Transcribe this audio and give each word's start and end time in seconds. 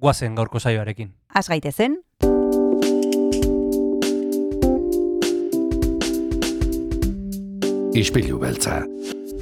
guazen 0.00 0.34
gaurko 0.34 0.58
saioarekin. 0.60 1.12
Az 1.34 1.48
gaitezen, 1.48 2.00
Ispilu 7.90 8.38
beltza. 8.38 8.84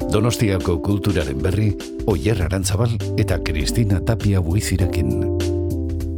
Donostiako 0.08 0.78
kulturaren 0.82 1.42
berri, 1.42 1.68
Oyer 2.08 2.40
Arantzabal 2.42 2.94
eta 3.20 3.36
Kristina 3.44 4.00
Tapia 4.00 4.40
buizirekin. 4.40 5.10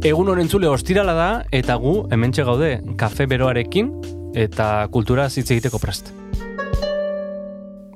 Egun 0.07 0.31
honen 0.31 0.47
zule 0.49 0.69
ostirala 0.71 1.13
da, 1.13 1.27
eta 1.51 1.75
gu 1.75 2.07
hementxe 2.09 2.45
gaude 2.47 2.71
kafe 2.97 3.27
beroarekin 3.29 3.91
eta 4.33 4.87
kultura 4.95 5.27
hitz 5.27 5.49
egiteko 5.51 5.77
prest. 5.83 6.13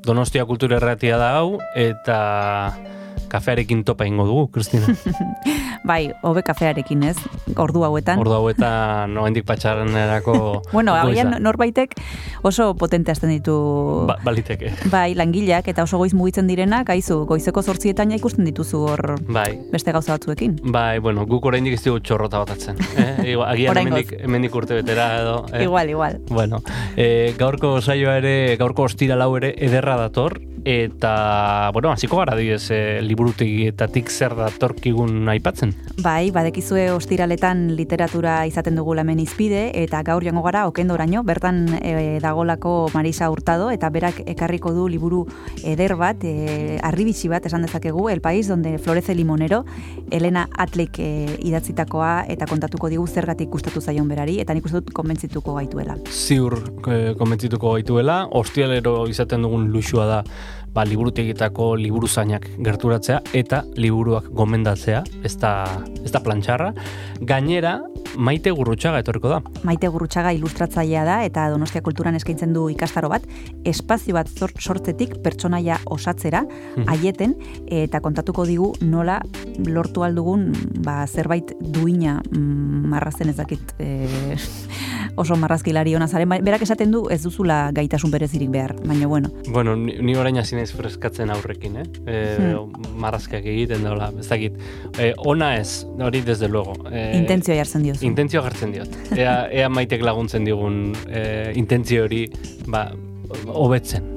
Donostia 0.05 0.45
kultura 0.45 0.77
erratia 0.77 1.17
da 1.17 1.31
hau, 1.39 1.57
eta 1.73 2.19
kafearekin 3.31 3.85
topa 3.87 4.05
ingo 4.05 4.27
dugu, 4.27 4.49
Kristina. 4.51 4.91
bai, 5.85 6.09
hobe 6.25 6.41
kafearekin 6.45 7.03
ez, 7.07 7.15
ordu 7.61 7.83
hauetan. 7.85 8.19
Ordu 8.21 8.33
hauetan 8.39 9.13
noendik 9.15 9.45
patxarrenerako 9.45 10.35
bueno, 10.75 10.95
agian 10.97 11.35
norbaitek 11.43 11.93
oso 12.45 12.71
potente 12.75 13.11
hasten 13.13 13.29
ditu 13.35 13.55
Ba, 14.09 14.17
baliteke. 14.25 14.71
bai, 14.95 15.13
langileak 15.17 15.67
eta 15.71 15.85
oso 15.85 15.99
goiz 16.01 16.13
mugitzen 16.17 16.47
direnak, 16.49 16.89
aizu, 16.93 17.21
goizeko 17.29 17.61
zortzietan 17.61 18.11
ja 18.11 18.19
ikusten 18.19 18.45
dituzu 18.49 18.81
hor 18.89 19.05
Bai, 19.29 19.51
beste 19.71 19.93
gauza 19.95 20.15
batzuekin. 20.17 20.57
bai, 20.73 20.99
bueno, 20.99 21.25
guk 21.29 21.45
oraindik 21.45 21.77
ez 21.77 21.83
dugu 21.85 22.01
txorrota 22.01 22.41
batatzen. 22.43 22.81
Eh? 22.97 23.13
Igual, 23.35 23.49
Agian 23.53 23.77
hemendik, 23.77 24.15
hemendik 24.19 24.55
urte 24.55 24.75
betera 24.81 25.07
edo. 25.21 25.37
Eh? 25.53 25.63
Igual, 25.63 25.89
igual. 25.89 26.19
Bueno, 26.29 26.61
e, 26.97 27.33
gaurko 27.37 27.77
saioa 27.81 28.17
ere, 28.17 28.55
gaurko 28.59 28.89
ostira 28.89 29.15
lau 29.15 29.31
ere 29.37 29.53
ederra 29.61 29.95
dator, 29.99 30.39
eta, 30.65 31.69
bueno, 31.73 31.91
hasiko 31.91 32.17
gara 32.17 32.35
diez, 32.35 32.71
e, 32.73 32.99
liburutegietatik 33.05 34.09
zer 34.09 34.33
datorkigun 34.35 35.29
aipatzen. 35.29 35.75
Bai, 36.01 36.31
badekizue 36.33 36.87
ostiraletan 36.91 37.67
literatura 37.77 38.39
izaten 38.49 38.75
dugu 38.75 38.95
hemen 38.97 39.19
izpide, 39.21 39.69
eta 39.77 40.01
gaur 40.03 40.25
joango 40.25 40.41
gara 40.41 40.65
okendoraino, 40.67 41.21
bertan 41.23 41.67
e, 41.81 42.17
dagolako 42.19 42.89
Marisa 42.95 43.29
Hurtado, 43.29 43.69
eta 43.69 43.91
berak 43.93 44.23
ekarriko 44.25 44.73
du 44.73 44.87
liburu 44.89 45.25
eder 45.63 45.95
bat, 45.95 46.23
e, 46.25 46.79
arribitsi 46.81 47.29
bat 47.29 47.45
esan 47.45 47.61
dezakegu, 47.61 48.09
El 48.09 48.21
País 48.21 48.47
donde 48.47 48.79
florece 48.79 49.13
limonero, 49.13 49.65
Elena 50.09 50.49
Atlik 50.57 50.97
e, 50.97 51.37
idatzitakoa, 51.45 52.25
eta 52.27 52.49
kontatuko 52.49 52.89
digu 52.89 53.05
zergatik 53.05 53.53
gustatu 53.53 53.81
zaion 53.81 54.09
berari, 54.09 54.39
eta 54.41 54.57
nik 54.57 54.65
uste 54.65 54.81
dut 54.81 54.93
konbentzituko 54.97 55.59
gaituela. 55.61 55.99
Ziur 56.09 56.57
e, 56.89 57.13
konbentzituko 57.19 57.77
gaituela, 57.77 58.23
ostialero 58.31 59.05
izaten 59.11 59.45
dugun 59.45 59.69
luxua 59.69 60.09
da 60.09 60.21
ba, 60.75 60.83
liburutegietako 60.83 61.75
liburuzainak 61.79 62.49
gerturatzea 62.59 63.21
eta 63.33 63.63
liburuak 63.79 64.27
gomendatzea, 64.35 65.03
ez 65.23 65.37
da, 65.39 65.53
ez 66.03 66.11
da 66.11 66.19
plantxarra. 66.19 66.73
Gainera, 67.23 67.77
maite 68.19 68.51
gurrutxaga 68.55 68.99
etorriko 69.03 69.29
da. 69.31 69.37
Maite 69.67 69.87
Gurrutxaga 69.91 70.31
ilustratzailea 70.35 71.03
da 71.07 71.15
eta 71.27 71.47
Donostia 71.51 71.81
Kulturan 71.83 72.15
eskaintzen 72.15 72.53
du 72.55 72.67
ikastaro 72.71 73.09
bat, 73.11 73.23
espazio 73.67 74.15
bat 74.15 74.27
sortzetik 74.59 75.17
pertsonaia 75.23 75.79
osatzera, 75.85 76.43
Mhm. 76.43 76.89
aieten, 76.91 77.35
eta 77.67 77.99
kontatuko 78.01 78.45
digu 78.45 78.73
nola 78.81 79.21
lortu 79.67 80.03
aldugun 80.03 80.51
ba, 80.83 81.05
zerbait 81.07 81.55
duina 81.59 82.21
mm, 82.31 82.87
marrazen 82.91 83.29
ez 83.29 83.35
dakit 83.37 83.73
e, 83.79 84.07
oso 85.15 85.35
marrazkilari 85.35 85.95
ona 85.95 86.07
zaren, 86.07 86.29
Ba- 86.29 86.39
berak 86.43 86.61
esaten 86.61 86.91
du 86.91 87.05
ez 87.09 87.21
duzula 87.23 87.71
gaitasun 87.75 88.11
berezirik 88.11 88.49
behar, 88.51 88.75
baina 88.85 89.07
bueno, 89.07 89.29
Bueno, 89.51 89.75
ni, 89.75 89.95
ni 90.01 90.15
orain 90.15 90.37
hasi 90.37 90.55
naiz 90.65 90.73
freskatzen 90.75 91.29
aurrekin, 91.29 91.77
eh? 91.77 91.85
E, 92.05 92.15
Hmm. 92.35 92.97
Marrazkeak 92.99 93.45
egiten 93.45 93.83
daula, 93.83 94.09
ez 94.19 94.27
dakit. 94.27 94.57
E, 94.97 95.13
ona 95.17 95.55
ez, 95.59 95.85
hori 96.01 96.21
desde 96.21 96.47
luego. 96.47 96.73
E, 96.91 97.17
intentzioa 97.19 97.55
jartzen 97.57 97.83
diozu. 97.83 98.05
Intentzio 98.05 98.41
jartzen 98.41 98.71
diot. 98.73 98.89
Ea, 99.15 99.47
ea 99.51 99.69
maitek 99.69 100.01
laguntzen 100.01 100.45
digun 100.45 100.95
e, 101.07 101.51
intentzio 101.55 102.05
hori, 102.05 102.25
ba, 102.67 102.89
hobetzen. 103.47 104.11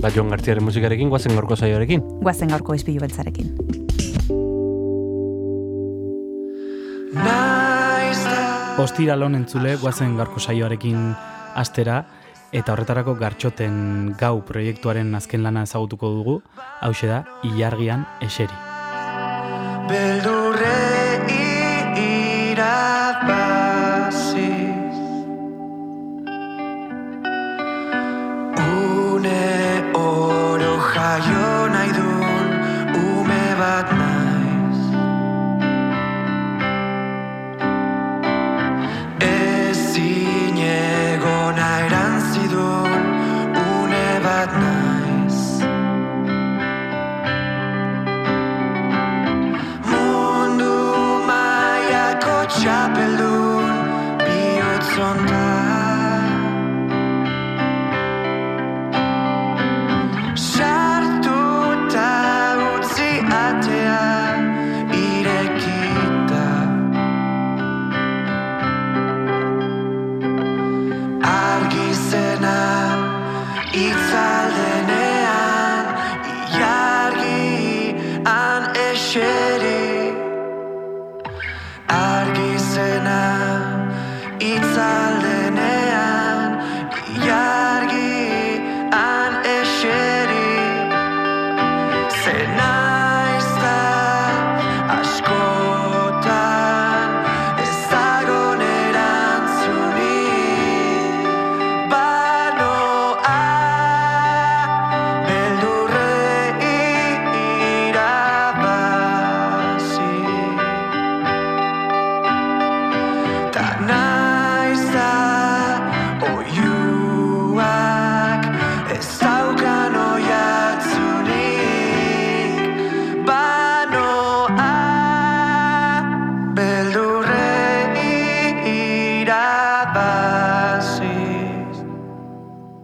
Ba, 0.00 0.08
Jon 0.14 0.30
Gartziaren 0.32 0.64
musikarekin, 0.64 1.10
guazen 1.12 1.34
gorko 1.36 1.56
saioarekin. 1.56 2.00
Guazen 2.22 2.48
gaurko 2.48 2.74
izpilu 2.74 3.00
beltzarekin. 3.00 3.52
Ostiralon 8.80 9.34
entzule 9.36 9.74
guazen 9.76 10.16
gaurko 10.16 10.40
saioarekin 10.40 11.10
astera 11.60 12.06
eta 12.52 12.72
horretarako 12.72 13.14
gartxoten 13.20 14.14
gau 14.18 14.40
proiektuaren 14.46 15.14
azken 15.14 15.42
lana 15.46 15.62
ezagutuko 15.68 16.10
dugu, 16.16 16.36
hause 16.80 17.06
da, 17.10 17.24
ilargian 17.46 18.06
eseri. 18.26 18.56
Beldurre 19.90 20.76
irabaziz 22.50 23.40
Une 28.58 29.59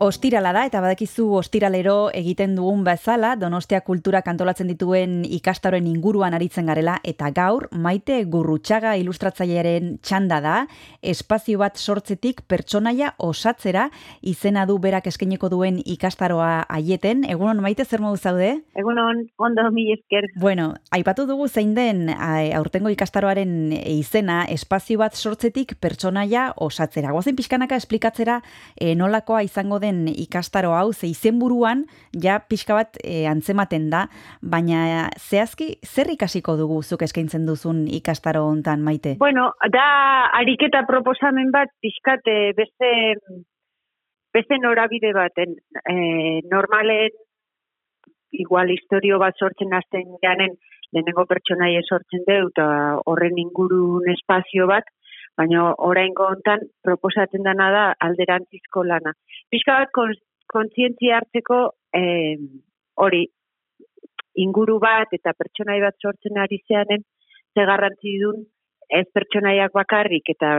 Ostirala 0.06 0.52
da, 0.54 0.62
eta 0.68 0.78
badakizu 0.78 1.24
ostiralero 1.34 2.12
egiten 2.14 2.52
dugun 2.54 2.84
bezala, 2.86 3.32
Donostia 3.40 3.80
kultura 3.82 4.20
kantolatzen 4.22 4.68
dituen 4.70 5.16
ikastaroen 5.26 5.88
inguruan 5.90 6.34
aritzen 6.36 6.68
garela, 6.70 7.00
eta 7.02 7.32
gaur, 7.34 7.64
maite 7.74 8.20
gurrutxaga 8.30 8.92
ilustratzailearen 9.00 9.96
txanda 10.06 10.38
da, 10.44 10.54
espazio 11.02 11.58
bat 11.58 11.80
sortzetik 11.80 12.44
pertsonaia 12.46 13.14
osatzera, 13.18 13.88
izena 14.22 14.62
du 14.70 14.76
berak 14.84 15.08
eskeneko 15.10 15.50
duen 15.50 15.80
ikastaroa 15.82 16.68
aieten. 16.76 17.24
Egunon, 17.26 17.64
maite 17.64 17.82
zer 17.84 18.04
modu 18.04 18.22
zaude? 18.22 18.52
Egunon, 18.78 19.24
ondo 19.42 19.66
mi 19.74 19.88
esker. 19.96 20.30
Bueno, 20.38 20.68
aipatu 20.94 21.26
dugu 21.26 21.48
zein 21.48 21.74
den 21.74 22.12
aurtengo 22.14 22.94
ikastaroaren 22.94 23.74
izena, 23.74 24.44
espazio 24.54 25.02
bat 25.02 25.18
sortzetik 25.18 25.74
pertsonaia 25.82 26.52
osatzera. 26.62 27.10
Goazen 27.10 27.34
pixkanaka 27.34 27.82
esplikatzera 27.82 28.38
e, 28.76 28.94
nolakoa 28.94 29.42
izango 29.42 29.82
den 29.82 29.95
ikastaro 30.12 30.74
hau, 30.76 30.92
ze 30.92 31.08
izenburuan 31.08 31.86
ja 32.12 32.38
pixka 32.48 32.76
bat 32.76 33.00
e, 33.02 33.24
antzematen 33.30 33.88
da, 33.90 34.06
baina 34.42 35.08
zehazki 35.16 35.78
zer 35.84 36.12
ikasiko 36.12 36.56
dugu 36.60 36.82
zuk 36.82 37.02
eskaintzen 37.02 37.46
duzun 37.48 37.86
ikastaro 37.88 38.44
hontan 38.44 38.84
maite? 38.84 39.16
Bueno, 39.18 39.50
da 39.72 39.88
ariketa 40.40 40.84
proposamen 40.88 41.50
bat 41.54 41.72
pixkat 41.80 42.26
beste 42.56 42.92
beste 44.36 44.58
norabide 44.60 45.12
baten. 45.16 45.56
Eh, 45.92 46.40
normalen 46.50 47.14
igual 48.36 48.72
historio 48.74 49.18
bat 49.22 49.38
sortzen 49.40 49.72
hasten 49.72 50.16
janen 50.24 50.56
lehenengo 50.92 51.24
pertsonaia 51.30 51.82
sortzen 51.88 52.24
du 52.26 52.36
eta 52.50 52.66
horren 53.10 53.38
ingurun 53.42 54.10
espazio 54.12 54.68
bat, 54.70 54.84
baina 55.36 55.72
oraingo 55.88 56.28
hontan 56.32 56.64
proposatzen 56.82 57.42
dana 57.44 57.70
da 57.70 57.84
alderantzizko 58.08 58.84
lana. 58.84 59.12
Pixka 59.50 59.80
bat 59.80 59.92
kon, 59.92 60.14
kontzientzia 60.52 61.18
hartzeko 61.18 61.58
eh, 61.94 62.36
hori 62.96 63.26
inguru 64.36 64.78
bat 64.80 65.12
eta 65.16 65.32
pertsonai 65.36 65.80
bat 65.84 65.96
sortzen 66.02 66.38
ari 66.38 66.60
zeanen 66.68 67.04
ze 67.54 67.64
garrantzi 67.70 68.18
dun 68.22 68.44
ez 69.00 69.06
pertsonaiak 69.14 69.72
bakarrik 69.74 70.28
eta 70.34 70.50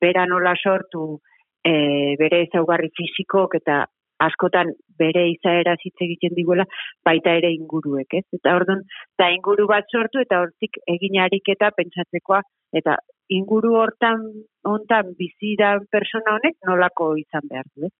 bera 0.00 0.26
nola 0.26 0.54
sortu 0.56 1.18
e, 1.64 1.72
bere 2.20 2.42
ezaugarri 2.46 2.90
fisikok 2.96 3.58
eta 3.60 3.84
askotan 4.22 4.72
bere 4.98 5.26
izaera 5.30 5.74
hitz 5.82 5.96
egiten 6.06 6.34
diguela 6.36 6.64
baita 7.04 7.34
ere 7.40 7.50
inguruek, 7.52 8.18
ez? 8.20 8.24
Eta 8.38 8.54
orduan 8.56 8.82
da 9.20 9.28
inguru 9.34 9.66
bat 9.68 9.88
sortu 9.92 10.22
eta 10.22 10.40
hortik 10.44 10.78
egin 10.96 11.20
ariketa 11.20 11.70
pentsatzekoa 11.76 12.40
eta 12.80 12.96
inguru 13.36 13.74
hortan 13.80 14.22
hontan 14.64 15.14
bizi 15.18 15.54
da 15.60 15.76
persona 15.92 16.36
honek 16.36 16.56
nolako 16.66 17.14
izan 17.20 17.48
behar 17.50 17.66
du, 17.74 17.88
ez? 17.90 17.94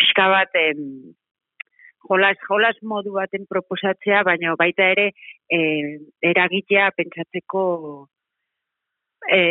Pixka 0.00 0.28
bat 0.32 0.58
em, 0.58 0.80
jolas, 2.08 2.38
jolas 2.48 2.78
modu 2.82 3.14
baten 3.18 3.46
proposatzea, 3.50 4.22
baina 4.26 4.56
baita 4.58 4.88
ere 4.94 5.10
e, 5.46 5.60
eragitea 6.32 6.90
pentsatzeko 6.96 7.62
e, 9.30 9.42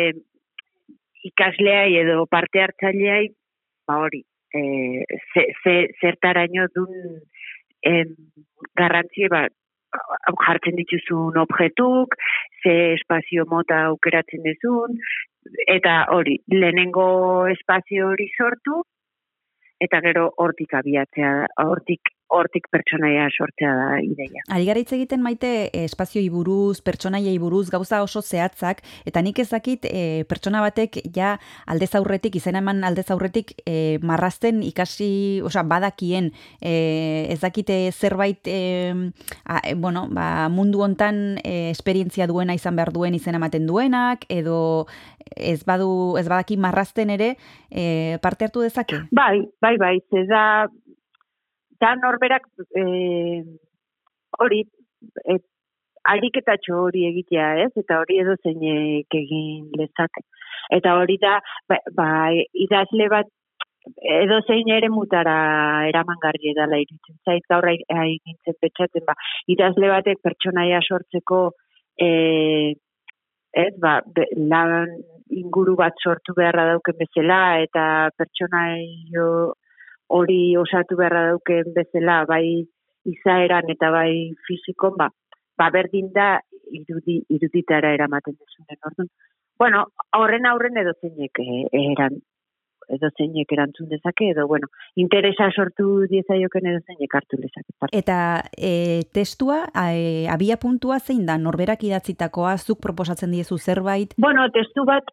ikasleai 1.30 1.96
edo 2.02 2.26
parte 2.26 2.60
hartzaileai 2.60 3.30
ba 3.88 3.98
hori, 4.04 4.22
e, 4.54 4.62
ze, 5.32 5.46
ze, 5.62 5.74
zertaraino 6.00 6.68
dun 6.74 6.92
em, 7.80 8.14
garrantzie 8.78 9.28
bat 9.28 9.52
jartzen 10.46 10.76
dituzun 10.76 11.36
objetuk, 11.36 12.14
ze 12.62 12.72
espazio 12.94 13.44
mota 13.50 13.82
aukeratzen 13.90 14.42
duzun, 14.46 14.96
eta 15.66 16.06
hori, 16.14 16.38
lehenengo 16.48 17.46
espazio 17.52 18.08
hori 18.12 18.28
sortu, 18.36 18.82
eta 19.82 20.00
gero 20.04 20.30
hortik 20.38 20.74
abiatzea, 20.78 21.32
hortik 21.66 22.12
hortik 22.32 22.68
pertsonaia 22.72 23.28
sortzea 23.30 23.72
da 23.76 24.00
ideia. 24.02 24.42
Ari 24.54 24.66
gara 24.68 24.80
hitz 24.80 24.92
egiten 24.96 25.22
maite 25.24 25.50
eh, 25.66 25.84
espazioi 25.84 26.28
buruz, 26.32 26.80
pertsonaiei 26.84 27.36
buruz, 27.42 27.68
gauza 27.72 28.02
oso 28.04 28.22
zehatzak, 28.22 28.82
eta 29.08 29.22
nik 29.22 29.38
ez 29.42 29.48
dakit 29.52 29.86
eh, 29.88 30.24
pertsona 30.28 30.62
batek 30.64 31.00
ja 31.14 31.36
aldez 31.66 31.92
aurretik, 31.98 32.36
izena 32.40 32.62
eman 32.64 32.82
aldez 32.88 33.08
aurretik 33.12 33.54
eh, 33.66 33.98
marrazten 34.02 34.62
ikasi, 34.66 35.42
osea, 35.44 35.64
badakien, 35.68 36.32
eh, 36.60 37.28
ez 37.32 37.40
dakite 37.44 37.78
zerbait, 37.92 38.40
eh, 38.48 38.94
a, 39.44 39.60
bueno, 39.76 40.06
ba, 40.10 40.48
mundu 40.48 40.82
hontan 40.82 41.38
eh, 41.44 41.70
esperientzia 41.70 42.26
duena 42.26 42.56
izan 42.56 42.76
behar 42.76 42.92
duen 42.94 43.14
izena 43.14 43.40
ematen 43.42 43.66
duenak, 43.68 44.24
edo 44.32 44.86
ez 45.36 45.62
badu, 45.64 46.16
ez 46.18 46.26
badaki 46.28 46.56
marrazten 46.60 47.10
ere, 47.14 47.36
eh, 47.70 48.18
parte 48.22 48.46
hartu 48.46 48.62
dezake? 48.64 49.02
Bai, 49.10 49.42
bai, 49.62 49.76
bai, 49.80 49.96
ze 50.10 50.24
da, 50.28 50.68
da 51.82 51.94
norberak 51.98 52.46
eh, 52.78 53.42
hori, 54.38 54.62
e, 55.26 55.38
ariketatxo 56.14 56.78
hori 56.86 57.04
egitea, 57.10 57.50
ez? 57.66 57.70
Eta 57.84 58.00
hori 58.02 58.18
edo 58.22 58.38
zeinek 58.42 59.18
egin 59.20 59.68
lezake. 59.78 60.24
Eta 60.78 60.96
hori 60.98 61.18
da, 61.22 61.38
ba, 61.70 61.78
ba 61.98 62.08
idazle 62.66 63.08
bat 63.12 63.30
edo 64.22 64.38
zein 64.46 64.68
ere 64.70 64.88
mutara 64.94 65.34
eramangarri 65.88 66.52
edala 66.52 66.78
iruditzen 66.82 67.16
zait 67.26 67.46
gaur 67.50 67.66
nintzen 67.66 68.58
petxatzen 68.62 69.04
ba 69.08 69.16
idazle 69.54 69.88
batek 69.90 70.20
pertsonaia 70.22 70.80
sortzeko 70.86 71.40
e, 71.98 72.10
ez 73.64 73.72
ba 73.82 74.00
be, 74.06 74.26
lan 74.52 74.94
inguru 75.30 75.74
bat 75.76 75.98
sortu 76.04 76.34
beharra 76.36 76.68
dauken 76.70 76.98
bezala 77.00 77.40
eta 77.66 77.84
pertsonaio 78.16 79.26
hori 80.18 80.56
osatu 80.60 80.98
beharra 81.00 81.26
dauken 81.30 81.74
bezala 81.76 82.22
bai 82.28 82.46
izaeran 83.12 83.70
eta 83.74 83.90
bai 83.90 84.32
fizikon 84.48 84.96
ba 84.98 85.08
ba 85.58 85.70
berdin 85.70 86.12
da 86.18 86.28
irudi 86.80 87.20
iruditara 87.36 87.94
eramaten 87.98 88.36
duzunen 88.38 88.90
orduan 88.90 89.08
bueno 89.58 89.86
horren 90.18 90.46
aurren 90.52 90.76
edo 90.84 90.94
zeinek 91.00 91.42
eh, 91.46 91.64
eran 91.86 92.20
edo 92.92 93.08
zeinek 93.16 93.52
erantzun 93.52 93.88
dezake, 93.88 94.30
edo, 94.32 94.46
bueno, 94.48 94.68
interesa 95.00 95.48
sortu 95.54 96.06
diezaioken 96.10 96.68
edo 96.72 96.80
zeinek 96.86 97.14
hartu 97.14 97.38
lezake. 97.40 97.72
parte. 97.78 97.98
Eta 97.98 98.18
e, 98.56 99.02
testua, 99.14 99.62
e, 99.72 100.26
abia 100.32 100.58
puntua 100.60 100.98
zein 101.00 101.24
da, 101.26 101.38
norberak 101.38 101.84
idatzitakoa, 101.88 102.56
zuk 102.58 102.82
proposatzen 102.84 103.32
diezu 103.32 103.58
zerbait? 103.58 104.14
Bueno, 104.18 104.48
testu 104.54 104.84
bat, 104.88 105.08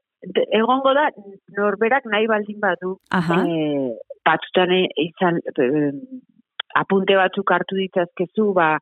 egongo 0.52 0.94
da, 0.98 1.10
norberak 1.58 2.10
nahi 2.12 2.28
baldin 2.28 2.60
badu, 2.60 2.98
Aha. 3.16 3.44
e, 3.46 3.96
batzutan 4.26 4.74
e- 4.76 4.90
izan, 5.06 5.40
e, 5.40 5.92
apunte 6.76 7.16
batzuk 7.18 7.52
hartu 7.52 7.78
ditzazkezu, 7.80 8.52
ba, 8.54 8.78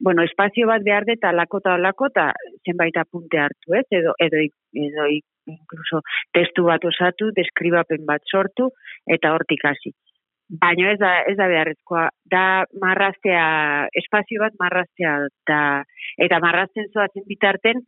bueno, 0.00 0.22
espazio 0.22 0.66
bat 0.68 0.84
behar 0.84 1.06
dut 1.08 1.24
alako 1.24 1.60
eta 1.62 1.74
alako 1.74 2.10
eta 2.12 2.26
zenbait 2.64 2.96
apunte 3.00 3.40
hartu, 3.40 3.76
ez? 3.78 3.86
Edo, 3.90 4.12
edo, 4.20 4.42
edo 4.86 5.06
incluso 5.46 6.02
testu 6.34 6.66
bat 6.66 6.84
osatu, 6.84 7.30
deskribapen 7.36 8.04
bat 8.08 8.24
sortu, 8.30 8.70
eta 9.06 9.32
hortik 9.32 9.64
hasi. 9.64 9.94
Baina 10.62 10.92
ez 10.92 10.98
da, 11.00 11.12
ez 11.26 11.34
da 11.38 11.48
beharrezkoa, 11.50 12.04
da 12.30 12.42
marraztea, 12.82 13.46
espazio 13.98 14.44
bat 14.44 14.54
marraztea, 14.60 15.16
da, 15.50 15.60
eta 16.22 16.38
marrazten 16.42 16.86
zoazen 16.92 17.24
bitarten, 17.26 17.82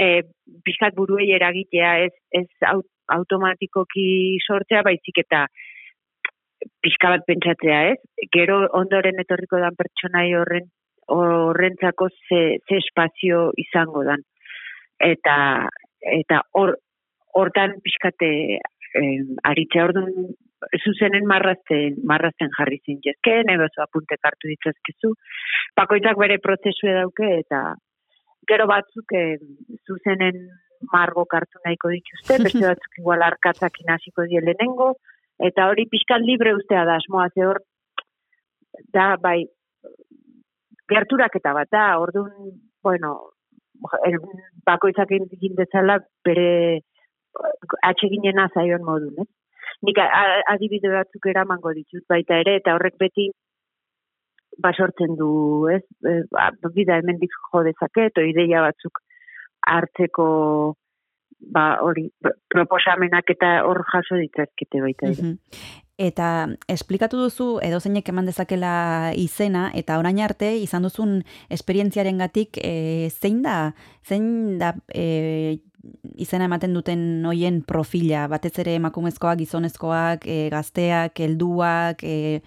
e, 0.00 0.22
pixkat 0.64 0.96
buruei 0.96 1.28
eragitea, 1.36 1.90
ez, 2.06 2.14
ez 2.32 2.46
au, 2.70 2.80
automatikoki 3.12 4.38
sortzea, 4.46 4.80
baizik 4.86 5.20
eta 5.26 5.44
pixka 6.84 7.10
bat 7.14 7.24
pentsatzea, 7.26 7.80
ez? 7.92 8.28
Gero 8.34 8.60
ondoren 8.76 9.20
etorriko 9.22 9.60
dan 9.62 9.76
pertsonai 9.78 10.28
horren 10.36 10.68
horrentzako 11.10 12.08
ze, 12.28 12.58
ze 12.68 12.76
espazio 12.78 13.50
izango 13.58 14.04
dan. 14.04 14.22
Eta 14.98 15.66
eta 16.20 16.42
hor 16.52 16.76
hortan 17.34 17.80
pixkate 17.84 18.30
eh, 18.58 19.18
aritza 19.50 19.84
orduan 19.88 20.30
zuzenen 20.84 21.26
marrazten, 21.26 21.96
marrazten 22.04 22.50
jarri 22.56 22.80
zintezken, 22.84 23.50
edo 23.54 23.68
zo 23.74 23.82
apunte 23.82 24.18
hartu 24.22 24.50
ditzazkezu. 24.50 25.14
Bakoitzak 25.76 26.18
bere 26.20 26.38
prozesua 26.38 26.98
dauke 27.00 27.30
eta 27.38 27.62
gero 28.50 28.66
batzuk 28.70 29.14
eh, 29.16 29.38
zuzenen 29.86 30.42
margo 30.92 31.24
kartu 31.28 31.60
nahiko 31.64 31.92
dituzte, 31.94 32.42
beste 32.44 32.66
batzuk 32.72 33.00
igual 33.02 33.24
arkatzak 33.24 33.80
inaziko 33.84 34.26
die 34.28 34.42
lehenengo, 34.44 34.94
eta 35.48 35.68
hori 35.70 35.86
pixkat 35.90 36.22
libre 36.24 36.54
ustea 36.54 36.84
da, 36.84 36.98
asmoa 37.00 37.28
ze 37.34 37.46
hor, 37.46 37.60
da, 38.92 39.16
bai, 39.22 39.44
gerturaketa 40.90 41.52
bat 41.56 41.70
da, 41.72 41.84
orduan, 41.98 42.32
bueno, 42.82 43.14
el- 44.04 44.20
bakoitzak 44.66 45.12
egin 45.16 45.54
dezala 45.56 45.98
bere 46.24 46.80
atxeginena 47.86 48.48
zaion 48.54 48.82
modun, 48.84 49.14
ez? 49.22 49.28
Nik 49.82 49.98
a- 49.98 50.42
adibide 50.52 50.90
batzuk 50.92 51.26
eramango 51.26 51.72
ditut 51.72 52.04
baita 52.08 52.40
ere, 52.42 52.56
eta 52.60 52.74
horrek 52.74 52.98
beti 52.98 53.30
basortzen 54.58 55.16
du, 55.16 55.30
ez? 55.72 55.82
E, 56.04 56.22
ba, 56.30 56.50
bida 56.74 56.98
hemendik 57.00 57.32
jo 57.52 57.62
dezake, 57.64 58.10
eto 58.10 58.20
ideia 58.20 58.60
batzuk 58.66 59.00
hartzeko 59.66 60.74
ba 61.40 61.78
hori 61.82 62.10
pr- 62.22 62.36
proposamenak 62.48 63.30
eta 63.32 63.60
hor 63.66 63.82
jaso 63.92 64.18
ditzazkete 64.20 64.80
baita 64.80 65.06
ere. 65.08 65.22
Mhm. 65.22 65.38
eta 66.00 66.48
esplikatu 66.72 67.18
duzu 67.20 67.58
edo 67.60 67.78
zeinek 67.78 68.08
eman 68.08 68.24
dezakela 68.24 69.12
izena, 69.20 69.70
eta 69.76 69.98
orain 70.00 70.18
arte 70.24 70.54
izan 70.56 70.82
duzun 70.82 71.18
esperientziaren 71.50 72.16
gatik, 72.16 72.56
zein 72.56 73.42
da, 73.42 73.74
zein 74.08 74.56
da 74.58 74.72
e, 74.94 75.58
izena 76.16 76.46
ematen 76.48 76.72
duten 76.72 77.26
hoien 77.28 77.60
profila, 77.68 78.26
batez 78.32 78.54
ere 78.64 78.78
emakumezkoak, 78.80 79.42
gizonezkoak, 79.42 80.24
e, 80.24 80.48
gazteak, 80.48 81.20
helduak, 81.20 82.00
e, 82.00 82.40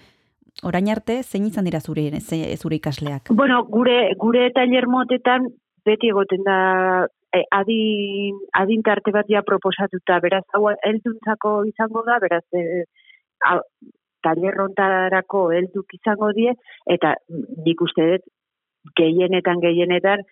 orain 0.61 0.89
arte, 0.89 1.21
zein 1.23 1.45
izan 1.45 1.65
dira 1.69 1.79
zure, 1.79 2.09
zure 2.57 2.81
ikasleak? 2.81 3.29
Bueno, 3.29 3.63
gure 3.69 4.15
gure 4.17 4.49
tailer 4.55 4.87
motetan 4.87 5.49
beti 5.85 6.09
egoten 6.09 6.41
da 6.45 6.57
e, 7.33 7.43
adin, 7.51 8.37
adin 8.59 8.83
tarte 8.85 9.11
bat 9.15 9.29
ja 9.29 9.41
proposatuta, 9.45 10.19
beraz, 10.23 10.43
hau 10.53 10.67
helduntzako 10.73 11.55
izango 11.69 12.03
da, 12.07 12.19
beraz, 12.23 12.43
e, 12.53 12.83
hau, 13.49 13.59
tailer 14.23 14.59
hontarako 14.63 15.49
helduk 15.57 15.97
izango 15.97 16.31
die, 16.37 16.53
eta 16.95 17.15
nik 17.65 17.81
uste 17.83 18.07
dut 18.13 18.31
gehienetan 18.99 19.61
gehienetan 19.63 20.23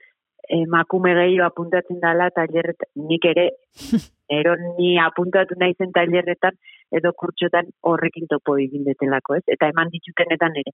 emakume 0.51 1.13
gehiago 1.15 1.45
apuntatzen 1.47 1.99
dela 2.03 2.29
tailerretan, 2.35 2.89
nik 3.09 3.27
ere 3.29 3.47
ero 4.39 4.55
ni 4.79 4.95
apuntatu 4.99 5.57
naizen 5.59 5.93
tailerretan 5.95 6.57
edo 6.97 7.13
kurtxotan 7.23 7.69
horrekin 7.87 8.27
topo 8.31 8.57
egin 8.59 8.83
detelako, 8.87 9.37
ez? 9.39 9.45
Eta 9.55 9.69
eman 9.71 9.91
ditutenetan 9.93 10.57
ere. 10.63 10.73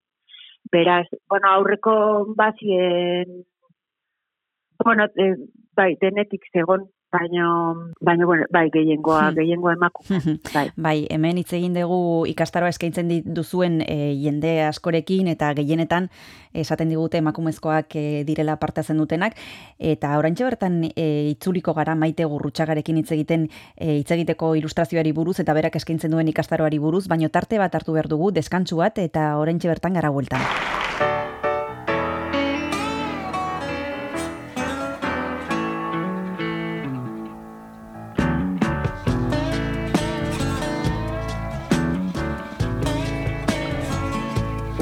Beraz, 0.74 1.06
bueno, 1.30 1.52
aurreko 1.58 1.94
bazien 2.38 3.44
bueno, 4.84 5.06
e, 5.16 5.36
bai, 5.76 5.96
denetik 6.02 6.42
zegon, 6.54 6.90
baina, 7.12 7.74
baina, 8.02 8.26
bueno, 8.26 8.46
bai, 8.52 8.70
gehiengoa, 8.70 9.30
Hmm. 9.30 9.36
gehiengoa 9.36 9.74
emakume, 9.74 10.40
bai. 10.54 10.70
Bai, 10.76 11.08
hemen 11.10 11.38
hitz 11.38 11.54
egin 11.54 11.74
dugu 11.74 12.26
ikastaroa 12.28 12.70
eskaintzen 12.70 13.10
duzuen 13.26 13.82
e, 13.82 14.14
jende 14.20 14.64
askorekin 14.66 15.28
eta 15.28 15.54
gehienetan 15.54 16.10
esaten 16.54 16.90
digute 16.90 17.18
emakumezkoak 17.18 17.96
e, 17.96 18.24
direla 18.28 18.58
parte 18.58 18.82
dutenak 18.94 19.34
eta 19.80 20.18
oraintxe 20.18 20.44
bertan 20.44 20.84
e, 20.96 21.30
itzuliko 21.32 21.74
gara 21.74 21.96
maite 21.96 22.26
gurrutxagarekin 22.26 22.98
hitz 22.98 23.12
egiten 23.12 23.50
e, 23.78 24.00
hitz 24.00 24.12
egiteko 24.12 24.56
ilustrazioari 24.56 25.12
buruz 25.12 25.40
eta 25.40 25.54
berak 25.54 25.76
eskaintzen 25.76 26.12
duen 26.12 26.28
ikastaroari 26.28 26.78
buruz, 26.78 27.08
baino 27.08 27.30
tarte 27.30 27.58
bat 27.58 27.74
hartu 27.74 27.94
behar 27.94 28.08
dugu 28.08 28.32
deskantsu 28.32 28.78
bat 28.78 28.98
eta 28.98 29.38
oraintxe 29.38 29.68
bertan 29.68 29.94
gara 29.94 30.10
bueltan. 30.10 31.37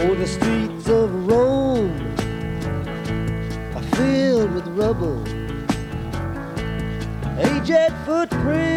Oh, 0.08 0.14
the 0.14 0.28
streets 0.28 0.88
of 0.88 1.10
Rome 1.26 1.98
are 3.76 3.82
filled 3.96 4.54
with 4.54 4.68
rubble. 4.68 5.20
Aged 7.40 7.92
footprints 8.06 8.70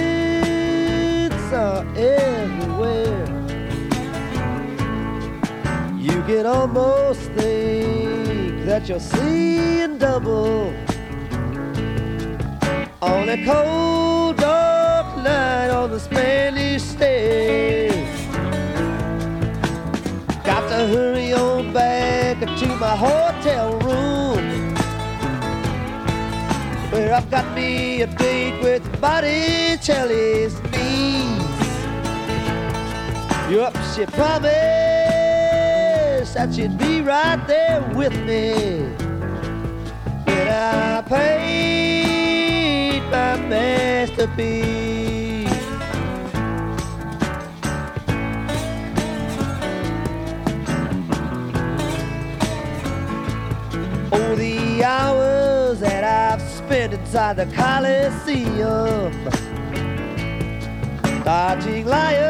are 1.52 1.84
everywhere. 1.98 3.26
You 5.98 6.22
can 6.22 6.46
almost 6.46 7.20
think 7.32 8.64
that 8.64 8.88
you're 8.88 8.98
seeing 8.98 9.98
double 9.98 10.72
on 13.02 13.28
a 13.28 13.44
cold, 13.44 14.38
dark 14.38 15.18
night 15.18 15.68
on 15.68 15.90
the 15.90 16.00
Spanish 16.00 16.82
stage. 16.84 17.87
Hurry 20.86 21.32
on 21.32 21.72
back 21.72 22.38
to 22.38 22.66
my 22.76 22.94
hotel 22.94 23.72
room. 23.80 24.76
Where 26.92 27.12
I've 27.12 27.28
got 27.32 27.52
me 27.52 28.02
a 28.02 28.06
date 28.06 28.62
with 28.62 28.84
Botticelli's 29.00 30.54
niece. 30.70 31.82
Yup, 33.50 33.76
she 33.92 34.06
promised 34.06 34.54
that 36.34 36.54
she'd 36.54 36.78
be 36.78 37.00
right 37.00 37.44
there 37.48 37.82
with 37.96 38.14
me. 38.24 38.84
When 40.26 40.48
I 40.48 41.02
paint 41.02 43.04
my 43.10 43.36
masterpiece 43.48 45.07
the 54.78 54.84
hours 54.84 55.80
that 55.80 56.04
I've 56.04 56.40
spent 56.40 56.94
inside 56.94 57.36
the 57.36 57.46
Coliseum, 57.46 59.12
dodging 61.24 61.84
lions 61.84 62.22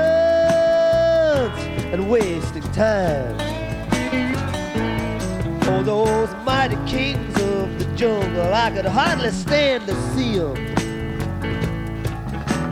and 1.93 2.09
wasting 2.11 2.63
time. 2.73 3.37
Oh, 5.65 5.83
those 5.83 6.31
mighty 6.47 6.77
kings 6.87 7.35
of 7.43 7.79
the 7.79 7.85
jungle, 7.97 8.55
I 8.55 8.71
could 8.71 8.87
hardly 8.87 9.31
stand 9.31 9.87
to 9.87 9.95
see 10.13 10.39
them. 10.39 10.57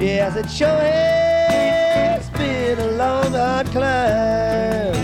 Yes, 0.01 0.37
it 0.37 0.51
sure 0.51 0.69
has 0.69 2.31
been 2.31 2.79
a 2.79 2.93
long, 2.93 3.33
hard 3.33 3.67
climb. 3.67 4.95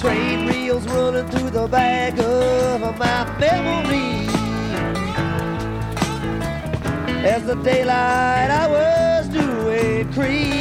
Train 0.00 0.43
reels 0.74 0.86
running 0.88 1.28
through 1.30 1.50
the 1.50 1.68
back 1.68 2.18
of 2.18 2.98
my 2.98 3.38
memory. 3.38 4.26
As 7.24 7.44
the 7.44 7.54
daylight 7.56 8.48
hours 8.50 9.28
do 9.28 9.68
increase. 9.70 10.54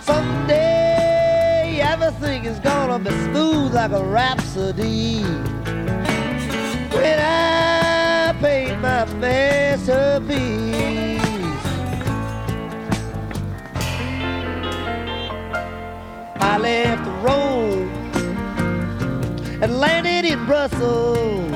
Someday 0.00 1.80
everything 1.82 2.44
is 2.46 2.58
gonna 2.60 2.98
be 2.98 3.10
smooth 3.10 3.74
like 3.74 3.92
a 3.92 4.02
rhapsody. 4.02 5.22
When 6.94 7.18
I 7.18 8.34
paint 8.40 8.80
my 8.80 9.04
masterpiece. 9.20 11.09
And 19.62 19.78
landed 19.78 20.24
in 20.24 20.46
Brussels 20.46 21.52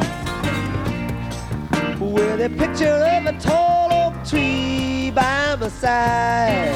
with 1.98 2.40
a 2.40 2.50
picture 2.58 2.86
of 2.86 3.26
a 3.26 3.32
tall 3.40 3.90
oak 3.92 4.28
tree 4.28 5.10
by 5.10 5.56
my 5.56 5.68
side. 5.68 6.74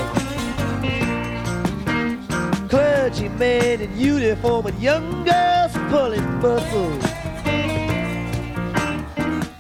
Clergymen 2.71 3.81
in 3.83 3.99
uniform 3.99 4.67
and 4.67 4.79
young 4.81 5.25
girls 5.25 5.73
pulling 5.91 6.41
muscles. 6.41 7.05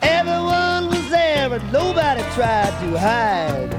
Everyone 0.00 0.88
was 0.88 1.10
there 1.10 1.52
and 1.52 1.72
nobody 1.72 2.22
tried 2.32 2.74
to 2.80 2.98
hide. 2.98 3.70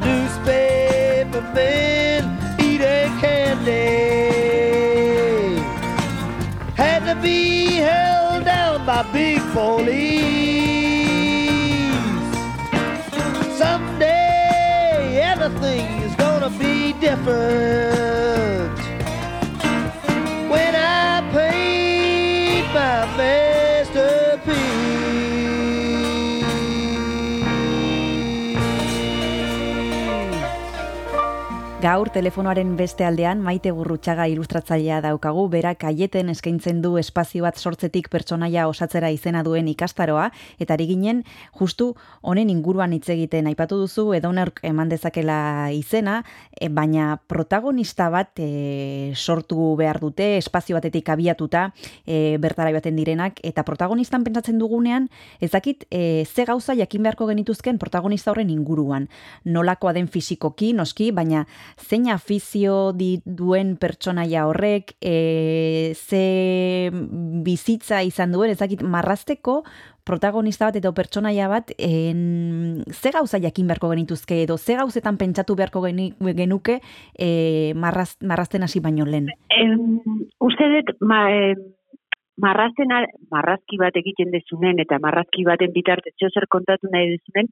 Newspaper 0.00 1.42
men 1.54 2.60
eating 2.60 3.18
candy 3.20 4.29
be 7.22 7.76
held 7.76 8.44
down 8.44 8.86
by 8.86 9.02
big 9.12 9.40
police. 9.52 10.20
Someday 13.58 15.20
everything 15.22 15.86
is 16.02 16.14
gonna 16.16 16.50
be 16.50 16.92
different 16.94 18.78
when 20.50 20.74
I 20.74 21.22
paint 21.32 22.66
my 22.74 23.06
masterpiece. 23.16 23.49
Gaur 31.80 32.10
telefonoaren 32.12 32.74
beste 32.76 33.06
aldean 33.08 33.38
maite 33.40 33.70
gurrutxaga 33.72 34.26
ilustratzailea 34.28 34.98
daukagu, 35.00 35.46
berak 35.48 35.86
aieten 35.88 36.28
eskaintzen 36.28 36.82
du 36.84 36.90
espazio 37.00 37.46
bat 37.46 37.56
sortzetik 37.56 38.10
pertsonaia 38.12 38.66
osatzera 38.68 39.08
izena 39.08 39.40
duen 39.46 39.64
ikastaroa, 39.72 40.26
eta 40.60 40.76
ari 40.76 40.84
ginen 40.90 41.22
justu 41.56 41.94
honen 42.20 42.50
inguruan 42.52 42.92
hitz 42.92 43.08
egiten 43.14 43.48
aipatu 43.48 43.78
duzu 43.80 44.10
edonork 44.12 44.60
eman 44.68 44.92
dezakela 44.92 45.70
izena, 45.72 46.18
e, 46.52 46.68
baina 46.68 47.14
protagonista 47.32 48.10
bat 48.12 48.36
e, 48.44 49.14
sortu 49.16 49.70
behar 49.80 50.02
dute, 50.04 50.36
espazio 50.36 50.76
batetik 50.76 51.08
abiatuta 51.08 51.70
e, 52.04 52.36
bertara 52.44 52.76
baten 52.76 53.00
direnak, 53.00 53.40
eta 53.40 53.64
protagonistan 53.64 54.28
pentsatzen 54.28 54.60
dugunean, 54.60 55.08
ezakit 55.40 55.88
e, 55.88 56.26
ze 56.28 56.44
gauza 56.44 56.76
jakin 56.76 57.08
beharko 57.08 57.32
genituzken 57.32 57.80
protagonista 57.80 58.34
horren 58.34 58.52
inguruan. 58.52 59.08
Nolakoa 59.48 59.96
den 59.96 60.12
fisikoki, 60.12 60.74
noski, 60.76 61.08
baina 61.16 61.46
zein 61.76 62.08
afizio 62.10 62.92
di 62.92 63.20
duen 63.24 63.76
pertsonaia 63.76 64.46
horrek, 64.48 64.94
e, 65.00 65.92
ze 65.94 66.90
bizitza 67.44 68.02
izan 68.02 68.32
duen, 68.32 68.50
ezakit 68.50 68.82
marrasteko 68.82 69.62
protagonista 70.04 70.66
bat 70.66 70.78
edo 70.80 70.92
pertsonaia 70.96 71.48
bat 71.48 71.72
en, 71.78 72.82
ze 72.90 73.12
gauza 73.14 73.38
jakin 73.38 73.68
beharko 73.68 73.90
genituzke 73.92 74.42
edo 74.42 74.56
ze 74.58 74.76
gauzetan 74.76 75.18
pentsatu 75.20 75.54
beharko 75.56 75.82
genuke 75.82 76.80
e, 77.18 77.74
marraz, 77.74 78.16
marrazten 78.22 78.62
hasi 78.62 78.80
baino 78.80 79.04
lehen. 79.04 79.28
Em, 79.48 80.00
uste 80.40 80.70
dut, 80.74 80.96
ma, 81.00 81.28
marrazten, 82.40 82.92
marrazki 83.30 83.78
bat 83.80 83.96
egiten 84.00 84.32
dezunen 84.34 84.80
eta 84.82 84.98
marrazki 85.02 85.44
baten 85.44 85.72
bitartez 85.76 86.14
zer 86.30 86.46
kontatu 86.48 86.90
nahi 86.92 87.16
dezunen, 87.16 87.50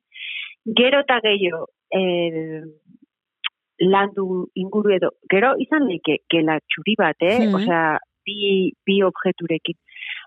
gero 0.81 1.03
eta 1.05 1.21
gehiago 1.25 1.67
eh, 1.95 2.63
landu 3.81 4.49
inguru 4.55 4.93
edo, 4.97 5.11
gero 5.31 5.55
izan 5.63 5.87
leike 5.87 6.19
gela 6.31 6.59
txuri 6.61 6.95
bat, 6.99 7.17
eh? 7.23 7.39
Mhm. 7.47 7.55
Osea, 7.55 7.99
bi, 8.27 8.73
bi 8.87 9.03
objekturekin. 9.03 9.79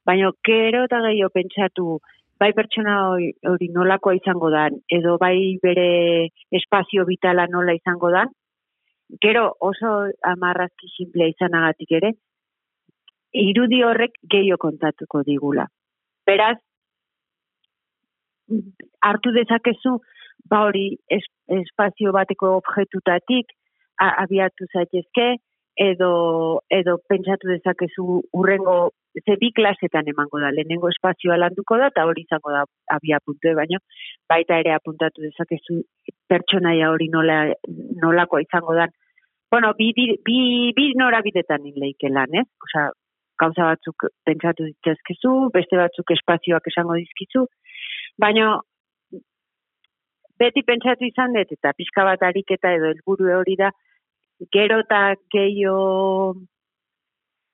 Baina 0.05 0.31
gero 0.43 0.86
eta 0.88 1.01
gehiago 1.05 1.34
pentsatu, 1.36 2.00
bai 2.39 2.51
pertsona 2.58 2.96
hori, 3.12 3.67
nolakoa 3.70 4.15
izango 4.17 4.50
dan, 4.50 4.79
edo 4.89 5.17
bai 5.22 5.58
bere 5.62 6.29
espazio 6.51 7.05
vitala 7.05 7.46
nola 7.48 7.75
izango 7.77 8.10
dan, 8.10 8.31
gero 9.22 9.51
oso 9.60 10.10
amarrazki 10.24 10.89
simplea 10.96 11.34
izanagatik 11.36 11.91
ere, 12.00 12.13
irudi 13.34 13.84
horrek 13.84 14.17
gehiago 14.31 14.58
kontatuko 14.70 15.22
digula. 15.27 15.67
Beraz, 16.25 16.58
hartu 19.01 19.31
dezakezu, 19.36 20.00
ba 20.50 20.65
hori 20.67 20.98
es, 21.10 21.24
espazio 21.48 22.12
bateko 22.15 22.55
objetutatik 22.62 23.51
a- 24.01 24.15
abiatu 24.24 24.67
zaitezke, 24.74 25.36
edo, 25.77 26.62
edo 26.69 26.98
pentsatu 27.10 27.48
dezakezu 27.48 28.21
urrengo 28.33 28.91
ze 29.25 29.36
bi 29.39 29.51
klasetan 29.51 30.07
emango 30.07 30.39
da, 30.39 30.51
lehenengo 30.55 30.89
espazioa 30.89 31.38
landuko 31.38 31.77
da, 31.77 31.89
eta 31.91 32.05
hori 32.07 32.24
izango 32.24 32.51
da 32.51 32.63
abia 32.95 33.19
puntue, 33.25 33.53
baino, 33.55 33.79
baita 34.29 34.60
ere 34.60 34.74
apuntatu 34.75 35.24
dezakezu 35.25 35.81
pertsonaia 36.31 36.91
hori 36.91 37.10
nola, 37.12 37.41
nolakoa 38.03 38.41
izango 38.45 38.75
da. 38.75 38.88
Bueno, 39.51 39.74
bi, 39.77 39.91
bi, 39.95 40.15
bi, 40.24 40.38
bi 40.75 40.91
norabidetan 40.95 41.65
inleike 41.67 42.10
lan, 42.10 42.31
ez? 42.39 42.48
Osea, 42.67 42.86
gauza 43.41 43.67
batzuk 43.74 44.05
pentsatu 44.24 44.69
ditzazkezu, 44.69 45.33
beste 45.53 45.79
batzuk 45.79 46.13
espazioak 46.15 46.67
esango 46.71 46.95
dizkizu, 47.00 47.48
baina 48.21 48.53
beti 50.41 50.63
pentsatu 50.67 51.07
izan 51.07 51.36
dut, 51.38 51.51
eta 51.57 51.74
pixka 51.77 52.05
bat 52.07 52.24
ariketa 52.27 52.74
edo 52.77 52.91
helburu 52.91 53.29
hori 53.38 53.57
da, 53.60 53.71
gero 54.53 54.79
eta 54.86 55.01
gehiago 55.33 56.33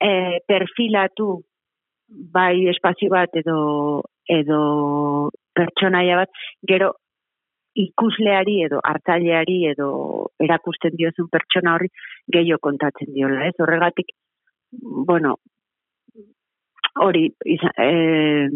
e, 0.00 0.40
perfilatu 0.48 1.28
bai 2.08 2.68
espazio 2.72 3.12
bat 3.12 3.34
edo 3.36 3.58
edo 4.28 4.60
pertsonaia 5.56 6.22
bat, 6.22 6.32
gero 6.70 6.92
ikusleari 7.78 8.58
edo 8.66 8.80
hartzaileari 8.90 9.58
edo 9.72 9.90
erakusten 10.44 10.96
diozun 10.98 11.28
pertsona 11.32 11.76
horri 11.76 11.90
gehiago 12.34 12.64
kontatzen 12.68 13.12
diola, 13.14 13.46
ez? 13.48 13.54
Horregatik, 13.62 14.12
bueno, 15.10 15.36
hori, 17.04 17.28
izan, 17.56 17.74
e, 17.78 18.48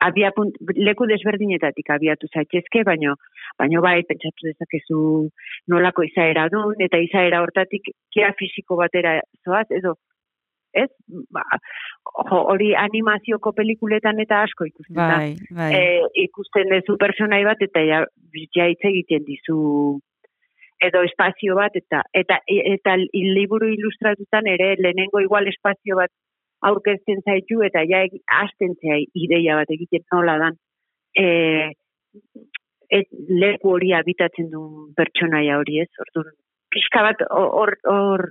abia 0.00 0.30
punt, 0.36 0.56
leku 0.76 1.06
desberdinetatik 1.10 1.90
abiatu 1.94 2.28
zaitezke, 2.32 2.84
baino, 2.88 3.16
baino 3.60 3.82
bai, 3.84 4.00
pentsatu 4.08 4.48
dezakezu 4.48 5.00
nolako 5.72 6.06
izaera 6.08 6.48
duen, 6.52 6.80
eta 6.86 7.00
izaera 7.04 7.42
hortatik 7.44 7.92
kia 8.14 8.32
fisiko 8.38 8.78
batera 8.80 9.18
zoaz, 9.44 9.66
edo, 9.76 9.96
ez? 10.72 10.88
Ba, 11.34 11.44
jo, 12.30 12.42
hori 12.52 12.72
animazioko 12.78 13.52
pelikuletan 13.56 14.20
eta 14.24 14.44
asko 14.46 14.68
ikusten 14.70 14.96
da. 14.96 15.08
Bai, 15.18 15.34
bai. 15.56 15.72
E, 15.74 15.82
ikusten 16.26 16.72
duzu 16.74 16.96
personai 17.00 17.42
bat, 17.48 17.60
eta 17.68 17.84
ja, 17.86 18.04
ja 18.56 18.70
hitz 18.70 18.80
egiten 18.92 19.26
dizu 19.28 19.58
edo 20.80 21.02
espazio 21.04 21.58
bat, 21.58 21.74
eta 21.76 22.00
eta, 22.16 22.40
eta 22.48 22.96
liburu 23.12 23.68
ilustratutan 23.68 24.48
ere 24.48 24.72
lehenengo 24.80 25.20
igual 25.20 25.48
espazio 25.50 25.98
bat 26.00 26.12
aurkezten 26.66 27.22
zaitu, 27.24 27.62
eta 27.66 27.82
ja 27.88 28.02
hasten 28.36 28.76
zai 28.80 29.04
ideia 29.14 29.56
bat 29.60 29.70
egiten 29.72 30.04
nola 30.12 30.36
dan. 30.42 30.58
E, 31.16 31.26
et, 32.90 33.08
leku 33.28 33.74
hori 33.76 33.92
habitatzen 33.96 34.50
duen 34.52 34.92
pertsonaia 34.96 35.58
hori 35.60 35.80
ez, 35.84 35.90
orduan, 36.04 36.34
pixka 36.70 37.04
bat 37.06 37.24
hor 37.30 37.76
hor 37.88 38.26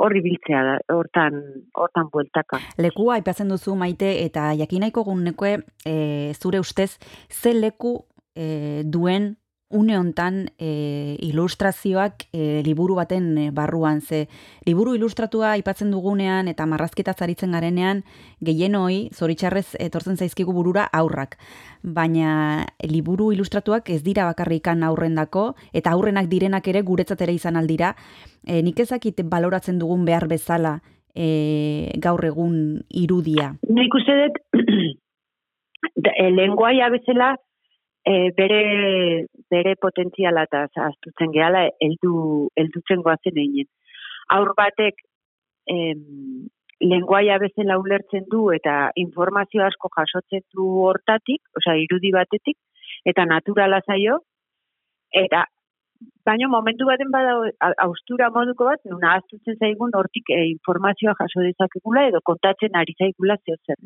hor 0.00 0.14
ibiltzea 0.16 0.60
da, 0.64 0.76
hortan, 0.94 1.40
hortan 1.76 2.08
bueltaka. 2.12 2.60
Lekua 2.80 3.18
aipatzen 3.18 3.50
duzu 3.50 3.74
maite 3.76 4.12
eta 4.22 4.50
jakinaiko 4.56 5.02
gunekoe 5.08 5.56
e, 5.84 5.94
zure 6.38 6.60
ustez 6.62 6.94
ze 7.28 7.52
leku 7.56 7.96
e, 8.34 8.82
duen 8.86 9.34
une 9.70 9.96
hontan 9.96 10.50
e, 10.58 11.16
ilustrazioak 11.22 12.26
e, 12.32 12.62
liburu 12.66 12.96
baten 12.98 13.38
e, 13.38 13.50
barruan. 13.54 14.00
Ze 14.02 14.26
liburu 14.66 14.94
ilustratua 14.94 15.52
aipatzen 15.52 15.90
dugunean 15.94 16.48
eta 16.50 16.66
marrazketa 16.66 17.14
zaritzen 17.14 17.52
garenean 17.54 18.02
gehienoi 18.42 19.10
zoritxarrez 19.14 19.76
etortzen 19.78 20.16
zaizkigu 20.16 20.52
burura 20.52 20.88
aurrak 20.92 21.38
baina 21.82 22.66
liburu 22.82 23.30
ilustratuak 23.32 23.90
ez 23.90 24.02
dira 24.02 24.26
bakarrikan 24.26 24.82
aurrendako 24.82 25.54
eta 25.72 25.94
aurrenak 25.94 26.26
direnak 26.28 26.66
ere 26.68 26.82
guretzat 26.82 27.22
ere 27.22 27.32
izan 27.32 27.56
aldira 27.56 27.94
e, 28.44 28.62
nik 28.62 28.80
ezakit 28.80 29.22
baloratzen 29.22 29.78
dugun 29.78 30.04
behar 30.04 30.26
bezala 30.28 30.80
e, 31.14 31.92
gaur 31.98 32.24
egun 32.24 32.82
irudia. 32.90 33.54
Nik 33.68 33.94
uste 33.94 34.18
dut, 34.18 34.42
lenguaia 36.40 36.90
bezala 36.90 37.36
e, 38.04 38.30
bere, 38.36 39.26
bere 39.50 39.74
potentziala 39.80 40.46
eta 40.48 40.64
zahaztutzen 40.74 41.32
gehala 41.34 41.66
heldu, 41.84 42.48
heldutzen 42.56 43.04
goazen 43.06 43.38
egin. 43.44 43.68
Aur 44.36 44.54
batek 44.56 45.02
em, 45.74 46.48
lenguaia 46.80 47.38
bezala 47.42 47.78
ulertzen 47.78 48.26
du 48.32 48.48
eta 48.56 48.90
informazio 48.96 49.64
asko 49.66 49.90
jasotzen 49.96 50.44
du 50.54 50.66
hortatik, 50.88 51.42
osea 51.60 51.76
irudi 51.84 52.12
batetik, 52.16 52.56
eta 53.04 53.26
naturala 53.28 53.80
zaio, 53.86 54.20
eta 55.12 55.44
baina 56.24 56.48
momentu 56.48 56.86
baten 56.88 57.10
bada 57.12 57.34
austura 57.84 58.30
moduko 58.32 58.68
bat, 58.70 58.80
nuna 58.88 59.14
ahaztutzen 59.14 59.58
zaigun 59.58 59.92
hortik 59.96 60.30
e, 60.32 60.40
informazioa 60.54 61.14
jaso 61.18 61.44
dezakegula 61.44 62.06
edo 62.08 62.20
kontatzen 62.24 62.78
ari 62.80 62.96
zaigula 62.98 63.36
zeo 63.44 63.58
zer. 63.66 63.80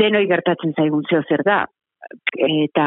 Denoi 0.00 0.24
gertatzen 0.26 0.74
zaigun 0.74 1.04
zeo 1.10 1.22
zer 1.28 1.44
da. 1.46 1.64
Eta 2.46 2.86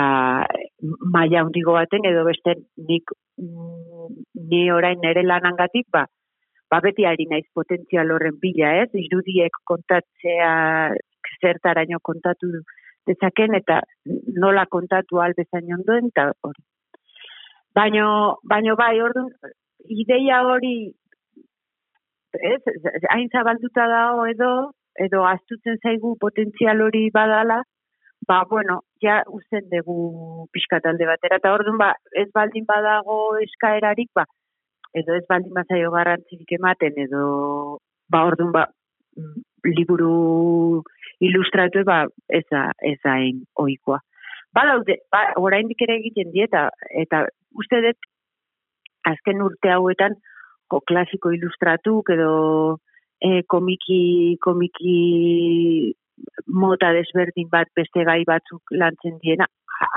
maila 1.16 1.44
hundigo 1.46 1.74
baten 1.74 2.06
edo 2.06 2.24
beste 2.28 2.54
nik 2.90 3.14
mm, 3.42 4.10
ni 4.52 4.62
orain 4.72 5.00
nere 5.02 5.24
lanangatik 5.24 5.88
ba, 5.92 6.06
ba 6.70 6.80
beti 6.84 7.06
ari 7.06 7.26
naiz 7.30 7.46
potentzial 7.54 8.12
horren 8.12 8.38
bila, 8.42 8.74
ez? 8.84 8.90
Irudiek 8.94 9.62
kontatzea 9.72 10.52
zertaraino 11.42 12.00
kontatu 12.04 12.52
dezaken 13.08 13.56
eta 13.56 13.82
nola 14.44 14.66
kontatu 14.66 15.22
albezain 15.24 15.74
ondoen 15.80 16.12
eta 16.12 16.32
hori. 16.44 16.64
Baino, 17.78 18.08
baino 18.44 18.76
bai, 18.76 18.96
orduan, 19.06 19.30
ideia 20.04 20.42
hori 20.44 20.76
ez, 22.34 22.62
hain 23.14 23.30
zabalduta 23.32 23.88
dago 23.92 24.26
edo, 24.34 24.52
edo 25.08 25.24
astutzen 25.30 25.78
zaigu 25.84 26.16
potentzial 26.20 26.82
hori 26.82 27.08
badala, 27.14 27.62
ba, 28.28 28.44
bueno, 28.50 28.82
ja 29.02 29.22
usten 29.28 29.70
dugu 29.72 30.48
pixka 30.52 30.80
talde 30.84 31.08
batera, 31.08 31.40
eta 31.40 31.54
orduan, 31.56 31.78
ba, 31.80 31.94
ez 32.12 32.28
baldin 32.36 32.66
badago 32.68 33.38
eskaerarik, 33.46 34.12
ba, 34.16 34.26
edo 34.94 35.16
ez 35.16 35.24
baldin 35.30 35.56
bazaio 35.56 35.92
garrantzirik 35.96 36.52
ematen, 36.60 37.00
edo, 37.08 37.24
ba, 38.12 38.26
orduan, 38.28 38.52
ba, 38.52 38.66
mm, 39.16 39.46
liburu 39.78 40.84
ilustratu, 41.24 41.84
ba, 41.88 42.04
ez 42.28 42.44
da, 42.52 42.68
ez 42.92 42.98
da 43.04 43.16
hain 43.16 43.44
ohikoa. 43.56 44.02
Badaude, 44.56 45.00
ba, 45.12 45.24
oraindik 45.40 45.82
ere 45.86 45.98
egiten 46.02 46.32
dieta, 46.36 46.68
eta 47.04 47.26
uste 47.56 47.80
dut 47.86 48.12
azken 49.08 49.44
urte 49.46 49.72
hauetan, 49.72 50.18
jo, 50.72 50.82
klasiko 50.90 51.32
ilustratuk 51.32 52.12
edo 52.12 52.34
e, 53.24 53.44
komiki, 53.48 54.36
komiki 54.44 54.98
mota 56.48 56.92
desberdin 56.96 57.50
bat 57.52 57.70
beste 57.76 58.04
gai 58.08 58.24
batzuk 58.28 58.72
lantzen 58.72 59.20
diena, 59.22 59.48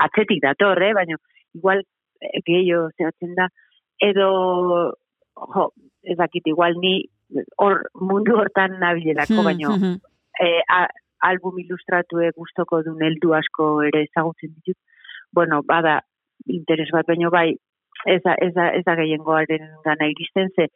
atzetik 0.05 0.41
dator, 0.43 0.81
eh? 0.83 0.93
baina 0.93 1.17
igual 1.57 1.83
eh, 2.21 2.41
gehiago 2.45 2.89
zehatzen 2.97 3.33
da, 3.35 3.47
edo, 4.01 4.29
jo, 5.55 5.71
ez 6.03 6.17
dakit, 6.17 6.47
igual 6.47 6.77
ni 6.81 6.95
hor 7.57 7.85
mundu 7.95 8.35
hortan 8.37 8.79
nabilelako, 8.79 9.43
baina 9.43 9.75
Mhm. 9.75 9.99
e, 10.41 10.61
a, 10.67 10.87
album 11.21 11.59
ilustratue 11.59 12.31
gustoko 12.35 12.81
duen 12.83 13.03
heldu 13.05 13.33
asko 13.37 13.83
ere 13.83 14.03
ezagutzen 14.07 14.53
ditut. 14.55 14.77
Bueno, 15.31 15.61
bada 15.63 16.01
interes 16.47 16.89
bat 16.91 17.05
baino 17.07 17.29
bai 17.29 17.57
ez 18.05 18.21
da, 18.23 18.33
ez 18.41 18.53
da, 18.53 18.69
ez 18.73 18.83
da 18.85 18.95
gehiengoaren 18.95 19.67
gana 19.85 20.07
iristen 20.09 20.49
ze 20.55 20.67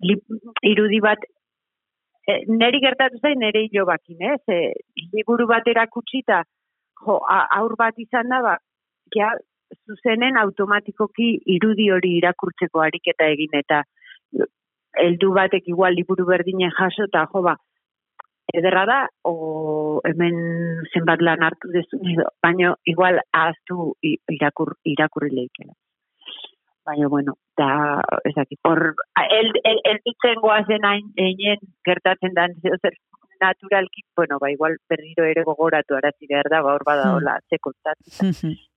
li, 0.00 0.16
irudi 0.62 1.00
bat 1.00 1.18
e, 2.26 2.38
neri 2.48 2.80
gertatu 2.84 3.20
zain 3.22 3.40
nere 3.40 3.64
hilo 3.66 3.86
bakin, 3.86 4.22
ez? 4.34 4.42
E, 4.48 4.60
liburu 5.16 5.46
bat 5.50 5.66
erakutsita 5.74 6.42
jo, 7.06 7.18
aur 7.30 7.74
bat 7.78 7.98
izan 7.98 8.30
da, 8.32 8.42
ba, 8.46 8.56
ja, 9.16 9.32
zuzenen 9.88 10.36
automatikoki 10.36 11.32
irudi 11.56 11.90
hori 11.90 12.16
irakurtzeko 12.18 12.82
ariketa 12.84 13.28
egin 13.34 13.58
eta 13.62 13.82
heldu 15.02 15.30
batek 15.32 15.68
igual 15.72 15.94
liburu 15.96 16.26
berdinen 16.28 16.72
jaso 16.78 17.06
eta 17.08 17.24
jo 17.32 17.42
ba, 17.46 17.56
ederra 18.52 18.84
da, 18.90 18.98
o 19.24 20.00
hemen 20.08 20.36
zenbat 20.92 21.22
lan 21.24 21.44
hartu 21.46 21.72
dezu, 21.72 22.00
edo, 22.12 22.74
igual 22.92 23.20
ahaztu 23.32 23.92
irakur, 24.36 24.74
irakurri 24.84 25.30
lehikela. 25.38 25.72
Baina, 26.84 27.08
bueno, 27.08 27.36
da, 27.56 28.00
ez 28.24 28.34
dakit, 28.34 28.58
hor, 28.66 28.94
el, 29.30 29.52
el, 29.62 29.80
el 29.84 30.40
goazen 30.42 30.84
hain, 30.84 31.12
gertatzen 31.86 32.34
dan, 32.34 32.56
zer 32.62 32.96
naturalki, 33.42 34.02
bueno, 34.16 34.38
ba, 34.38 34.50
igual 34.50 34.76
berriro 34.88 35.24
ere 35.26 35.42
gogoratu 35.44 35.98
arazi 35.98 36.26
behar 36.30 36.48
da, 36.50 36.62
ba, 36.62 36.74
hor 36.74 36.84
bada, 36.86 37.14
hola, 37.14 37.38
ze 37.50 37.58
kontatu, 37.58 38.10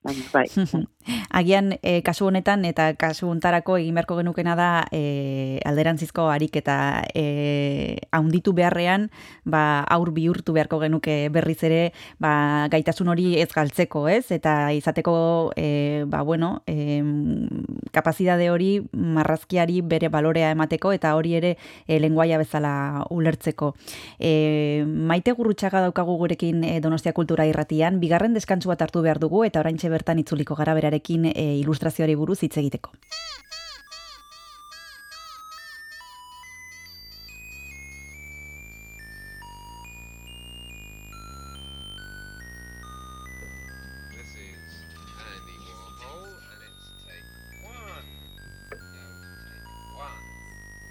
baina, 0.05 0.25
bai. 0.33 0.45
Agian, 1.35 1.75
e, 1.83 2.01
kasu 2.01 2.25
honetan, 2.29 2.63
eta 2.65 2.87
kasu 2.97 3.27
hontarako 3.29 3.75
egin 3.77 3.97
beharko 3.97 4.17
genukena 4.17 4.55
da 4.57 4.69
e, 4.93 5.59
alderantzizko 5.67 6.29
ariketa 6.33 6.77
e, 7.13 7.99
haunditu 8.15 8.55
beharrean, 8.57 9.09
ba, 9.45 9.83
aur 9.93 10.09
bihurtu 10.15 10.55
beharko 10.55 10.79
genuke 10.81 11.17
berriz 11.33 11.59
ere, 11.67 11.81
ba, 12.21 12.67
gaitasun 12.73 13.11
hori 13.13 13.35
ez 13.41 13.49
galtzeko, 13.53 14.07
ez? 14.09 14.31
Eta 14.33 14.71
izateko, 14.73 15.15
e, 15.55 16.05
ba, 16.09 16.23
bueno, 16.25 16.63
e, 16.65 17.01
kapazidade 17.93 18.49
hori 18.49 18.79
marrazkiari 18.93 19.81
bere 19.85 20.09
balorea 20.09 20.49
emateko, 20.55 20.93
eta 20.95 21.13
hori 21.19 21.35
ere 21.37 21.55
e, 21.85 21.99
lenguaia 21.99 22.39
bezala 22.41 23.05
ulertzeko. 23.13 23.73
E, 24.17 24.83
maite 24.85 25.35
gurrutxaga 25.37 25.85
daukagu 25.85 26.17
gurekin 26.17 26.63
e, 26.65 26.79
Donostia 26.81 27.13
Kultura 27.13 27.45
irratian, 27.45 28.01
bigarren 28.01 28.33
deskantsu 28.33 28.73
bat 28.73 28.81
hartu 28.81 29.05
behar 29.05 29.21
dugu, 29.21 29.45
eta 29.45 29.61
oraintxe 29.61 29.93
bertan 29.95 30.19
itzuliko 30.23 30.57
gara 30.59 30.75
berarekin 30.77 31.31
e, 31.31 31.45
ilustrazioari 31.63 32.19
buruz 32.19 32.41
hitz 32.43 32.57
egiteko. 32.63 32.93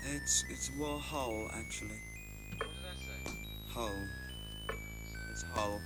It's 0.07 0.45
it's 0.49 0.71
Warhol 0.79 1.51
actually. 1.53 2.01
What 2.57 2.69
did 2.75 2.87
I 2.89 2.97
say? 3.05 3.21
Hull. 3.75 3.99
It's 5.33 5.45
Hull. 5.55 5.81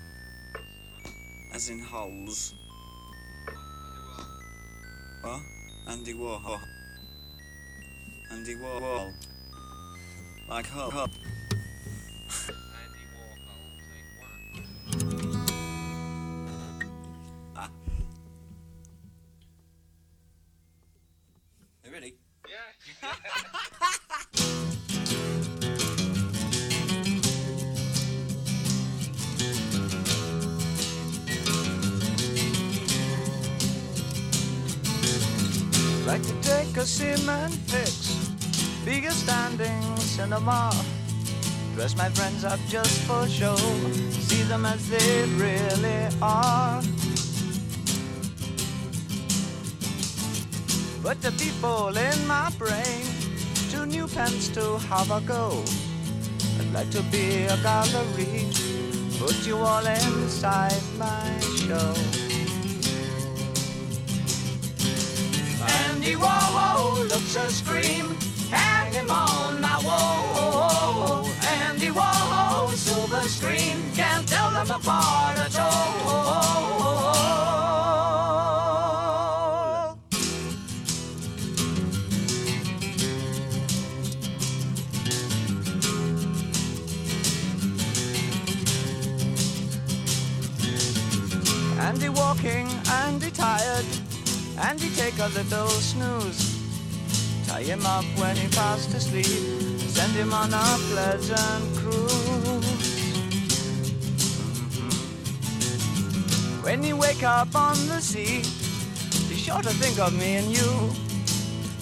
As 1.53 1.69
in 1.71 1.81
hulls. 1.81 2.55
What? 5.23 5.41
Andy 5.89 6.15
Warhol. 6.15 6.61
Andy 8.31 8.55
Warhol. 8.55 9.13
Like 10.49 10.67
hop 10.67 10.93
hop. 10.93 11.11
ah. 17.57 17.71
Hey, 21.83 21.91
really? 21.91 22.15
Yeah. 22.49 23.13
Like 36.09 36.23
to 36.23 36.41
take 36.41 36.75
a 36.79 36.87
cement 36.87 37.53
fix, 37.69 38.17
be 38.87 39.05
a 39.05 39.11
standing 39.11 39.95
cinema. 39.99 40.73
Dress 41.75 41.95
my 41.99 42.09
friends 42.09 42.45
up 42.45 42.59
just 42.67 43.03
for 43.03 43.29
show, 43.29 43.57
see 44.09 44.43
them 44.45 44.65
as 44.65 44.89
they 44.89 45.27
really 45.37 46.09
are. 46.23 46.81
But 51.03 51.21
the 51.21 51.33
people 51.33 51.95
in 51.95 52.27
my 52.27 52.51
brain, 52.57 53.05
two 53.71 53.85
new 53.85 54.09
pens 54.09 54.49
to 54.57 54.79
have 54.89 55.11
a 55.11 55.21
go. 55.21 55.63
I'd 56.59 56.73
like 56.73 56.91
to 56.93 57.03
be 57.13 57.45
a 57.45 57.57
gallery, 57.59 58.49
put 59.19 59.47
you 59.47 59.59
all 59.59 59.87
inside 59.87 60.83
my 60.97 61.39
show. 61.67 62.18
Andy 66.09 66.21
Warhol 66.21 67.07
looks 67.11 67.37
a 67.37 67.51
scream, 67.51 68.17
hang 68.51 68.95
him 68.95 69.11
on 69.11 69.61
my 69.61 69.79
wall. 69.85 71.27
Andy 71.67 71.89
Warhol, 71.89 72.73
silver 72.73 73.29
screen, 73.29 73.77
can't 73.95 74.27
tell 74.27 74.51
them 74.53 74.71
apart 74.71 75.37
at 75.37 75.59
all. 75.59 75.68
Andy 94.81 94.95
take 94.95 95.19
a 95.19 95.27
little 95.31 95.69
snooze. 95.69 96.57
Tie 97.49 97.65
him 97.65 97.85
up 97.85 98.05
when 98.17 98.37
he 98.37 98.47
fast 98.47 98.95
asleep, 98.95 99.27
send 99.91 100.13
him 100.13 100.33
on 100.33 100.55
a 100.55 100.79
pleasant 100.91 101.77
cruise. 101.79 102.93
When 106.63 106.85
you 106.85 106.97
wake 106.97 107.25
up 107.25 107.53
on 107.57 107.75
the 107.89 108.01
sea, 108.01 108.43
be 109.29 109.35
sure 109.35 109.63
to 109.63 109.71
think 109.83 109.99
of 109.99 110.13
me 110.17 110.37
and 110.37 110.47
you. 110.47 110.71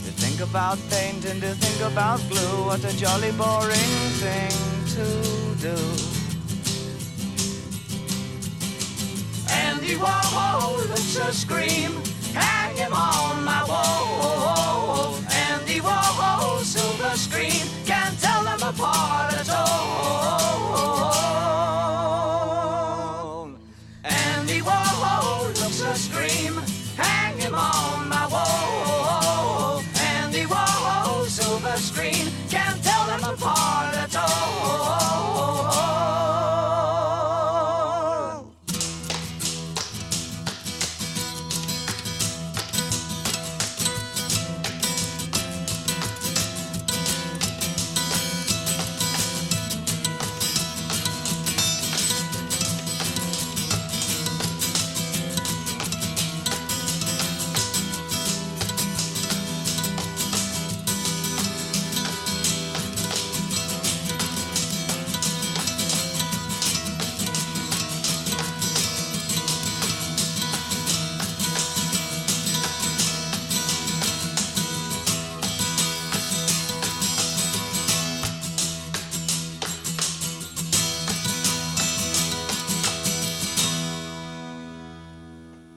To 0.04 0.10
think 0.22 0.40
about 0.40 0.78
paint 0.88 1.22
and 1.26 1.42
to 1.42 1.54
think 1.54 1.92
about 1.92 2.20
glue, 2.30 2.64
what 2.64 2.82
a 2.82 2.96
jolly 2.96 3.32
boring 3.32 3.96
thing 4.22 4.56
to 4.96 5.04
do. 5.60 5.76
Andy 9.52 9.96
Warhol 9.96 10.88
looks 10.88 11.16
a 11.18 11.32
scream, 11.34 11.92
hang 12.32 12.65
him 12.76 12.92
on 12.92 13.44
my 13.44 13.64
wall. 13.64 14.55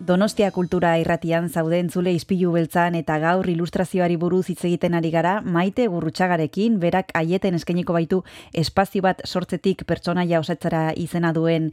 Donostia 0.10 0.48
kultura 0.50 0.96
irratian 0.98 1.52
zaude 1.54 1.78
entzule 1.78 2.10
izpilu 2.18 2.50
beltzan 2.56 2.96
eta 2.98 3.20
gaur 3.22 3.46
ilustrazioari 3.52 4.16
buruz 4.18 4.48
hitz 4.50 4.64
egiten 4.66 4.96
ari 4.98 5.12
gara 5.14 5.36
maite 5.46 5.86
gurrutxagarekin, 5.86 6.80
berak 6.82 7.12
aieten 7.20 7.54
eskainiko 7.60 7.94
baitu 7.94 8.24
espazio 8.64 9.04
bat 9.06 9.22
sortzetik 9.28 9.84
pertsonaia 9.86 10.42
osatzara 10.42 10.96
izena 10.98 11.30
duen 11.38 11.70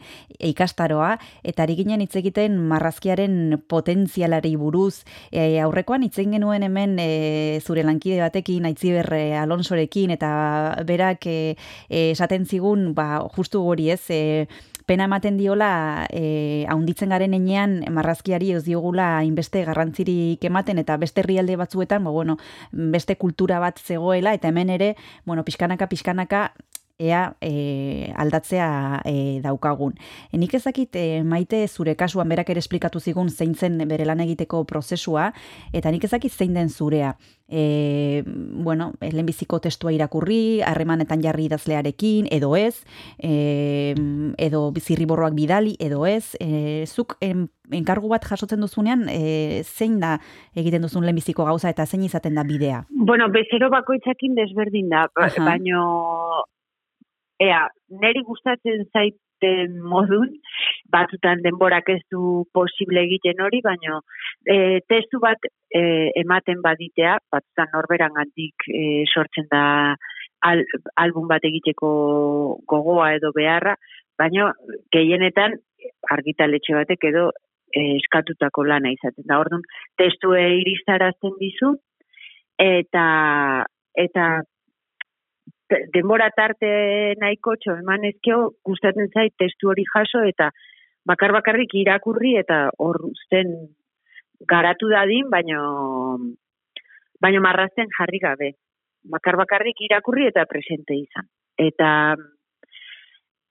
ikastaroa, 0.50 1.14
eta 1.48 1.64
ari 1.64 1.78
ginen 1.80 2.04
hitz 2.04 2.12
egiten 2.20 2.60
marrazkiaren 2.60 3.56
potentzialari 3.72 4.52
buruz, 4.60 5.06
e, 5.32 5.56
aurrekoan 5.64 6.04
hitz 6.04 6.18
egin 6.18 6.36
genuen 6.36 6.68
hemen 6.68 7.00
e, 7.00 7.10
zure 7.64 7.88
lankide 7.88 8.20
batekin, 8.20 8.68
aitziber 8.68 9.08
e, 9.16 9.24
Alonsorekin, 9.46 10.12
eta 10.12 10.30
berak 10.84 11.24
e, 11.24 11.40
e, 11.88 12.10
esaten 12.10 12.44
zigun, 12.44 12.90
ba, 12.92 13.14
justu 13.32 13.64
hori 13.64 13.94
ez, 13.96 14.02
e, 14.12 14.48
pena 14.86 15.04
ematen 15.10 15.36
diola 15.36 16.06
e, 16.14 16.64
haunditzen 16.70 17.10
garen 17.10 17.34
enean 17.34 17.80
marrazkiari 17.90 18.52
ez 18.54 18.62
diogula 18.64 19.24
inbeste 19.26 19.64
garrantzirik 19.66 20.44
ematen 20.46 20.78
eta 20.78 20.96
beste 21.02 21.24
herrialde 21.24 21.58
batzuetan, 21.58 22.06
ba, 22.06 22.14
bueno, 22.14 22.38
beste 22.70 23.18
kultura 23.18 23.58
bat 23.60 23.82
zegoela 23.82 24.34
eta 24.34 24.48
hemen 24.48 24.70
ere, 24.70 24.94
bueno, 25.26 25.44
pixkanaka, 25.44 25.90
pixkanaka, 25.90 26.52
ea 26.98 27.36
e, 27.40 28.12
aldatzea 28.16 29.02
e, 29.04 29.40
daukagun. 29.44 29.94
E, 30.32 30.38
nik 30.40 30.54
ezakit 30.56 30.96
e, 30.96 31.22
maite 31.24 31.66
zure 31.68 31.94
kasuan 31.96 32.28
berak 32.28 32.48
ere 32.50 32.62
esplikatu 32.62 33.00
zigun 33.00 33.28
zein 33.30 33.54
zen 33.54 33.76
bere 33.88 34.06
lan 34.08 34.20
egiteko 34.24 34.64
prozesua, 34.64 35.32
eta 35.76 35.90
nik 35.92 36.04
ezakit 36.08 36.32
zein 36.32 36.54
den 36.56 36.70
zurea. 36.70 37.16
E, 37.48 38.24
bueno, 38.26 38.92
lehenbiziko 39.00 39.60
testua 39.62 39.92
irakurri, 39.94 40.62
harremanetan 40.66 41.22
jarri 41.22 41.46
idazlearekin, 41.46 42.26
edo 42.32 42.56
ez, 42.56 42.80
e, 43.22 43.94
edo 44.38 44.72
zirriborroak 44.80 45.36
bidali, 45.36 45.76
edo 45.78 46.06
ez, 46.06 46.34
e, 46.40 46.86
zuk 46.88 47.18
en, 47.20 47.46
enkargu 47.70 48.08
bat 48.08 48.24
jasotzen 48.24 48.60
duzunean, 48.64 49.06
e, 49.12 49.62
zein 49.62 50.00
da 50.00 50.16
egiten 50.56 50.82
duzun 50.82 51.04
lehenbiziko 51.04 51.44
gauza 51.44 51.70
eta 51.70 51.86
zein 51.86 52.02
izaten 52.08 52.34
da 52.34 52.42
bidea? 52.42 52.84
Bueno, 52.90 53.28
bezero 53.30 53.68
bakoitzakin 53.70 54.34
desberdin 54.34 54.88
da, 54.88 55.06
ba- 55.14 55.30
baino 55.44 55.84
ea, 57.42 57.66
neri 58.02 58.22
gustatzen 58.26 58.84
zaiten 58.92 59.76
modun, 59.84 60.32
batzutan 60.92 61.42
denborak 61.44 61.90
ez 61.92 62.00
du 62.12 62.44
posible 62.56 63.02
egiten 63.04 63.42
hori, 63.44 63.60
baino 63.64 64.00
e, 64.48 64.80
testu 64.88 65.20
bat 65.22 65.48
e, 65.48 65.82
ematen 66.22 66.62
baditea, 66.64 67.18
batzutan 67.32 67.72
norberan 67.74 68.16
gandik 68.16 68.68
e, 68.70 69.04
sortzen 69.12 69.48
da 69.52 69.64
al, 70.46 70.64
album 70.96 71.28
bat 71.28 71.44
egiteko 71.44 71.90
gogoa 72.68 73.12
edo 73.18 73.32
beharra, 73.36 73.76
baino 74.18 74.50
gehienetan 74.94 75.58
argitaletxe 76.10 76.76
batek 76.78 77.08
edo 77.12 77.28
e, 77.74 77.96
eskatutako 78.00 78.64
lana 78.64 78.92
izaten 78.94 79.26
da. 79.28 79.40
Orduan, 79.42 79.64
testue 80.00 80.42
iristarazten 80.62 81.36
dizu, 81.40 81.74
eta 82.62 83.06
eta 83.96 84.26
denbora 85.68 86.30
tarte 86.30 86.68
nahiko 87.20 87.56
txo 87.62 87.76
eman 87.82 88.04
ezkeo 88.10 88.52
gustatzen 88.64 89.10
zait 89.12 89.34
testu 89.38 89.72
hori 89.72 89.84
jaso 89.92 90.22
eta 90.28 90.50
bakar 91.06 91.32
bakarrik 91.32 91.74
irakurri 91.74 92.36
eta 92.38 92.68
hor 92.78 93.00
uzten 93.10 93.52
garatu 94.44 94.88
dadin, 94.90 95.30
baino 95.30 96.18
baino 97.22 97.40
marrazten 97.40 97.88
jarri 97.98 98.20
gabe. 98.20 98.52
Bakar 99.10 99.36
bakarrik 99.36 99.80
irakurri 99.80 100.26
eta 100.28 100.44
presente 100.50 100.94
izan. 100.98 101.28
Eta 101.56 101.90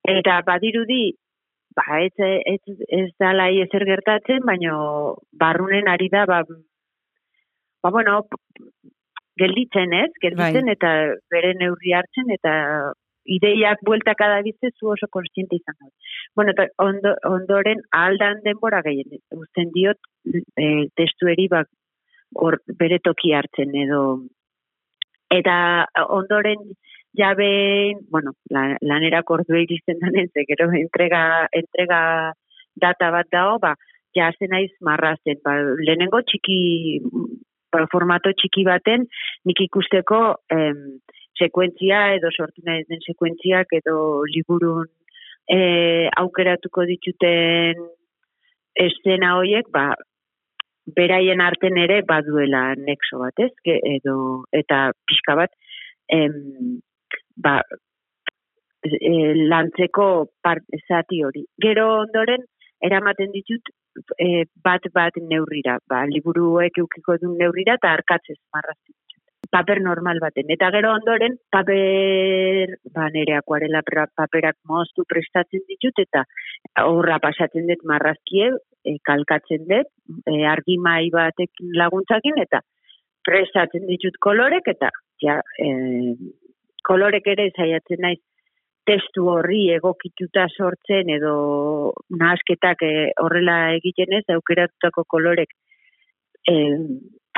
eta 0.06 0.42
badirudi 0.46 1.16
ba 1.76 2.00
ez 2.04 2.14
ez 2.20 2.78
ez 2.88 3.10
dala 3.20 3.50
ezer 3.50 3.86
gertatzen, 3.86 4.44
baino 4.46 5.16
barrunen 5.32 5.88
ari 5.88 6.10
da 6.10 6.26
ba 6.26 6.44
ba 7.84 7.92
bueno, 7.92 8.26
gelditzen, 9.40 9.94
ez? 9.94 10.12
Gelditzen 10.22 10.70
eta 10.72 10.92
bere 11.32 11.54
neurri 11.60 11.96
hartzen 11.98 12.32
eta 12.36 12.54
ideiak 13.26 13.82
bueltaka 13.86 14.28
dabiltze 14.30 14.70
zu 14.78 14.92
oso 14.94 15.08
konstiente 15.12 15.58
izan 15.58 15.76
da. 15.80 15.90
Bueno, 16.36 16.54
eta 16.54 16.68
ondo, 16.84 17.16
ondoren 17.26 17.82
aldan 17.92 18.44
denbora 18.46 18.84
gehien 18.86 19.18
uzten 19.34 19.72
diot 19.74 19.98
e, 20.30 20.88
testueri 21.00 21.48
bak 21.50 21.72
hor 22.36 22.60
bere 22.80 23.00
toki 23.04 23.34
hartzen 23.34 23.74
edo 23.82 24.02
eta 25.34 25.56
ondoren 26.20 26.62
jabe, 27.16 27.96
bueno, 28.12 28.34
la, 28.50 28.78
lanerako 28.82 29.40
ordua 29.40 29.62
iristen 29.64 30.00
danen, 30.02 30.30
gero 30.50 30.70
entrega, 30.76 31.48
entrega 31.52 32.00
data 32.76 33.12
bat 33.12 33.30
dago, 33.32 33.58
ba, 33.64 33.74
jazen 34.16 34.52
naiz 34.52 34.72
marrazten, 34.84 35.40
ba, 35.44 35.56
lehenengo 35.80 36.22
txiki, 36.28 36.60
formato 37.92 38.32
txiki 38.34 38.64
baten, 38.68 39.06
nik 39.46 39.62
ikusteko 39.68 40.22
em, 40.54 41.00
sekuentzia 41.40 42.16
edo 42.16 42.32
sortu 42.32 42.64
nahi 42.66 42.86
den 42.90 43.02
sekuentziak 43.04 43.74
edo 43.80 43.98
liburun 44.32 44.88
e, 45.52 45.60
aukeratuko 46.24 46.86
dituten 46.90 47.82
eszena 48.86 49.36
hoiek, 49.40 49.70
ba, 49.72 49.90
beraien 50.96 51.42
arten 51.42 51.78
ere 51.82 52.02
baduela 52.08 52.68
nexo 52.78 53.20
bat, 53.24 53.40
ez? 53.40 53.52
Edo 53.98 54.18
eta 54.54 54.90
pixka 55.08 55.36
bat 55.40 55.54
em, 56.14 56.80
ba, 57.36 57.60
e, 58.86 59.14
lantzeko 59.50 60.10
part, 60.44 60.64
zati 60.88 61.24
hori. 61.26 61.46
Gero 61.62 61.88
ondoren 62.04 62.46
eramaten 62.86 63.32
ditut 63.34 63.74
e, 64.20 64.46
bat 64.64 64.86
bat 64.94 65.18
neurrira, 65.32 65.78
ba, 65.90 66.04
liburuek 66.12 66.78
eukiko 66.84 67.18
duen 67.22 67.38
neurrira 67.42 67.78
eta 67.80 67.94
arkatzez 67.98 68.38
marrazten 68.54 68.94
ditut. 68.94 69.22
Paper 69.56 69.82
normal 69.82 70.20
baten. 70.24 70.50
Eta 70.56 70.70
gero 70.74 70.94
ondoren 70.98 71.38
paper, 71.54 72.76
ba, 72.96 73.10
nire 73.14 73.38
akuarela 73.40 73.84
paperak 73.86 74.58
moztu 74.70 75.06
prestatzen 75.08 75.66
ditut 75.70 76.06
eta 76.06 76.26
horra 76.86 77.20
pasatzen 77.24 77.68
dut 77.72 77.84
marrazkie, 77.84 78.52
e, 78.86 78.98
kalkatzen 79.04 79.68
dut, 79.70 79.92
e, 80.26 80.44
argi 80.56 80.78
mai 80.78 81.10
batekin 81.14 81.76
laguntzakin 81.82 82.42
eta 82.46 82.62
prestatzen 83.26 83.88
ditut 83.90 84.18
kolorek 84.22 84.68
eta 84.76 84.92
ja, 85.24 85.40
e, 85.58 86.16
kolorek 86.86 87.28
ere 87.34 87.50
saiatzen 87.56 88.04
naiz 88.06 88.22
testu 88.86 89.28
horri 89.32 89.66
egokituta 89.76 90.46
sortzen 90.54 91.10
edo 91.18 91.36
nahasketak 92.22 92.84
e, 92.86 92.94
horrela 93.22 93.58
egiten 93.80 94.14
ez, 94.20 94.24
aukeratutako 94.36 95.06
kolorek 95.16 95.54
e, 96.48 96.56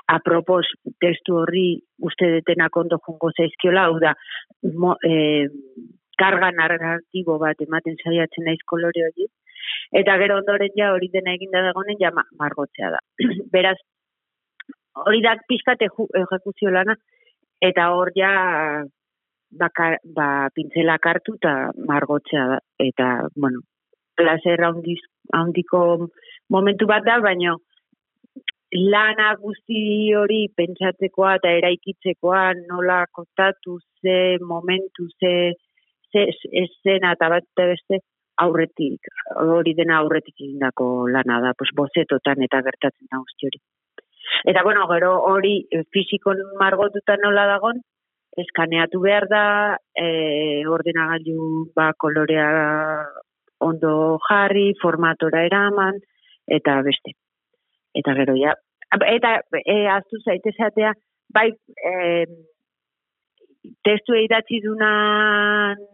apropos 0.08 0.66
testu 1.04 1.42
horri 1.42 1.68
uste 2.10 2.30
detenak 2.38 2.76
ondo 2.80 3.00
jungo 3.06 3.32
zaizkiola, 3.36 3.88
hau 3.88 4.00
da, 4.04 4.14
mo, 4.84 4.96
e, 5.04 5.48
karga 6.20 6.52
narratibo 6.56 7.38
bat 7.42 7.60
ematen 7.64 7.98
saiatzen 8.04 8.48
naiz 8.48 8.60
kolore 8.66 9.04
hori, 9.10 9.28
eta 10.02 10.18
gero 10.22 10.40
ondoren 10.42 10.74
ja 10.80 10.94
hori 10.96 11.12
dena 11.14 11.36
eginda 11.38 11.64
dagonen 11.68 12.00
ja 12.00 12.12
ma- 12.16 12.28
margotzea 12.40 12.92
da. 12.96 13.04
Beraz, 13.56 13.78
hori 15.06 15.22
da 15.26 15.36
pixkat 15.48 15.84
ejekuzio 15.90 16.74
lana, 16.74 16.98
eta 17.62 17.92
hor 17.94 18.12
ja 18.16 18.32
baka, 19.52 19.98
ba, 20.04 20.50
pintzelak 20.56 21.06
hartu 21.06 21.36
eta 21.40 21.72
margotzea. 21.88 22.60
Eta, 22.80 23.28
bueno, 23.36 23.62
handiz, 24.18 25.00
handiko 25.34 26.10
momentu 26.50 26.88
bat 26.88 27.04
da, 27.06 27.20
baino 27.20 27.58
lana 28.72 29.36
guzti 29.40 30.14
hori 30.16 30.48
pentsatzekoa 30.56 31.36
eta 31.40 31.52
eraikitzekoa 31.60 32.54
nola 32.68 33.06
kontatu 33.12 33.80
ze 34.02 34.38
momentu 34.42 35.08
ze 35.20 35.54
ze 36.12 36.28
escena 36.52 37.14
eta 37.14 37.30
bat 37.30 37.44
beste 37.56 38.00
aurretik, 38.38 39.00
hori 39.36 39.74
dena 39.74 39.98
aurretik 39.98 40.36
egindako 40.40 41.08
lana 41.08 41.40
da, 41.42 41.54
pues 41.58 41.72
bozetotan 41.76 42.42
eta 42.44 42.62
gertatzen 42.62 43.08
da 43.12 43.18
guzti 43.18 43.48
hori. 43.48 43.60
Eta 44.46 44.64
bueno, 44.64 44.88
gero 44.88 45.12
hori 45.24 45.68
fisikon 45.92 46.38
margotuta 46.60 47.16
nola 47.18 47.48
dagon, 47.48 47.82
eskaneatu 48.38 49.02
behar 49.02 49.28
da, 49.32 49.46
e, 49.98 50.66
ordenagailu 50.70 51.72
ba, 51.76 51.92
kolorea 51.98 52.48
ondo 53.66 53.94
jarri, 54.28 54.72
formatora 54.82 55.44
eraman, 55.48 55.98
eta 56.60 56.78
beste. 56.86 57.16
Eta 57.98 58.14
gero 58.20 58.38
ja, 58.38 58.54
eta 58.94 59.34
e, 59.64 59.78
aztu 59.90 60.22
zaitezatea, 60.24 60.94
bai, 61.34 61.50
e, 61.92 62.26
testu 63.84 64.16
idatzi 64.16 64.62
dunan 64.64 65.86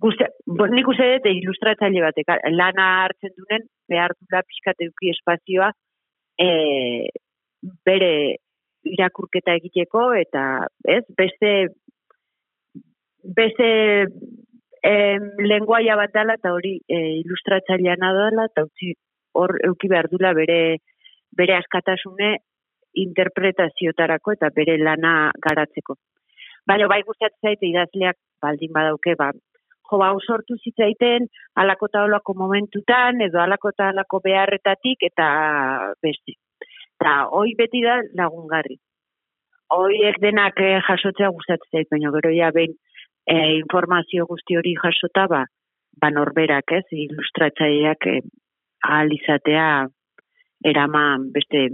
Guste, 0.00 0.26
bo, 0.46 0.66
nik 0.66 0.88
uste 0.90 1.06
dut 1.12 1.26
ilustratzaile 1.30 2.00
batek 2.02 2.30
lana 2.50 2.86
hartzen 3.04 3.30
dunen 3.36 3.66
behar 3.90 4.14
dula 4.16 4.40
pixkat 4.42 4.80
eduki 4.82 5.12
espazioa 5.12 5.68
e, 6.40 6.48
bere 7.86 8.10
irakurketa 8.84 9.56
egiteko 9.60 10.12
eta 10.18 10.44
ez 10.84 11.02
beste 11.16 11.52
beste 13.36 13.68
em, 14.84 15.30
lenguaia 15.50 15.96
bat 15.96 16.12
dela 16.12 16.36
eta 16.38 16.52
hori 16.52 16.76
e, 16.88 16.98
ilustratzaileana 17.22 18.12
dela 18.18 18.48
eta 18.50 18.66
utzi 18.68 18.92
hor 19.34 19.56
euki 19.68 19.88
behar 19.88 20.10
dula 20.12 20.34
bere 20.36 20.58
bere 21.36 21.56
askatasune 21.56 22.36
interpretaziotarako 23.04 24.36
eta 24.36 24.50
bere 24.54 24.76
lana 24.78 25.32
garatzeko. 25.42 25.96
Baina 26.66 26.86
bai 26.88 27.02
gustatzen 27.08 27.50
zait 27.50 27.66
idazleak 27.66 28.16
baldin 28.44 28.72
badauke 28.76 29.16
ba 29.18 29.32
jo 29.90 29.98
ba 29.98 30.12
sortu 30.26 30.56
zitzaiten 30.64 31.26
alako 31.62 31.86
eta 31.90 32.04
olako 32.04 32.34
momentutan 32.34 33.20
edo 33.20 33.40
alako 33.40 33.72
alako 33.78 34.20
beharretatik 34.24 35.02
eta 35.10 35.26
beste. 36.02 36.38
Eta 37.00 37.14
hoi 37.36 37.54
beti 37.58 37.82
da 37.84 37.98
lagungarri. 38.16 38.78
Hoiek 39.74 40.20
denak 40.22 40.60
eh, 40.62 40.78
jasotzea 40.86 41.30
gustatzen 41.34 41.70
zait, 41.72 41.90
baina 41.90 42.12
gero 42.14 42.30
ja 42.34 42.50
behin 42.54 42.76
eh, 43.26 43.56
informazio 43.58 44.26
guzti 44.30 44.56
hori 44.60 44.74
jasota 44.78 45.26
ba, 45.28 45.44
ba 46.00 46.10
norberak, 46.10 46.72
ez, 46.78 46.86
ilustratzaileak 46.92 48.08
eh, 48.12 48.20
ahal 48.84 49.12
izatea 49.16 49.68
eraman 50.64 51.30
beste 51.32 51.68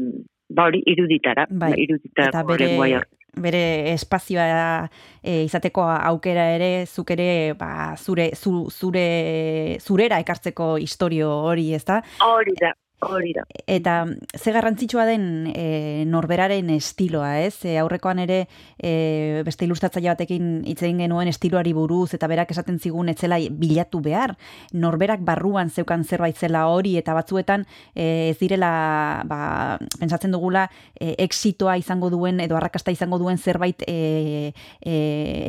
ba 0.50 0.66
hori 0.70 0.82
iruditara, 0.86 1.46
Bai, 1.50 1.72
ba, 1.72 1.78
iruditara 1.78 2.30
eta 2.32 2.42
bere, 2.46 3.00
bere 3.38 3.62
espazioa 3.92 4.88
e, 5.22 5.44
izateko 5.44 5.84
aukera 5.86 6.48
ere 6.56 6.70
zuk 6.86 7.12
ere 7.14 7.54
ba, 7.58 7.94
zure 7.96 8.30
zu, 8.34 8.66
zure 8.70 9.78
zurera 9.78 10.18
ekartzeko 10.24 10.76
istorio 10.82 11.30
hori, 11.50 11.68
ezta? 11.78 12.00
Hori 12.26 12.56
da, 12.58 12.72
hori 13.00 13.32
da. 13.32 13.44
Eta 13.66 14.06
ze 14.36 14.52
garrantzitsua 14.52 15.06
den 15.08 15.50
e, 15.54 16.04
norberaren 16.06 16.70
estiloa, 16.74 17.40
ez? 17.40 17.64
E, 17.64 17.76
aurrekoan 17.80 18.20
ere 18.22 18.42
e, 18.76 19.42
beste 19.46 19.64
ilustratzaile 19.64 20.10
batekin 20.12 20.50
hitz 20.68 20.82
egin 20.82 21.00
genuen 21.04 21.30
estiloari 21.30 21.72
buruz 21.76 22.12
eta 22.16 22.28
berak 22.30 22.52
esaten 22.52 22.78
zigun 22.78 23.08
etzela 23.12 23.38
bilatu 23.50 24.02
behar. 24.04 24.36
Norberak 24.72 25.24
barruan 25.24 25.70
zeukan 25.70 26.04
zerbait 26.04 26.36
zela 26.36 26.66
hori 26.68 26.96
eta 27.00 27.14
batzuetan 27.16 27.64
e, 27.94 28.30
ez 28.30 28.38
direla 28.40 29.22
ba, 29.28 29.78
pentsatzen 29.98 30.32
dugula 30.36 30.66
e, 30.94 31.14
exitoa 31.24 31.78
izango 31.80 32.10
duen 32.12 32.40
edo 32.40 32.58
arrakasta 32.58 32.92
izango 32.92 33.18
duen 33.18 33.38
zerbait 33.38 33.82
e, 33.86 34.52
e, 34.80 34.94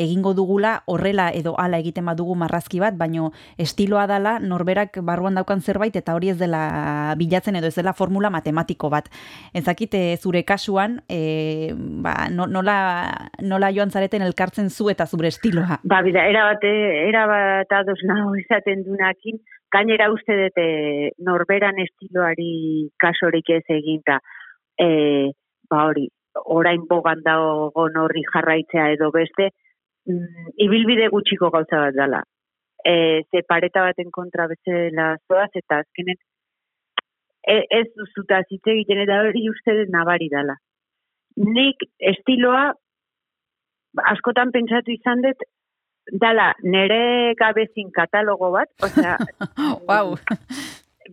egingo 0.05 0.33
dugula 0.37 0.83
horrela 0.85 1.29
edo 1.35 1.55
hala 1.59 1.81
egiten 1.83 2.07
badugu 2.07 2.35
marrazki 2.39 2.79
bat, 2.79 2.95
baino 2.97 3.31
estiloa 3.61 4.07
dala 4.07 4.37
norberak 4.39 5.01
barruan 5.03 5.35
daukan 5.35 5.61
zerbait 5.61 5.95
eta 5.95 6.15
hori 6.15 6.31
ez 6.31 6.39
dela 6.39 7.15
bilatzen 7.41 7.55
edo 7.55 7.67
ez 7.67 7.75
dela 7.75 7.93
formula 7.93 8.29
matematiko 8.29 8.89
bat. 8.89 9.09
Ezakite 9.53 10.17
zure 10.17 10.43
kasuan, 10.43 11.01
e, 11.09 11.73
ba, 11.75 12.29
no- 12.29 12.47
nola, 12.47 13.29
nola 13.41 13.71
joan 13.71 13.91
zareten 13.91 14.21
elkartzen 14.21 14.69
zu 14.69 14.89
eta 14.89 15.05
zure 15.05 15.27
estiloa. 15.27 15.79
Ba, 15.83 16.01
bida, 16.01 16.25
era 16.27 16.45
bat, 16.45 16.63
era 16.63 17.25
bat 17.27 17.71
ados 17.71 17.99
nago 18.03 18.35
esaten 18.35 18.83
dunakin, 18.83 19.39
gainera 19.71 20.11
uste 20.11 20.33
dute 20.35 21.11
norberan 21.19 21.79
estiloari 21.79 22.89
kasorik 22.99 23.49
ez 23.49 23.63
eginta, 23.69 24.19
e, 24.77 25.31
ba 25.69 25.85
hori, 25.87 26.07
orain 26.45 26.85
bogan 26.87 27.21
dagoen 27.23 27.97
horri 27.97 28.23
jarraitzea 28.33 28.91
edo 28.91 29.11
beste, 29.11 29.51
mm, 30.07 30.57
ibilbide 30.57 31.09
gutxiko 31.09 31.49
gauza 31.49 31.87
bat 31.87 31.95
dela. 31.95 32.23
E, 32.83 33.23
ze 33.29 33.43
pareta 33.47 33.81
baten 33.81 34.09
kontra 34.11 34.47
bezala 34.47 35.15
zoaz, 35.27 35.51
eta 35.53 35.79
azkenen 35.83 36.17
e, 37.47 37.57
ez 37.69 37.87
duzuta 37.97 38.41
hitz 38.49 38.63
egiten 38.73 39.01
eta 39.05 39.21
hori 39.25 39.47
uste 39.49 39.75
dut 39.79 39.91
nabari 39.93 40.29
dela. 40.31 40.57
Nik 41.41 41.83
estiloa 42.11 42.71
askotan 44.13 44.51
pentsatu 44.55 44.93
izan 44.93 45.23
dut 45.25 45.43
dala 46.21 46.51
nere 46.63 47.33
gabezin 47.39 47.91
katalogo 47.95 48.51
bat, 48.55 48.71
osea, 48.83 49.17
Wow. 49.89 50.15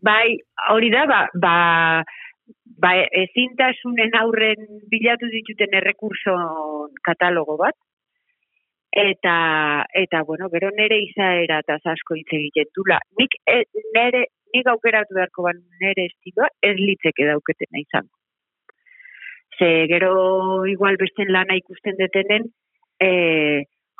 bai, 0.02 0.38
hori 0.72 0.90
da, 0.94 1.04
ba, 1.10 1.20
ba, 1.34 1.56
ba 2.82 2.94
ezintasunen 3.22 4.16
aurren 4.22 4.64
bilatu 4.90 5.28
dituten 5.34 5.76
errekurso 5.80 6.34
katalogo 7.04 7.58
bat, 7.60 7.76
eta, 8.92 9.36
eta 9.92 10.22
bueno, 10.26 10.48
gero 10.50 10.70
nere 10.74 10.98
izaera 11.04 11.60
eta 11.64 11.78
asko 11.92 12.16
hitz 12.16 12.30
egiten 12.32 12.72
dula. 12.74 12.98
Nik, 13.20 13.36
e, 13.46 13.62
nere, 13.94 14.24
nik 14.54 14.70
aukeratu 14.72 15.16
beharko 15.16 15.48
ban 15.48 15.58
nere 15.82 16.06
estiloa, 16.10 16.48
ez 16.62 16.76
litzeke 16.78 17.26
dauketena 17.28 17.82
izango. 17.82 18.14
Ze 19.58 19.86
gero 19.90 20.64
igual 20.70 20.96
besten 21.00 21.32
lana 21.34 21.56
ikusten 21.58 21.98
detenen, 21.98 22.46
e, 23.02 23.10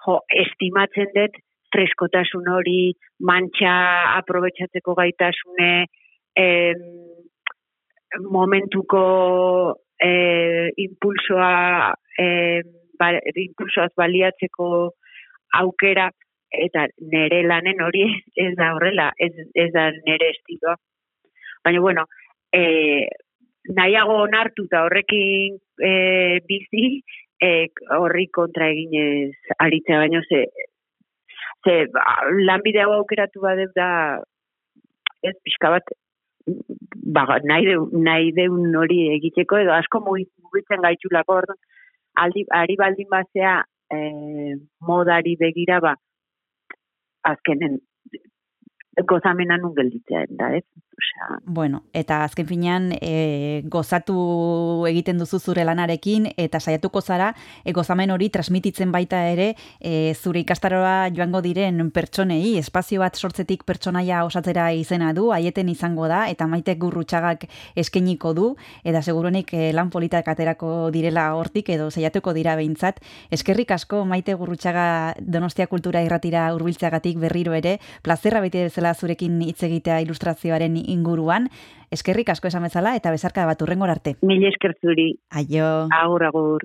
jo, 0.04 0.20
estimatzen 0.44 1.11
dut 1.16 1.38
freskotasun 1.74 2.48
hori, 2.48 2.94
mantxa 3.20 3.72
aprobetsatzeko 4.20 4.94
gaitasune, 4.98 5.72
em, 6.38 6.84
momentuko 8.30 9.02
eh, 10.00 10.70
impulsoa, 10.76 11.94
eh, 12.18 12.62
ba, 12.98 13.11
impulsoaz 13.34 13.90
baliatzeko 13.98 14.68
aukera, 15.61 16.08
eta 16.50 16.87
nere 17.12 17.42
lanen 17.46 17.80
hori 17.84 18.04
ez 18.46 18.54
da 18.56 18.72
horrela, 18.74 19.11
ez, 19.18 19.32
ez 19.54 19.70
da 19.72 19.90
nere 20.06 20.32
estiloa. 20.37 20.76
Baina, 21.64 21.80
bueno, 21.80 22.04
eh, 22.52 23.08
nahiago 23.76 24.22
onartu 24.24 24.64
eta 24.68 24.84
horrekin 24.87 25.58
eh, 25.84 26.40
bizi, 26.48 27.02
eh, 27.40 27.68
horri 27.98 28.26
kontra 28.32 28.70
eginez 28.72 29.34
aritzea, 29.58 30.00
baina 30.04 30.22
ze, 30.28 30.44
ze 31.64 31.78
ba, 31.92 32.04
lanbide 32.50 32.82
hau 32.82 32.92
aukeratu 32.98 33.44
badeu 33.44 33.70
da 33.76 33.88
ez 35.22 35.34
pixka 35.44 35.70
bat 35.74 35.94
ba, 37.16 37.24
nahi, 37.44 37.66
deu, 37.66 37.88
nahi 37.92 38.32
deun 38.32 38.74
hori 38.76 39.00
egiteko 39.16 39.58
edo 39.64 39.74
asko 39.74 40.00
mugi- 40.00 40.30
mugitzen 40.42 40.82
gaitxulako 40.84 41.40
orduan 41.42 41.58
aldi, 42.24 42.44
ari 42.50 42.76
baldin 42.78 43.08
bazea 43.11 43.58
eh, 43.92 44.54
modari 44.80 45.37
begira 45.40 45.80
ba 45.80 45.94
azkenen 47.22 47.78
gozamena 49.07 49.57
nun 49.57 49.74
gelditzea 49.74 50.24
da, 50.31 50.50
ez? 50.57 50.64
Osea, 50.98 51.38
Bueno, 51.44 51.84
eta 51.92 52.24
azken 52.24 52.46
finean 52.48 52.88
e, 53.00 53.62
gozatu 53.70 54.84
egiten 54.88 55.20
duzu 55.20 55.38
zure 55.38 55.62
lanarekin 55.64 56.26
eta 56.37 56.58
saiatuko 56.58 57.00
zara 57.00 57.28
e, 57.64 57.72
gozamen 57.72 58.11
hori 58.11 58.28
transmititzen 58.34 58.90
baita 58.90 59.20
ere 59.30 59.52
e, 59.78 60.14
zure 60.14 60.42
ikastaroa 60.42 61.11
joango 61.14 61.40
diren 61.44 61.90
pertsonei 61.94 62.56
espazio 62.58 63.04
bat 63.04 63.14
sortzetik 63.16 63.62
pertsonaia 63.68 64.24
osatzera 64.26 64.72
izena 64.74 65.12
du, 65.14 65.28
haieten 65.30 65.68
izango 65.68 66.08
da 66.11 66.24
eta 66.32 66.48
maite 66.50 66.74
gurrutxagak 66.74 67.46
eskeniko 67.78 68.34
du 68.34 68.48
eta 68.82 69.02
seguruenik 69.02 69.54
e, 69.54 69.70
lan 69.72 69.94
politak 69.94 70.28
aterako 70.34 70.90
direla 70.90 71.28
hortik 71.38 71.70
edo 71.70 71.90
saiatuko 71.90 72.34
dira 72.34 72.56
behintzat. 72.58 72.98
Eskerrik 73.30 73.70
asko 73.76 74.02
maite 74.04 74.34
gurrutxaga 74.34 75.14
Donostia 75.20 75.68
Kultura 75.70 76.02
irratira 76.02 76.48
hurbiltzeagatik 76.54 77.22
berriro 77.22 77.54
ere, 77.54 77.78
plazerra 78.02 78.42
beti 78.42 78.66
bezala 78.66 78.94
zurekin 78.94 79.40
hitz 79.46 79.62
egitea 79.62 80.00
ilustrazioaren 80.02 80.76
inguruan. 80.88 81.48
Eskerrik 81.90 82.29
asko 82.35 82.48
esan 82.51 82.66
bezala 82.66 82.96
eta 82.96 83.11
bezarka 83.14 83.46
bat 83.48 83.62
urrengor 83.62 83.90
arte. 83.90 84.16
mil 84.22 84.44
esker 84.44 84.74
zuri, 84.83 85.18
Aio. 85.31 85.88
agur, 86.03 86.24
agur. 86.24 86.64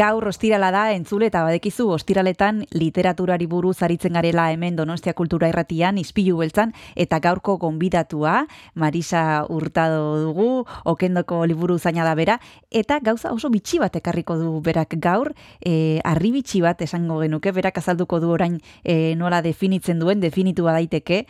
Gaur 0.00 0.24
ostirala 0.30 0.70
da 0.72 0.82
entzule 0.94 1.26
eta 1.28 1.42
badekizu 1.44 1.84
ostiraletan 1.92 2.62
literaturari 2.72 3.44
buruz 3.50 3.82
aritzen 3.84 4.14
garela 4.16 4.46
hemen 4.48 4.78
Donostia 4.78 5.12
Kultura 5.18 5.50
Irratian 5.50 5.98
Ispilu 6.00 6.38
beltzan 6.38 6.72
eta 7.04 7.18
gaurko 7.20 7.58
gonbidatua 7.60 8.46
Marisa 8.80 9.44
Hurtado 9.44 10.00
dugu 10.22 10.64
Okendoko 10.88 11.42
liburu 11.44 11.76
zaina 11.78 12.06
da 12.08 12.14
bera 12.16 12.38
eta 12.70 12.96
gauza 13.04 13.34
oso 13.36 13.50
bitxi 13.52 13.82
bat 13.82 14.00
ekarriko 14.00 14.38
du 14.40 14.54
berak 14.64 14.96
gaur 14.96 15.34
eh 15.60 16.00
harri 16.04 16.32
bitxi 16.32 16.62
bat 16.64 16.80
esango 16.80 17.20
genuke 17.20 17.52
berak 17.52 17.84
azalduko 17.84 18.20
du 18.20 18.32
orain 18.32 18.60
eh, 18.84 19.14
nola 19.16 19.42
definitzen 19.42 20.00
duen 20.00 20.20
definitua 20.20 20.72
daiteke 20.72 21.26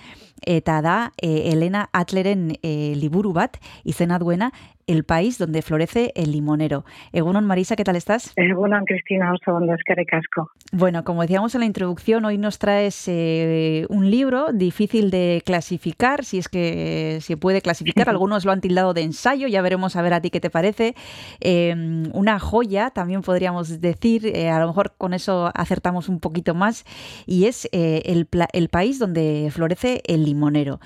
eta 0.47 0.81
da 0.81 1.13
eh, 1.21 1.51
Elena 1.51 1.89
Atleren 1.93 2.53
eh, 2.63 2.95
liburu 2.95 3.33
bat 3.33 3.59
izena 3.85 4.19
duena 4.19 4.53
El 4.91 5.05
país 5.05 5.39
donde 5.39 5.63
florece 5.63 6.11
el 6.17 6.33
limonero. 6.33 6.85
Egunon 7.13 7.47
Marisa, 7.47 7.77
¿qué 7.77 7.85
tal 7.85 7.95
estás? 7.95 8.33
Egunon, 8.35 8.85
Cristina, 8.85 9.33
oso 9.33 9.55
ondo, 9.55 9.73
eskerrik 9.73 10.13
asko. 10.15 10.51
Bueno, 10.73 11.05
como 11.05 11.23
decíamos 11.23 11.55
en 11.55 11.61
la 11.61 11.67
introducción, 11.67 12.25
hoy 12.25 12.39
nos 12.39 12.59
traes 12.59 13.07
eh, 13.07 13.87
un 13.89 14.11
libro 14.11 14.53
difícil 14.53 15.13
de 15.13 15.45
clasificar, 15.47 16.25
si 16.25 16.39
es 16.39 16.49
que 16.49 17.19
se 17.21 17.37
puede 17.37 17.63
clasificar. 17.63 18.09
Algunos 18.11 18.45
lo 18.45 18.51
han 18.51 18.61
tildado 18.61 18.93
de 18.93 19.03
ensayo, 19.03 19.47
ya 19.47 19.63
veremos 19.63 19.95
a 19.95 20.03
ver 20.03 20.13
a 20.13 20.21
ti 20.21 20.31
qué 20.31 20.41
te 20.41 20.51
parece. 20.51 20.97
Eh, 21.41 21.73
una 22.13 22.41
joya, 22.41 22.91
también 22.91 23.23
podríamos 23.23 23.81
decir, 23.81 24.27
eh, 24.27 24.51
a 24.51 24.59
lo 24.59 24.67
mejor 24.67 24.95
con 24.99 25.15
eso 25.15 25.53
acertamos 25.55 26.09
un 26.09 26.19
poquito 26.19 26.53
más, 26.55 26.85
y 27.27 27.45
es 27.45 27.69
eh, 27.71 28.03
el, 28.07 28.69
país 28.69 28.99
donde 28.99 29.51
florece 29.53 30.03
el 30.07 30.25
limonero. 30.25 30.81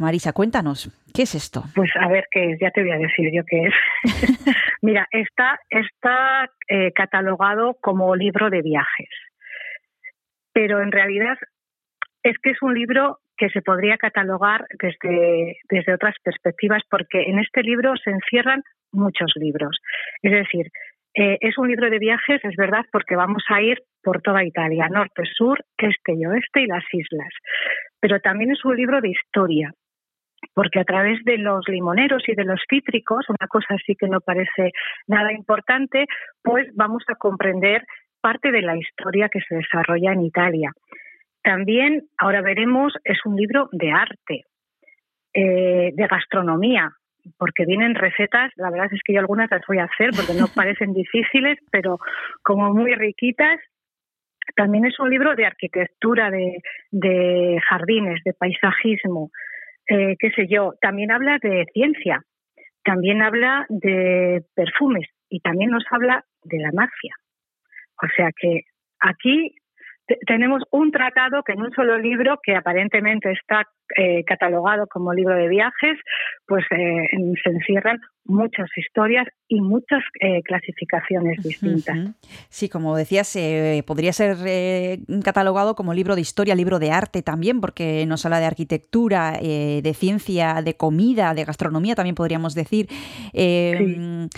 Marisa, 0.00 0.32
cuéntanos, 0.32 0.90
¿qué 1.14 1.22
es 1.22 1.34
esto? 1.34 1.62
Pues 1.74 1.90
a 1.98 2.08
ver 2.08 2.26
qué 2.30 2.52
es, 2.52 2.58
ya 2.60 2.70
te 2.70 2.82
voy 2.82 2.92
a 2.92 2.98
decir 2.98 3.30
yo 3.32 3.42
qué 3.46 3.64
es. 3.66 3.74
Mira, 4.82 5.06
está, 5.10 5.58
está 5.70 6.50
eh, 6.68 6.92
catalogado 6.92 7.76
como 7.80 8.16
libro 8.16 8.50
de 8.50 8.62
viajes, 8.62 9.08
pero 10.52 10.82
en 10.82 10.92
realidad 10.92 11.38
es 12.22 12.36
que 12.42 12.50
es 12.50 12.62
un 12.62 12.74
libro 12.74 13.18
que 13.36 13.48
se 13.50 13.62
podría 13.62 13.96
catalogar 13.96 14.66
desde, 14.80 15.56
desde 15.68 15.94
otras 15.94 16.14
perspectivas, 16.22 16.82
porque 16.88 17.22
en 17.22 17.38
este 17.38 17.62
libro 17.62 17.94
se 17.96 18.10
encierran 18.10 18.62
muchos 18.92 19.32
libros. 19.36 19.78
Es 20.22 20.32
decir, 20.32 20.68
eh, 21.14 21.38
es 21.40 21.58
un 21.58 21.68
libro 21.68 21.90
de 21.90 21.98
viajes, 21.98 22.40
es 22.44 22.56
verdad, 22.56 22.84
porque 22.90 23.16
vamos 23.16 23.42
a 23.48 23.60
ir 23.60 23.82
por 24.02 24.22
toda 24.22 24.44
Italia, 24.44 24.88
norte, 24.88 25.22
sur, 25.36 25.62
este 25.76 26.14
y 26.14 26.24
oeste 26.24 26.62
y 26.62 26.66
las 26.66 26.84
islas. 26.92 27.32
Pero 28.00 28.20
también 28.20 28.52
es 28.52 28.64
un 28.64 28.76
libro 28.76 29.00
de 29.00 29.10
historia, 29.10 29.72
porque 30.54 30.80
a 30.80 30.84
través 30.84 31.22
de 31.24 31.38
los 31.38 31.66
limoneros 31.68 32.22
y 32.28 32.34
de 32.34 32.44
los 32.44 32.60
cítricos, 32.68 33.28
una 33.28 33.48
cosa 33.48 33.74
así 33.74 33.94
que 33.94 34.08
no 34.08 34.20
parece 34.20 34.72
nada 35.06 35.32
importante, 35.32 36.06
pues 36.42 36.68
vamos 36.74 37.02
a 37.08 37.14
comprender 37.14 37.84
parte 38.20 38.52
de 38.52 38.62
la 38.62 38.76
historia 38.76 39.28
que 39.28 39.40
se 39.40 39.56
desarrolla 39.56 40.12
en 40.12 40.22
Italia. 40.22 40.72
También, 41.42 42.02
ahora 42.18 42.40
veremos, 42.40 42.92
es 43.04 43.18
un 43.24 43.36
libro 43.36 43.68
de 43.72 43.90
arte, 43.90 44.44
eh, 45.34 45.90
de 45.94 46.06
gastronomía, 46.06 46.90
porque 47.38 47.64
vienen 47.66 47.94
recetas, 47.94 48.52
la 48.56 48.70
verdad 48.70 48.88
es 48.92 49.00
que 49.04 49.12
yo 49.12 49.20
algunas 49.20 49.50
las 49.50 49.62
voy 49.66 49.78
a 49.78 49.84
hacer 49.84 50.10
porque 50.10 50.34
no 50.34 50.46
parecen 50.54 50.92
difíciles, 50.92 51.58
pero 51.70 51.98
como 52.42 52.72
muy 52.72 52.94
riquitas. 52.94 53.60
También 54.56 54.84
es 54.84 54.98
un 54.98 55.08
libro 55.08 55.36
de 55.36 55.46
arquitectura, 55.46 56.30
de, 56.30 56.58
de 56.90 57.60
jardines, 57.68 58.20
de 58.24 58.34
paisajismo, 58.34 59.30
eh, 59.86 60.16
qué 60.18 60.30
sé 60.30 60.46
yo. 60.48 60.74
También 60.80 61.10
habla 61.10 61.38
de 61.42 61.66
ciencia, 61.72 62.22
también 62.84 63.22
habla 63.22 63.66
de 63.68 64.44
perfumes 64.54 65.08
y 65.28 65.40
también 65.40 65.70
nos 65.70 65.84
habla 65.90 66.24
de 66.44 66.58
la 66.58 66.70
mafia. 66.72 67.14
O 68.02 68.06
sea 68.16 68.30
que 68.36 68.62
aquí 69.00 69.54
tenemos 70.26 70.62
un 70.70 70.90
tratado 70.90 71.42
que 71.42 71.52
en 71.52 71.62
un 71.62 71.72
solo 71.72 71.98
libro, 71.98 72.38
que 72.42 72.56
aparentemente 72.56 73.30
está 73.32 73.66
eh, 73.96 74.24
catalogado 74.24 74.86
como 74.86 75.12
libro 75.12 75.34
de 75.34 75.48
viajes, 75.48 75.98
pues 76.46 76.64
eh, 76.70 77.06
se 77.42 77.50
encierran 77.50 77.98
muchas 78.24 78.68
historias 78.76 79.26
y 79.48 79.60
muchas 79.60 80.02
eh, 80.20 80.40
clasificaciones 80.42 81.42
distintas. 81.42 82.14
Sí, 82.48 82.68
como 82.68 82.96
decías, 82.96 83.36
podría 83.86 84.12
ser 84.12 84.36
catalogado 85.24 85.74
como 85.74 85.92
libro 85.92 86.14
de 86.14 86.20
historia, 86.20 86.54
libro 86.54 86.78
de 86.78 86.90
arte 86.92 87.22
también, 87.22 87.60
porque 87.60 88.06
nos 88.06 88.24
habla 88.24 88.40
de 88.40 88.46
arquitectura, 88.46 89.32
de 89.32 89.94
ciencia, 89.94 90.62
de 90.62 90.76
comida, 90.76 91.34
de 91.34 91.44
gastronomía, 91.44 91.94
también 91.94 92.14
podríamos 92.14 92.54
decir. 92.54 92.86
Eh, 93.32 94.28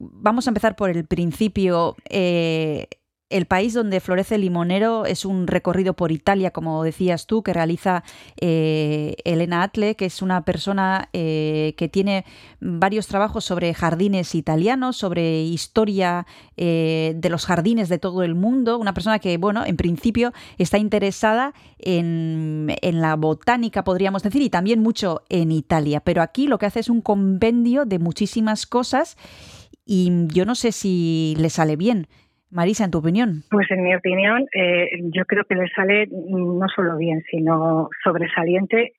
Vamos 0.00 0.46
a 0.46 0.50
empezar 0.50 0.76
por 0.76 0.90
el 0.90 1.06
principio. 1.06 1.96
El 3.30 3.44
país 3.44 3.74
donde 3.74 4.00
florece 4.00 4.36
el 4.36 4.40
limonero 4.40 5.04
es 5.04 5.26
un 5.26 5.46
recorrido 5.46 5.92
por 5.92 6.12
Italia, 6.12 6.50
como 6.50 6.82
decías 6.82 7.26
tú, 7.26 7.42
que 7.42 7.52
realiza 7.52 8.02
eh, 8.40 9.16
Elena 9.24 9.62
Atle, 9.62 9.96
que 9.96 10.06
es 10.06 10.22
una 10.22 10.46
persona 10.46 11.10
eh, 11.12 11.74
que 11.76 11.88
tiene 11.88 12.24
varios 12.60 13.06
trabajos 13.06 13.44
sobre 13.44 13.74
jardines 13.74 14.34
italianos, 14.34 14.96
sobre 14.96 15.42
historia 15.42 16.26
eh, 16.56 17.12
de 17.16 17.28
los 17.28 17.44
jardines 17.44 17.90
de 17.90 17.98
todo 17.98 18.22
el 18.22 18.34
mundo. 18.34 18.78
Una 18.78 18.94
persona 18.94 19.18
que, 19.18 19.36
bueno, 19.36 19.62
en 19.66 19.76
principio 19.76 20.32
está 20.56 20.78
interesada 20.78 21.52
en, 21.78 22.74
en 22.80 23.00
la 23.02 23.14
botánica, 23.16 23.84
podríamos 23.84 24.22
decir, 24.22 24.40
y 24.40 24.48
también 24.48 24.80
mucho 24.80 25.20
en 25.28 25.52
Italia. 25.52 26.00
Pero 26.00 26.22
aquí 26.22 26.46
lo 26.46 26.58
que 26.58 26.64
hace 26.64 26.80
es 26.80 26.88
un 26.88 27.02
compendio 27.02 27.84
de 27.84 27.98
muchísimas 27.98 28.66
cosas 28.66 29.18
y 29.84 30.10
yo 30.28 30.46
no 30.46 30.54
sé 30.54 30.72
si 30.72 31.34
le 31.36 31.50
sale 31.50 31.76
bien. 31.76 32.08
Marisa, 32.50 32.84
en 32.84 32.90
tu 32.90 32.98
opinión. 32.98 33.42
Pues 33.50 33.70
en 33.70 33.82
mi 33.82 33.94
opinión, 33.94 34.46
eh, 34.54 34.88
yo 35.14 35.24
creo 35.26 35.44
que 35.44 35.54
le 35.54 35.68
sale 35.68 36.08
no 36.10 36.66
solo 36.74 36.96
bien, 36.96 37.22
sino 37.30 37.88
sobresaliente, 38.02 38.92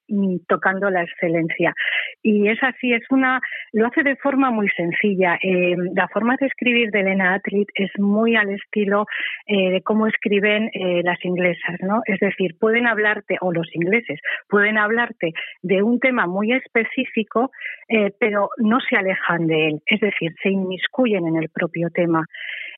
tocando 0.47 0.89
la 0.89 1.03
excelencia. 1.03 1.73
Y 2.21 2.47
es 2.47 2.61
así, 2.61 2.93
es 2.93 3.03
una, 3.09 3.39
lo 3.73 3.87
hace 3.87 4.03
de 4.03 4.15
forma 4.17 4.51
muy 4.51 4.69
sencilla. 4.69 5.39
Eh, 5.41 5.75
la 5.95 6.07
forma 6.09 6.35
de 6.39 6.47
escribir 6.47 6.91
de 6.91 7.01
Elena 7.01 7.33
Atlit 7.33 7.69
es 7.75 7.91
muy 7.97 8.35
al 8.35 8.49
estilo 8.49 9.05
eh, 9.47 9.71
de 9.71 9.81
cómo 9.81 10.07
escriben 10.07 10.69
eh, 10.73 11.01
las 11.03 11.23
inglesas, 11.25 11.75
¿no? 11.81 12.01
Es 12.05 12.19
decir, 12.19 12.55
pueden 12.59 12.87
hablarte, 12.87 13.37
o 13.41 13.51
los 13.51 13.67
ingleses, 13.73 14.19
pueden 14.47 14.77
hablarte 14.77 15.33
de 15.61 15.81
un 15.81 15.99
tema 15.99 16.27
muy 16.27 16.53
específico, 16.53 17.51
eh, 17.87 18.11
pero 18.19 18.49
no 18.57 18.79
se 18.79 18.95
alejan 18.95 19.47
de 19.47 19.67
él. 19.67 19.81
Es 19.85 19.99
decir, 19.99 20.33
se 20.41 20.49
inmiscuyen 20.49 21.27
en 21.27 21.37
el 21.37 21.49
propio 21.49 21.89
tema. 21.89 22.25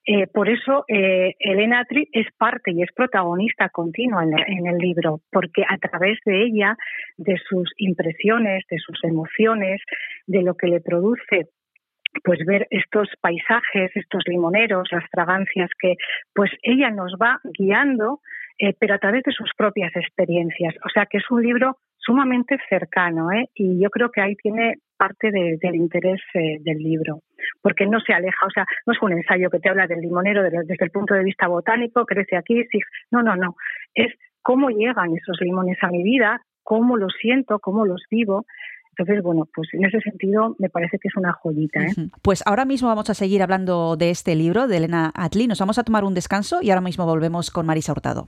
Eh, 0.06 0.26
por 0.28 0.50
eso 0.50 0.84
eh, 0.88 1.36
Elena 1.40 1.82
Atri 1.82 2.10
es 2.12 2.28
parte 2.38 2.72
y 2.72 2.82
es 2.82 2.90
protagonista 2.96 3.70
continua 3.70 4.24
en, 4.24 4.34
en, 4.40 4.68
el 4.68 4.78
libro, 4.78 5.22
porque 5.32 5.64
a 5.68 5.78
través 5.78 6.18
de 6.26 6.44
ella, 6.44 6.76
de 7.18 7.38
sus 7.48 7.72
impresiones, 7.78 8.66
de 8.70 8.80
sus 8.80 9.04
emociones, 9.04 9.80
de 10.26 10.42
lo 10.42 10.56
que 10.56 10.68
le 10.68 10.82
produce 10.82 11.50
pues 12.24 12.40
ver 12.46 12.68
estos 12.70 13.08
paisajes, 13.22 13.92
estos 13.96 14.24
limoneros, 14.28 14.90
las 14.92 15.06
fragancias 15.10 15.70
que 15.80 15.96
pues 16.34 16.52
ella 16.62 16.90
nos 16.90 17.14
va 17.14 17.40
guiando, 17.58 18.20
eh, 18.60 18.74
pero 18.78 18.96
a 18.96 19.00
través 19.00 19.24
de 19.24 19.32
sus 19.32 19.52
propias 19.56 19.96
experiencias. 19.96 20.76
O 20.86 20.90
sea 20.90 21.06
que 21.06 21.20
es 21.20 21.32
un 21.32 21.42
libro 21.42 21.78
sumamente 21.98 22.58
cercano 22.68 23.32
¿eh? 23.32 23.50
y 23.54 23.82
yo 23.82 23.90
creo 23.90 24.12
que 24.12 24.22
ahí 24.22 24.36
tiene 24.36 24.76
parte 25.02 25.32
de, 25.32 25.58
del 25.60 25.76
interés 25.76 26.22
eh, 26.36 26.60
del 26.60 26.78
libro, 26.78 27.22
porque 27.64 27.88
no 27.88 28.00
se 28.02 28.14
aleja, 28.14 28.46
o 28.46 28.52
sea, 28.52 28.68
no 28.86 28.94
es 28.94 29.02
un 29.02 29.14
ensayo 29.14 29.50
que 29.50 29.58
te 29.58 29.68
habla 29.68 29.88
del 29.88 30.00
limonero 30.00 30.44
desde, 30.44 30.60
desde 30.60 30.86
el 30.86 30.92
punto 30.92 31.16
de 31.16 31.24
vista 31.24 31.48
botánico, 31.48 32.06
crece 32.06 32.38
aquí, 32.38 32.64
sí, 32.72 32.80
no, 33.10 33.24
no, 33.24 33.36
no, 33.36 33.56
es 33.96 34.14
cómo 34.44 34.70
llegan 34.70 35.16
esos 35.18 35.42
limones 35.42 35.80
a 35.82 35.88
mi 35.88 36.04
vida, 36.04 36.42
cómo 36.62 36.98
los 36.98 37.14
siento, 37.20 37.58
cómo 37.58 37.84
los 37.84 38.04
vivo. 38.12 38.46
Entonces, 38.96 39.24
bueno, 39.24 39.48
pues 39.56 39.70
en 39.74 39.86
ese 39.86 40.02
sentido 40.02 40.56
me 40.60 40.70
parece 40.70 41.00
que 41.00 41.08
es 41.08 41.16
una 41.16 41.34
joyita. 41.34 41.82
¿eh? 41.82 41.94
Pues 42.22 42.44
ahora 42.46 42.66
mismo 42.66 42.90
vamos 42.90 43.10
a 43.10 43.16
seguir 43.16 43.42
hablando 43.42 43.96
de 43.96 44.12
este 44.12 44.36
libro 44.36 44.68
de 44.68 44.78
Elena 44.78 45.12
Atli. 45.16 45.48
Nos 45.48 45.60
vamos 45.60 45.80
a 45.80 45.84
tomar 45.84 46.04
un 46.04 46.14
descanso 46.14 46.62
y 46.62 46.70
ahora 46.70 46.82
mismo 46.82 47.08
volvemos 47.08 47.50
con 47.50 47.66
Marisa 47.66 47.94
Hurtado. 47.94 48.28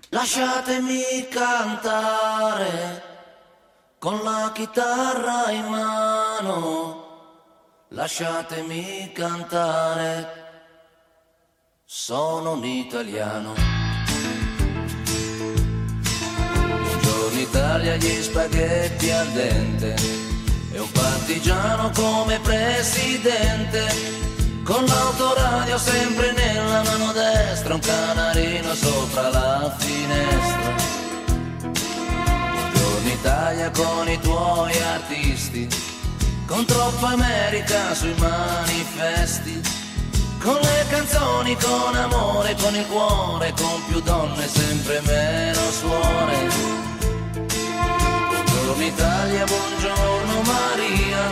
Con 4.04 4.20
la 4.22 4.52
chitarra 4.54 5.50
in 5.52 5.64
mano. 5.64 7.06
Lasciatemi 7.92 9.14
cantare, 9.14 10.28
sono 11.86 12.52
un 12.52 12.66
italiano. 12.66 13.54
Buongiorno 16.82 17.40
Italia, 17.40 17.96
gli 17.96 18.22
spaghetti 18.22 19.10
al 19.10 19.28
dente 19.30 19.96
e 20.74 20.80
un 20.80 20.92
partigiano 20.92 21.90
come 21.92 22.42
presidente. 22.42 23.86
Con 24.66 24.84
l'autoradio 24.84 25.78
sempre 25.78 26.34
nella 26.34 26.84
mano 26.84 27.14
destra, 27.14 27.74
un 27.74 27.80
canarino 27.80 28.74
sopra 28.74 29.30
la 29.30 29.74
finestra. 29.78 31.03
Italia 33.24 33.72
con 33.72 34.10
i 34.10 34.20
tuoi 34.20 34.78
artisti, 34.82 35.66
con 36.46 36.66
troppa 36.66 37.12
America 37.14 37.94
sui 37.94 38.14
manifesti, 38.18 39.62
con 40.42 40.60
le 40.60 40.86
canzoni, 40.90 41.56
con 41.56 41.96
amore, 41.96 42.54
con 42.62 42.76
il 42.76 42.86
cuore, 42.88 43.54
con 43.56 43.82
più 43.88 44.02
donne, 44.02 44.46
sempre 44.46 45.00
meno 45.06 45.72
suore. 45.72 46.50
Buongiorno 48.28 48.84
Italia, 48.84 49.46
buongiorno 49.46 50.42
Maria, 50.42 51.32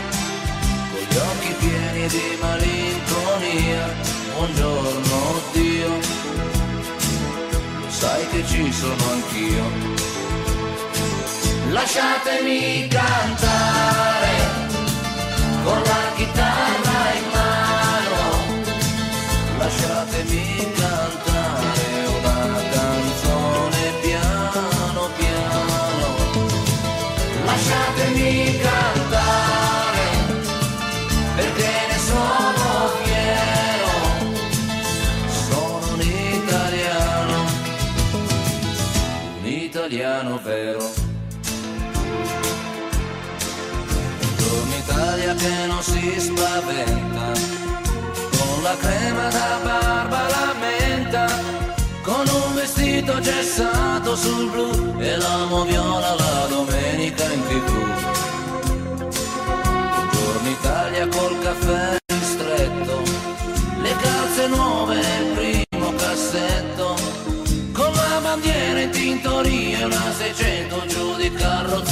con 0.92 1.02
gli 1.10 1.16
occhi 1.16 1.54
pieni 1.58 2.06
di 2.06 2.38
malinconia, 2.40 3.94
buongiorno 4.34 5.40
Dio, 5.52 6.00
sai 7.88 8.26
che 8.28 8.46
ci 8.46 8.72
sono 8.72 9.10
anch'io. 9.10 10.01
Lasciatemi 11.72 12.86
cantare 12.86 14.36
con 15.64 15.80
la 15.80 16.12
chitarra 16.14 17.12
in 17.16 17.30
mano, 17.32 18.20
lasciatemi 19.56 20.70
cantare 20.74 22.06
una 22.18 22.60
canzone 22.72 23.92
piano 24.02 25.08
piano, 25.16 26.06
lasciatemi 27.46 28.58
cantare 28.58 28.91
Che 45.42 45.66
non 45.66 45.82
si 45.82 46.20
spaventa, 46.20 47.32
con 48.38 48.62
la 48.62 48.76
crema 48.76 49.28
da 49.28 49.58
barba 49.64 50.28
la 50.28 50.54
menta, 50.60 51.26
con 52.00 52.24
un 52.28 52.54
vestito 52.54 53.18
gessato 53.18 54.14
sul 54.14 54.50
blu 54.50 54.94
e 55.00 55.16
l'amo 55.16 55.64
viola 55.64 56.14
la 56.14 56.46
domenica 56.48 57.24
in 57.24 57.42
tv. 57.48 57.70
Buongiorno 59.90 60.48
Italia 60.48 61.08
col 61.08 61.36
caffè 61.40 61.96
ristretto, 62.06 63.02
le 63.80 63.96
calze 64.00 64.46
nuove 64.46 64.94
nel 64.94 65.64
primo 65.66 65.92
cassetto, 65.96 66.94
con 67.72 67.92
la 67.92 68.20
bandiera 68.22 68.78
in 68.78 68.90
tintoria 68.90 69.78
e 69.80 69.84
una 69.86 70.12
600 70.16 70.86
giù 70.86 71.16
di 71.16 71.32
carrozzeria. 71.32 71.91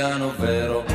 italiano 0.00 0.32
vero. 0.38 0.89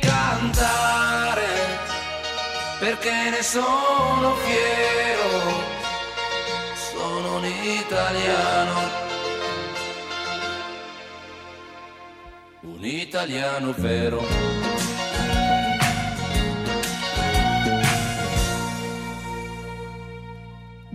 cantare 0.00 1.48
perché 2.78 3.30
ne 3.30 3.42
sono 3.42 4.34
fiero, 4.36 5.30
sono 6.92 7.36
un 7.36 7.44
italiano. 7.44 9.08
Un 12.62 12.84
italiano 12.84 13.74
vero. 13.76 14.69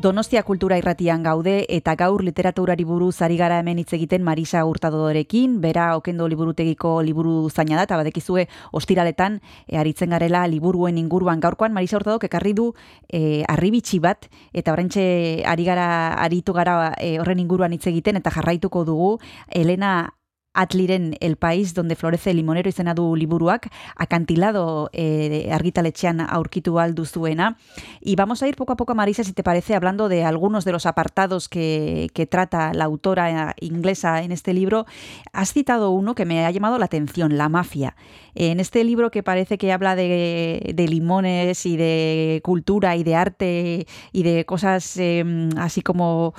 Donostia 0.06 0.44
kultura 0.46 0.76
irratian 0.78 1.24
gaude 1.26 1.54
eta 1.74 1.96
gaur 1.98 2.22
literaturari 2.22 2.84
buruz 2.86 3.24
ari 3.26 3.40
gara 3.40 3.56
hemen 3.58 3.80
hitz 3.82 3.96
egiten 3.98 4.22
Marisa 4.22 4.60
Hurtadorekin, 4.62 5.56
bera 5.64 5.86
okendo 5.98 6.28
liburutegiko 6.30 6.92
liburu 7.02 7.50
zaina 7.50 7.80
da, 7.80 7.88
eta 7.88 7.98
badekizue 7.98 8.44
ostiraletan 8.78 9.40
e, 9.66 9.80
aritzen 9.82 10.14
garela 10.14 10.44
liburuen 10.46 11.00
inguruan. 11.02 11.42
Gaurkoan 11.42 11.74
Marisa 11.74 11.98
Hurtadok 11.98 12.28
ekarri 12.30 12.54
du 12.54 12.68
e, 13.10 13.42
arribitxi 13.50 13.98
bat, 14.04 14.30
eta 14.54 14.76
oraintxe 14.78 15.08
ari 15.42 15.66
gara, 15.66 15.88
aritu 16.28 16.54
gara 16.54 16.92
e, 17.02 17.16
horren 17.18 17.42
inguruan 17.42 17.74
hitz 17.74 17.88
egiten, 17.90 18.22
eta 18.22 18.30
jarraituko 18.38 18.86
dugu 18.86 19.10
Elena 19.50 19.96
Atliren 20.56 21.18
El 21.20 21.36
País 21.36 21.74
donde 21.74 21.96
florece 21.96 22.32
el 22.32 22.38
limonero 22.38 22.70
izena 22.70 22.94
du 22.94 23.16
liburuak, 23.16 23.70
acantilado 23.96 24.90
eh, 24.94 25.50
argitaletxean 25.52 26.22
aurkitu 26.22 26.80
aldu 26.80 27.06
zuena. 27.06 27.58
Y 28.02 28.16
vamos 28.16 28.42
a 28.42 28.48
ir 28.48 28.56
poco 28.56 28.74
a 28.74 28.76
poco, 28.78 28.96
Marisa, 28.96 29.24
si 29.24 29.34
te 29.34 29.44
parece, 29.44 29.76
hablando 29.76 30.08
de 30.08 30.24
algunos 30.24 30.64
de 30.66 30.72
los 30.72 30.86
apartados 30.86 31.50
que, 31.50 32.10
trata 32.30 32.74
la 32.74 32.86
autora 32.86 33.54
inglesa 33.60 34.24
en 34.24 34.32
este 34.32 34.54
libro. 34.54 34.86
Has 35.34 35.54
citado 35.54 35.92
uno 35.92 36.16
que 36.16 36.26
me 36.26 36.46
ha 36.46 36.52
llamado 36.52 36.80
la 36.80 36.86
atención, 36.86 37.38
la 37.38 37.50
mafia. 37.50 37.96
En 38.34 38.60
este 38.60 38.84
libro 38.84 39.12
que 39.12 39.22
parece 39.22 39.58
que 39.58 39.72
habla 39.72 39.96
de, 39.96 40.74
limones 40.90 41.66
y 41.66 41.78
de 41.78 42.42
cultura 42.44 42.96
y 42.96 43.04
de 43.04 43.16
arte 43.16 43.88
y 44.12 44.24
de 44.24 44.46
cosas 44.46 44.98
eh, 44.98 45.50
así 45.58 45.82
como 45.82 46.34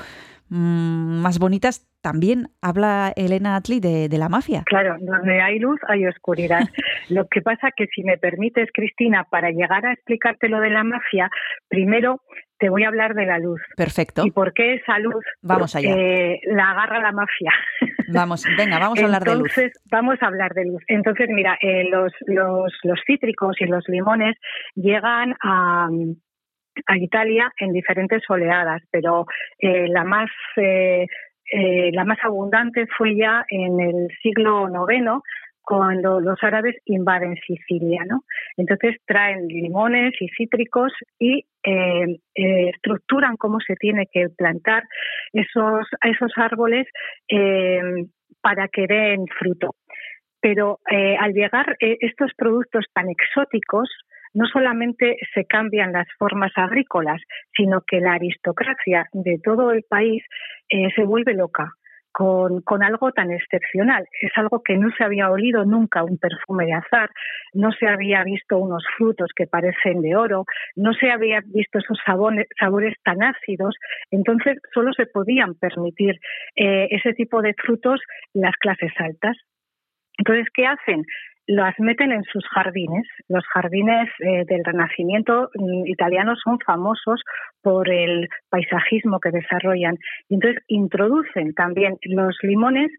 mm, 0.49 1.21
más 1.21 1.39
bonitas, 1.39 1.87
también 2.07 2.51
habla 2.63 3.13
Elena 3.17 3.57
Atli 3.57 3.81
de, 3.81 4.09
de, 4.09 4.17
la 4.17 4.29
mafia. 4.29 4.63
Claro, 4.67 4.95
donde 5.01 5.43
hay 5.43 5.59
luz 5.59 5.81
hay 5.89 6.07
oscuridad. 6.07 6.61
lo 7.11 7.27
que 7.27 7.43
pasa 7.43 7.71
que 7.77 7.87
si 7.89 8.05
me 8.05 8.17
permites, 8.17 8.69
Cristina, 8.73 9.25
para 9.29 9.51
llegar 9.51 9.85
a 9.85 9.93
explicarte 9.93 10.49
lo 10.49 10.61
de 10.61 10.71
la 10.71 10.85
mafia, 10.85 11.29
primero 11.67 12.21
te 12.61 12.69
voy 12.69 12.85
a 12.85 12.89
hablar 12.89 13.15
de 13.15 13.27
la 13.27 13.41
luz. 13.41 13.61
Perfecto. 13.77 14.25
¿Y 14.25 14.31
por 14.31 14.53
qué 14.53 14.75
esa 14.75 15.01
luz 15.01 15.25
vamos 15.43 15.75
allá. 15.75 15.97
Eh, 15.97 16.39
la 16.45 16.71
agarra 16.71 17.01
la 17.01 17.11
mafia? 17.11 17.51
Vamos, 18.15 18.45
venga, 18.57 18.79
vamos 18.79 19.01
a 19.01 19.05
hablar 19.05 19.23
Entonces, 19.27 19.57
de 19.57 19.63
luz. 19.65 19.73
Vamos 19.91 20.17
a 20.21 20.27
hablar 20.27 20.55
de 20.55 20.65
luz. 20.65 20.81
Entonces, 20.87 21.27
mira, 21.29 21.59
eh, 21.61 21.89
los, 21.91 22.13
los, 22.27 22.73
los 22.85 23.01
cítricos 23.05 23.57
y 23.59 23.67
los 23.67 23.83
limones 23.89 24.37
llegan 24.77 25.35
a, 25.43 25.89
a 26.87 26.99
Italia 26.99 27.53
en 27.59 27.73
diferentes 27.73 28.23
oleadas, 28.29 28.83
pero 28.91 29.27
eh, 29.59 29.89
la 29.89 30.05
más 30.05 30.31
eh, 30.57 31.07
eh, 31.53 31.91
la 31.93 32.05
más 32.05 32.19
abundante 32.23 32.87
fue 32.97 33.17
ya 33.17 33.45
en 33.49 33.81
el 33.81 34.09
siglo 34.23 34.69
IX 34.69 35.23
cuando 35.63 36.21
los 36.21 36.39
árabes 36.43 36.77
invaden 36.85 37.37
Sicilia, 37.45 38.05
¿no? 38.09 38.23
Entonces 38.57 38.97
traen 39.05 39.49
limones 39.49 40.15
y 40.21 40.29
cítricos 40.29 40.93
y 41.19 41.45
eh, 41.65 42.19
eh, 42.35 42.71
estructuran 42.73 43.37
cómo 43.37 43.59
se 43.61 43.75
tiene 43.75 44.07
que 44.13 44.29
plantar 44.29 44.85
esos, 45.33 45.89
esos 46.03 46.33
árboles 46.37 46.87
para 48.41 48.69
que 48.69 48.87
den 48.87 49.27
fruto. 49.27 49.75
Pero 50.41 50.79
al 50.87 51.33
llegar 51.33 51.77
estos 51.81 52.31
productos 52.37 52.85
tan 52.95 53.09
exóticos, 53.09 53.89
no 54.37 54.47
solamente 54.47 55.17
se 55.33 55.47
cambian 55.47 55.93
las 55.93 56.07
formas 56.19 56.53
agrícolas, 56.57 57.23
sino 57.57 57.81
que 57.81 58.01
la 58.01 58.13
aristocracia 58.13 59.09
de 59.15 59.41
todo 59.43 59.73
el 59.73 59.83
país 59.89 60.23
eh, 60.69 60.89
se 60.95 61.05
vuelve 61.05 61.35
loca. 61.35 61.73
Con, 62.13 62.63
algo 62.83 63.13
tan 63.13 63.31
excepcional. 63.31 64.07
Es 64.23 64.33
algo 64.37 64.63
que 64.63 64.79
no 64.79 64.89
se 64.97 65.05
había 65.05 65.31
olido 65.31 65.67
nunca 65.67 66.03
un 66.03 66.17
perfume 66.17 66.65
de 66.65 66.73
azar, 66.73 67.11
no 67.53 67.73
se 67.73 67.87
había 67.87 68.25
visto 68.25 68.57
unos 68.57 68.83
frutos 68.97 69.29
que 69.37 69.47
parecen 69.47 70.01
de 70.01 70.17
oro, 70.17 70.47
no 70.77 70.95
se 70.95 71.11
había 71.11 71.43
visto 71.45 71.79
esos 71.79 71.99
sabores, 72.07 72.47
sabores 72.59 72.95
tan 73.05 73.23
ácidos. 73.23 73.77
Entonces, 74.11 74.57
solo 74.73 74.95
se 74.95 75.05
podían 75.05 75.57
permitir 75.57 76.19
eh, 76.57 76.89
ese 76.91 77.13
tipo 77.13 77.43
de 77.43 77.53
frutos 77.53 78.01
las 78.33 78.57
clases 78.57 78.93
altas. 78.99 79.37
Entonces, 80.17 80.47
¿qué 80.55 80.67
hacen? 80.67 81.03
Las 81.47 81.79
meten 81.79 82.13
en 82.13 82.25
sus 82.25 82.45
jardines. 82.49 83.07
Los 83.29 83.45
jardines 83.47 84.09
eh, 84.21 84.45
del 84.47 84.65
Renacimiento 84.65 85.51
mm, 85.55 85.87
italiano 85.87 86.35
son 86.37 86.59
famosos 86.61 87.23
por 87.63 87.89
el 87.89 88.29
paisajismo 88.51 89.21
que 89.21 89.31
desarrollan. 89.31 89.97
Entonces 90.29 90.63
introducen 90.69 91.55
también 91.55 91.97
los 92.03 92.37
limones 92.43 92.91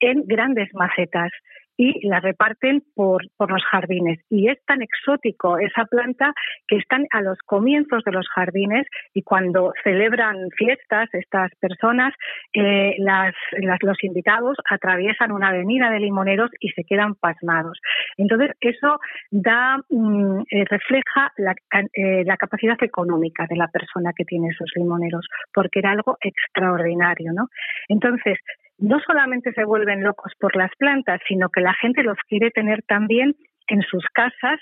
en 0.00 0.24
grandes 0.26 0.68
macetas 0.74 1.30
y 1.76 2.06
la 2.06 2.20
reparten 2.20 2.82
por, 2.94 3.22
por 3.36 3.50
los 3.50 3.62
jardines. 3.64 4.20
Y 4.30 4.48
es 4.48 4.58
tan 4.66 4.82
exótico 4.82 5.58
esa 5.58 5.84
planta 5.86 6.32
que 6.68 6.76
están 6.76 7.06
a 7.10 7.20
los 7.20 7.38
comienzos 7.46 8.02
de 8.04 8.12
los 8.12 8.28
jardines 8.28 8.86
y 9.12 9.22
cuando 9.22 9.72
celebran 9.82 10.48
fiestas 10.56 11.08
estas 11.12 11.50
personas, 11.60 12.14
eh, 12.52 12.96
los 12.98 14.04
invitados 14.04 14.56
atraviesan 14.70 15.32
una 15.32 15.48
avenida 15.48 15.90
de 15.90 16.00
limoneros 16.00 16.50
y 16.60 16.70
se 16.70 16.84
quedan 16.84 17.14
pasmados. 17.14 17.78
Entonces, 18.16 18.52
eso 18.60 18.98
da, 19.30 19.78
mm, 19.88 20.40
eh, 20.50 20.64
refleja 20.70 21.32
la, 21.36 21.54
eh, 21.92 22.24
la 22.24 22.36
capacidad 22.36 22.80
económica 22.82 23.46
de 23.48 23.56
la 23.56 23.68
persona 23.68 24.12
que 24.16 24.24
tiene 24.24 24.48
esos 24.48 24.70
limoneros, 24.76 25.26
porque 25.52 25.80
era 25.80 25.90
algo 25.92 26.16
extraordinario, 26.20 27.32
¿no? 27.32 27.48
Entonces, 27.88 28.38
no 28.78 28.98
solamente 29.00 29.52
se 29.52 29.64
vuelven 29.64 30.02
locos 30.02 30.32
por 30.38 30.56
las 30.56 30.70
plantas, 30.78 31.20
sino 31.28 31.48
que 31.48 31.60
la 31.60 31.74
gente 31.74 32.02
los 32.02 32.18
quiere 32.28 32.50
tener 32.50 32.82
también 32.82 33.34
en 33.68 33.82
sus 33.82 34.04
casas. 34.12 34.60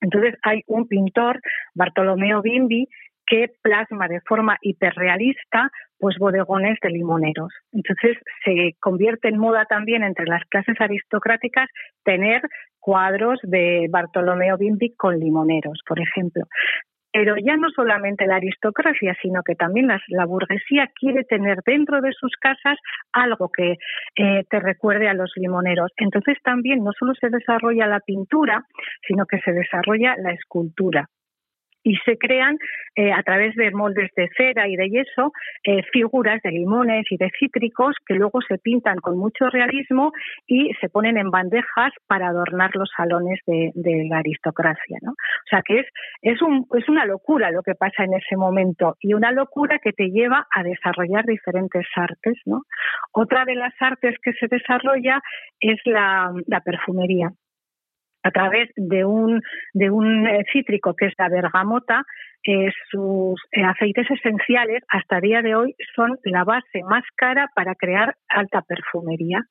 Entonces 0.00 0.34
hay 0.42 0.62
un 0.66 0.86
pintor, 0.88 1.40
Bartolomeo 1.74 2.42
Bimbi, 2.42 2.88
que 3.26 3.48
plasma 3.62 4.08
de 4.08 4.20
forma 4.22 4.56
hiperrealista 4.60 5.70
pues 5.98 6.16
bodegones 6.18 6.78
de 6.82 6.90
limoneros. 6.90 7.52
Entonces 7.72 8.16
se 8.44 8.74
convierte 8.80 9.28
en 9.28 9.38
moda 9.38 9.66
también 9.66 10.02
entre 10.02 10.26
las 10.26 10.42
clases 10.46 10.80
aristocráticas 10.80 11.68
tener 12.04 12.42
cuadros 12.80 13.38
de 13.42 13.86
Bartolomeo 13.90 14.56
Bimbi 14.56 14.94
con 14.96 15.18
limoneros, 15.18 15.80
por 15.86 16.00
ejemplo 16.00 16.44
pero 17.12 17.34
ya 17.36 17.56
no 17.56 17.70
solamente 17.70 18.26
la 18.26 18.36
aristocracia, 18.36 19.16
sino 19.20 19.42
que 19.42 19.54
también 19.54 19.88
las, 19.88 20.02
la 20.08 20.26
burguesía 20.26 20.90
quiere 20.98 21.24
tener 21.24 21.58
dentro 21.64 22.00
de 22.00 22.12
sus 22.12 22.32
casas 22.36 22.78
algo 23.12 23.50
que 23.50 23.76
eh, 24.16 24.44
te 24.48 24.60
recuerde 24.60 25.08
a 25.08 25.14
los 25.14 25.32
limoneros. 25.36 25.90
Entonces 25.96 26.38
también 26.42 26.84
no 26.84 26.92
solo 26.98 27.14
se 27.14 27.30
desarrolla 27.30 27.86
la 27.86 28.00
pintura, 28.00 28.64
sino 29.06 29.26
que 29.26 29.40
se 29.40 29.52
desarrolla 29.52 30.14
la 30.18 30.32
escultura 30.32 31.08
y 31.82 31.96
se 32.04 32.18
crean 32.18 32.58
eh, 32.96 33.12
a 33.12 33.22
través 33.22 33.54
de 33.56 33.70
moldes 33.70 34.10
de 34.16 34.28
cera 34.36 34.68
y 34.68 34.76
de 34.76 34.88
yeso 34.88 35.32
eh, 35.64 35.82
figuras 35.92 36.40
de 36.42 36.50
limones 36.50 37.06
y 37.10 37.16
de 37.16 37.30
cítricos 37.38 37.96
que 38.06 38.14
luego 38.14 38.40
se 38.42 38.58
pintan 38.58 38.96
con 38.98 39.18
mucho 39.18 39.48
realismo 39.50 40.12
y 40.46 40.72
se 40.80 40.88
ponen 40.88 41.16
en 41.16 41.30
bandejas 41.30 41.92
para 42.06 42.28
adornar 42.28 42.70
los 42.74 42.90
salones 42.96 43.40
de, 43.46 43.70
de 43.74 44.06
la 44.08 44.18
aristocracia. 44.18 44.98
¿no? 45.02 45.12
O 45.12 45.48
sea 45.48 45.62
que 45.62 45.80
es, 45.80 45.86
es, 46.22 46.42
un, 46.42 46.66
es 46.76 46.88
una 46.88 47.06
locura 47.06 47.50
lo 47.50 47.62
que 47.62 47.74
pasa 47.74 48.04
en 48.04 48.14
ese 48.14 48.36
momento 48.36 48.96
y 49.00 49.14
una 49.14 49.32
locura 49.32 49.78
que 49.78 49.92
te 49.92 50.10
lleva 50.10 50.46
a 50.54 50.62
desarrollar 50.62 51.24
diferentes 51.24 51.86
artes. 51.96 52.38
¿no? 52.44 52.62
Otra 53.12 53.44
de 53.44 53.54
las 53.54 53.74
artes 53.80 54.16
que 54.22 54.32
se 54.34 54.46
desarrolla 54.48 55.20
es 55.60 55.78
la, 55.84 56.32
la 56.46 56.60
perfumería 56.60 57.32
a 58.22 58.30
través 58.30 58.70
de 58.76 59.04
un, 59.04 59.42
de 59.72 59.90
un 59.90 60.28
cítrico 60.52 60.94
que 60.94 61.06
es 61.06 61.14
la 61.18 61.28
bergamota, 61.28 62.04
eh, 62.42 62.70
sus 62.90 63.38
eh, 63.52 63.62
aceites 63.62 64.10
esenciales 64.10 64.82
hasta 64.88 65.16
el 65.16 65.22
día 65.22 65.42
de 65.42 65.54
hoy 65.54 65.74
son 65.94 66.18
la 66.24 66.42
base 66.44 66.82
más 66.88 67.04
cara 67.14 67.50
para 67.54 67.74
crear 67.74 68.14
alta 68.28 68.62
perfumería. 68.62 69.42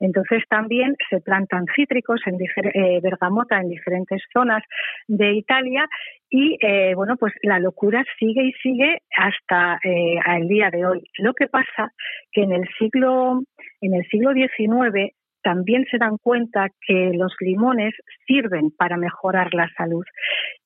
Entonces 0.00 0.42
también 0.48 0.96
se 1.10 1.20
plantan 1.20 1.66
cítricos 1.76 2.22
en 2.24 2.36
eh, 2.40 3.00
bergamota 3.02 3.60
en 3.60 3.68
diferentes 3.68 4.22
zonas 4.32 4.62
de 5.08 5.34
Italia 5.34 5.86
y 6.30 6.56
eh, 6.62 6.94
bueno 6.94 7.16
pues 7.18 7.34
la 7.42 7.58
locura 7.58 8.02
sigue 8.18 8.44
y 8.44 8.52
sigue 8.62 8.98
hasta 9.14 9.78
el 9.82 10.48
día 10.48 10.70
de 10.70 10.86
hoy. 10.86 11.02
Lo 11.18 11.34
que 11.34 11.48
pasa 11.48 11.92
que 12.32 12.42
en 12.42 12.52
el 12.52 12.66
siglo 12.78 13.42
en 13.82 13.94
el 13.94 14.06
siglo 14.08 14.32
XIX 14.32 15.12
también 15.42 15.84
se 15.90 15.98
dan 15.98 16.18
cuenta 16.18 16.68
que 16.86 17.12
los 17.14 17.34
limones 17.40 17.94
sirven 18.26 18.70
para 18.70 18.96
mejorar 18.96 19.54
la 19.54 19.68
salud. 19.76 20.04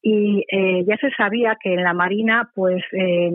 Y 0.02 0.44
eh, 0.50 0.84
ya 0.86 0.96
se 0.96 1.10
sabía 1.10 1.56
que 1.60 1.74
en 1.74 1.84
la 1.84 1.94
marina, 1.94 2.50
pues 2.54 2.82
eh, 2.92 3.30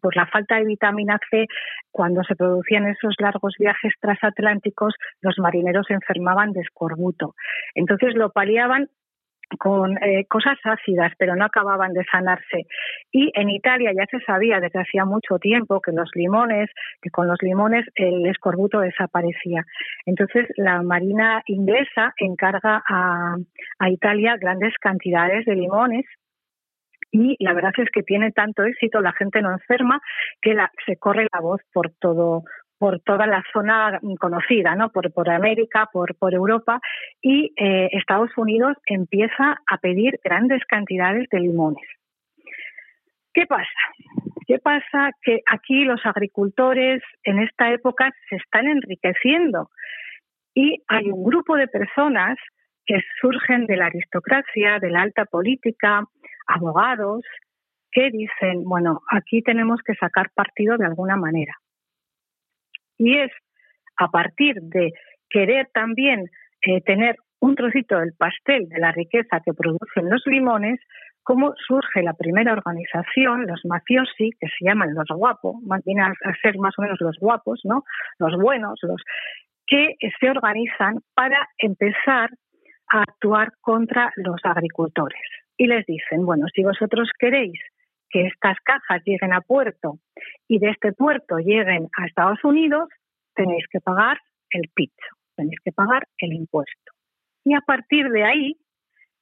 por 0.00 0.16
la 0.16 0.26
falta 0.26 0.56
de 0.56 0.64
vitamina 0.64 1.18
C, 1.30 1.46
cuando 1.90 2.22
se 2.24 2.36
producían 2.36 2.86
esos 2.86 3.14
largos 3.18 3.54
viajes 3.58 3.92
transatlánticos, 4.00 4.94
los 5.20 5.38
marineros 5.38 5.86
se 5.86 5.94
enfermaban 5.94 6.52
de 6.52 6.60
escorbuto. 6.60 7.34
Entonces 7.74 8.14
lo 8.14 8.30
paliaban 8.30 8.88
con 9.58 9.96
eh, 10.02 10.26
cosas 10.28 10.58
ácidas, 10.64 11.12
pero 11.18 11.36
no 11.36 11.44
acababan 11.44 11.92
de 11.92 12.04
sanarse. 12.10 12.66
Y 13.10 13.30
en 13.34 13.50
Italia 13.50 13.92
ya 13.96 14.06
se 14.10 14.22
sabía 14.24 14.60
desde 14.60 14.80
hacía 14.80 15.04
mucho 15.04 15.38
tiempo 15.38 15.80
que 15.80 15.92
los 15.92 16.10
limones, 16.14 16.68
que 17.00 17.10
con 17.10 17.26
los 17.26 17.38
limones 17.40 17.86
el 17.94 18.26
escorbuto 18.26 18.80
desaparecía. 18.80 19.64
Entonces 20.04 20.46
la 20.56 20.82
Marina 20.82 21.42
inglesa 21.46 22.12
encarga 22.18 22.82
a, 22.88 23.36
a 23.78 23.90
Italia 23.90 24.36
grandes 24.38 24.74
cantidades 24.80 25.46
de 25.46 25.54
limones 25.54 26.04
y 27.10 27.36
la 27.42 27.54
verdad 27.54 27.72
es 27.78 27.88
que 27.90 28.02
tiene 28.02 28.32
tanto 28.32 28.64
éxito, 28.64 29.00
la 29.00 29.12
gente 29.12 29.40
no 29.40 29.52
enferma, 29.52 30.00
que 30.42 30.54
la, 30.54 30.70
se 30.84 30.96
corre 30.96 31.26
la 31.32 31.40
voz 31.40 31.60
por 31.72 31.90
todo 31.98 32.44
por 32.78 33.00
toda 33.00 33.26
la 33.26 33.42
zona 33.52 34.00
conocida, 34.20 34.74
¿no? 34.74 34.90
Por, 34.90 35.12
por 35.12 35.28
América, 35.30 35.88
por, 35.92 36.14
por 36.16 36.32
Europa, 36.32 36.80
y 37.20 37.52
eh, 37.56 37.88
Estados 37.92 38.30
Unidos 38.36 38.76
empieza 38.86 39.58
a 39.66 39.78
pedir 39.78 40.20
grandes 40.22 40.64
cantidades 40.66 41.28
de 41.30 41.40
limones. 41.40 41.86
¿Qué 43.34 43.46
pasa? 43.46 43.66
¿Qué 44.46 44.58
pasa? 44.58 45.10
Que 45.22 45.40
aquí 45.46 45.84
los 45.84 46.04
agricultores 46.06 47.02
en 47.24 47.40
esta 47.40 47.70
época 47.70 48.10
se 48.28 48.36
están 48.36 48.66
enriqueciendo 48.66 49.68
y 50.54 50.82
hay 50.88 51.10
un 51.10 51.22
grupo 51.22 51.56
de 51.56 51.68
personas 51.68 52.36
que 52.86 53.00
surgen 53.20 53.66
de 53.66 53.76
la 53.76 53.86
aristocracia, 53.86 54.78
de 54.80 54.90
la 54.90 55.02
alta 55.02 55.26
política, 55.26 56.02
abogados, 56.46 57.22
que 57.92 58.10
dicen, 58.10 58.64
bueno, 58.64 59.02
aquí 59.10 59.42
tenemos 59.42 59.80
que 59.84 59.94
sacar 59.94 60.30
partido 60.34 60.76
de 60.78 60.86
alguna 60.86 61.16
manera. 61.16 61.54
Y 62.98 63.18
es 63.18 63.30
a 63.96 64.08
partir 64.08 64.56
de 64.60 64.92
querer 65.30 65.68
también 65.72 66.26
eh, 66.62 66.80
tener 66.82 67.16
un 67.40 67.54
trocito 67.54 67.98
del 67.98 68.12
pastel 68.18 68.68
de 68.68 68.80
la 68.80 68.92
riqueza 68.92 69.40
que 69.44 69.52
producen 69.52 70.10
los 70.10 70.22
limones, 70.26 70.80
cómo 71.22 71.54
surge 71.66 72.02
la 72.02 72.14
primera 72.14 72.52
organización, 72.52 73.46
los 73.46 73.60
mafiosi, 73.64 74.30
que 74.40 74.48
se 74.48 74.64
llaman 74.64 74.94
los 74.94 75.06
guapos, 75.08 75.56
más 75.62 75.82
a 75.82 76.32
ser 76.42 76.58
más 76.58 76.74
o 76.78 76.82
menos 76.82 76.98
los 77.00 77.16
guapos, 77.18 77.60
¿no? 77.64 77.84
Los 78.18 78.36
buenos, 78.40 78.78
los 78.82 79.02
que 79.66 79.94
se 80.18 80.30
organizan 80.30 81.00
para 81.14 81.46
empezar 81.58 82.30
a 82.90 83.02
actuar 83.02 83.52
contra 83.60 84.10
los 84.16 84.40
agricultores. 84.42 85.20
Y 85.56 85.66
les 85.66 85.84
dicen, 85.86 86.24
bueno, 86.24 86.46
si 86.54 86.64
vosotros 86.64 87.10
queréis 87.18 87.60
que 88.10 88.26
estas 88.26 88.56
cajas 88.64 89.02
lleguen 89.04 89.32
a 89.32 89.40
puerto 89.40 89.98
y 90.46 90.58
de 90.58 90.70
este 90.70 90.92
puerto 90.92 91.38
lleguen 91.38 91.88
a 91.96 92.06
Estados 92.06 92.42
Unidos, 92.44 92.88
tenéis 93.34 93.64
que 93.70 93.80
pagar 93.80 94.18
el 94.50 94.68
picho, 94.74 95.16
tenéis 95.36 95.58
que 95.64 95.72
pagar 95.72 96.06
el 96.18 96.32
impuesto. 96.32 96.92
Y 97.44 97.54
a 97.54 97.60
partir 97.60 98.08
de 98.10 98.24
ahí, 98.24 98.56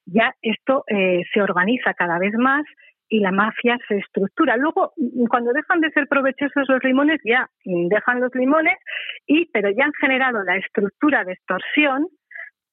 ya 0.07 0.35
esto 0.41 0.85
eh, 0.89 1.23
se 1.33 1.43
organiza 1.43 1.95
cada 1.95 2.19
vez 2.19 2.35
más 2.39 2.65
y 3.09 3.21
la 3.21 3.31
mafia 3.31 3.79
se 3.87 3.99
estructura. 3.99 4.57
Luego, 4.57 4.93
cuando 5.29 5.53
dejan 5.53 5.81
de 5.81 5.91
ser 5.91 6.09
provechosos 6.09 6.69
los 6.69 6.83
limones, 6.83 7.21
ya 7.25 7.49
dejan 7.65 8.21
los 8.21 8.35
limones, 8.35 8.79
y, 9.27 9.47
pero 9.47 9.71
ya 9.71 9.85
han 9.85 9.93
generado 10.01 10.43
la 10.43 10.57
estructura 10.57 11.25
de 11.25 11.35
extorsión 11.35 12.09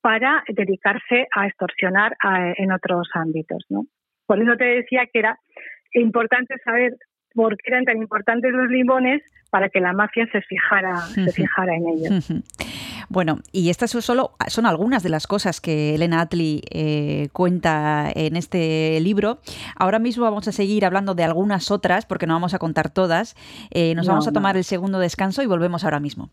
para 0.02 0.44
dedicarse 0.48 1.28
a 1.36 1.48
extorsionar 1.48 2.16
a, 2.22 2.54
en 2.58 2.72
otros 2.72 3.10
ámbitos. 3.14 3.64
¿no? 3.70 3.86
Por 4.26 4.42
eso 4.42 4.56
te 4.58 4.66
decía 4.66 5.08
que 5.12 5.20
era 5.20 5.40
importante 5.94 6.56
saber 6.64 6.96
por 7.34 7.58
qué 7.58 7.64
eran 7.72 7.86
tan 7.86 7.98
importantes 7.98 8.52
los 8.52 8.70
limones 8.70 9.22
para 9.50 9.70
que 9.70 9.80
la 9.80 9.94
mafia 9.94 10.28
se 10.32 10.42
fijara, 10.42 10.98
se 11.14 11.32
fijara 11.32 11.76
en 11.76 11.88
ellos. 11.88 12.28
Bueno, 13.10 13.40
y 13.52 13.70
estas 13.70 13.92
son 13.92 14.02
solo 14.02 14.32
son 14.48 14.66
algunas 14.66 15.04
de 15.04 15.10
las 15.10 15.28
cosas 15.28 15.62
que 15.62 15.94
Elena 15.96 16.22
Atli 16.22 16.62
eh, 16.72 17.30
cuenta 17.34 18.10
en 18.16 18.36
este 18.36 19.00
libro. 19.02 19.40
Ahora 19.76 20.00
mismo 20.00 20.24
vamos 20.24 20.48
a 20.48 20.52
seguir 20.52 20.86
hablando 20.86 21.14
de 21.14 21.24
algunas 21.24 21.70
otras, 21.70 22.06
porque 22.06 22.26
no 22.28 22.34
vamos 22.34 22.54
a 22.54 22.60
contar 22.60 22.90
todas. 22.92 23.36
Eh, 23.72 23.94
nos 23.96 24.06
No, 24.08 24.14
vamos 24.14 24.28
a 24.28 24.32
no. 24.32 24.34
tomar 24.36 24.58
el 24.58 24.64
segundo 24.64 25.00
descanso 25.00 25.44
y 25.44 25.46
volvemos 25.48 25.84
ahora 25.84 26.00
mismo. 26.00 26.30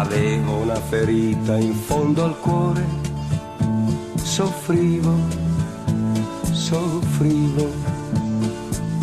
Avevo 0.00 0.56
una 0.56 0.76
ferita 0.76 1.58
in 1.58 1.74
fondo 1.74 2.24
al 2.24 2.38
cuore, 2.38 2.82
soffrivo, 4.16 5.14
soffrivo. 6.52 7.68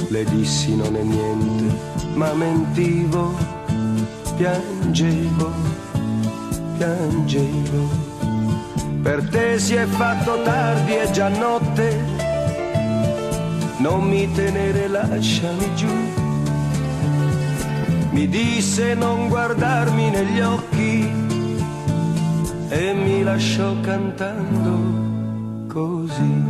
Le 0.10 0.24
dissi 0.24 0.76
non 0.76 0.96
è 0.96 1.04
niente, 1.04 1.76
ma 2.16 2.34
mentivo, 2.34 3.32
piangevo, 4.38 5.52
piangevo. 6.78 7.90
Per 9.04 9.30
te 9.30 9.60
si 9.60 9.76
è 9.76 9.86
fatto 9.86 10.42
tardi, 10.42 10.94
è 10.94 11.12
già 11.12 11.28
notte, 11.28 11.96
non 13.78 14.02
mi 14.02 14.32
tenere, 14.32 14.88
lasciami 14.88 15.76
giù. 15.76 16.27
Mi 18.18 18.28
disse 18.28 18.96
non 18.96 19.28
guardarmi 19.28 20.10
negli 20.10 20.40
occhi 20.40 21.08
e 22.68 22.94
mi 22.94 23.22
lasciò 23.22 23.80
cantando 23.82 25.68
così. 25.68 26.44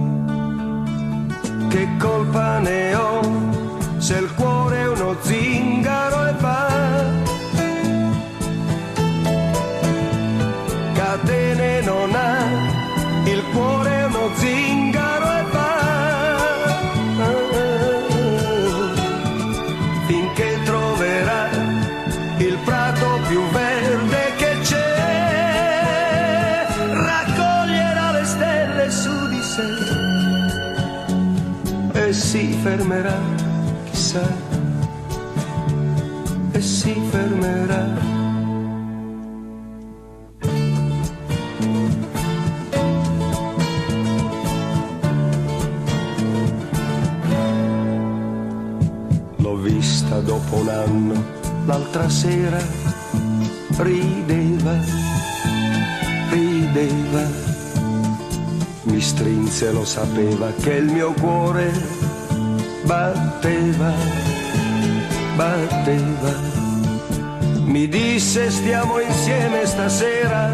Che 1.67 1.87
colpa 1.99 2.59
ne 2.59 2.95
ho 2.95 3.19
se 3.97 4.17
il 4.17 4.33
cuore 4.35 4.77
è 4.77 4.87
uno 4.87 5.17
zingaro 5.19 6.27
e 6.27 6.33
va? 6.39 7.03
Catene 10.93 11.81
non 11.81 12.15
ha, 12.15 13.29
il 13.29 13.43
cuore 13.51 13.89
è 13.89 14.05
uno 14.05 14.29
zingaro 14.35 14.66
un 50.51 50.69
anno, 50.69 51.25
l'altra 51.65 52.09
sera 52.09 52.59
rideva, 53.77 54.73
rideva. 56.29 57.45
Mi 58.83 59.01
strinse, 59.01 59.71
lo 59.71 59.83
sapeva 59.85 60.51
che 60.61 60.73
il 60.73 60.85
mio 60.85 61.11
cuore 61.13 61.71
batteva, 62.83 63.91
batteva. 65.35 66.55
Mi 67.65 67.87
disse 67.89 68.49
stiamo 68.49 68.99
insieme 68.99 69.65
stasera, 69.65 70.51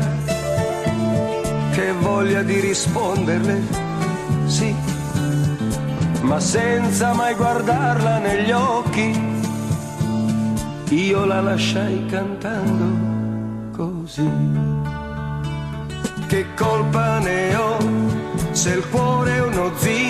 che 1.73 1.91
voglia 1.93 2.41
di 2.41 2.59
risponderle, 2.59 3.61
sì, 4.47 4.75
ma 6.21 6.39
senza 6.39 7.13
mai 7.13 7.35
guardarla 7.35 8.17
negli 8.17 8.51
occhi. 8.51 9.32
Io 10.93 11.25
la 11.25 11.41
lasciai 11.41 12.05
cantando 12.05 13.71
così. 13.75 14.29
Che 16.27 16.45
colpa 16.55 17.17
ne 17.17 17.55
ho 17.55 17.77
se 18.51 18.73
il 18.73 18.87
cuore 18.89 19.33
è 19.33 19.41
uno 19.41 19.71
zingaro 19.75 20.02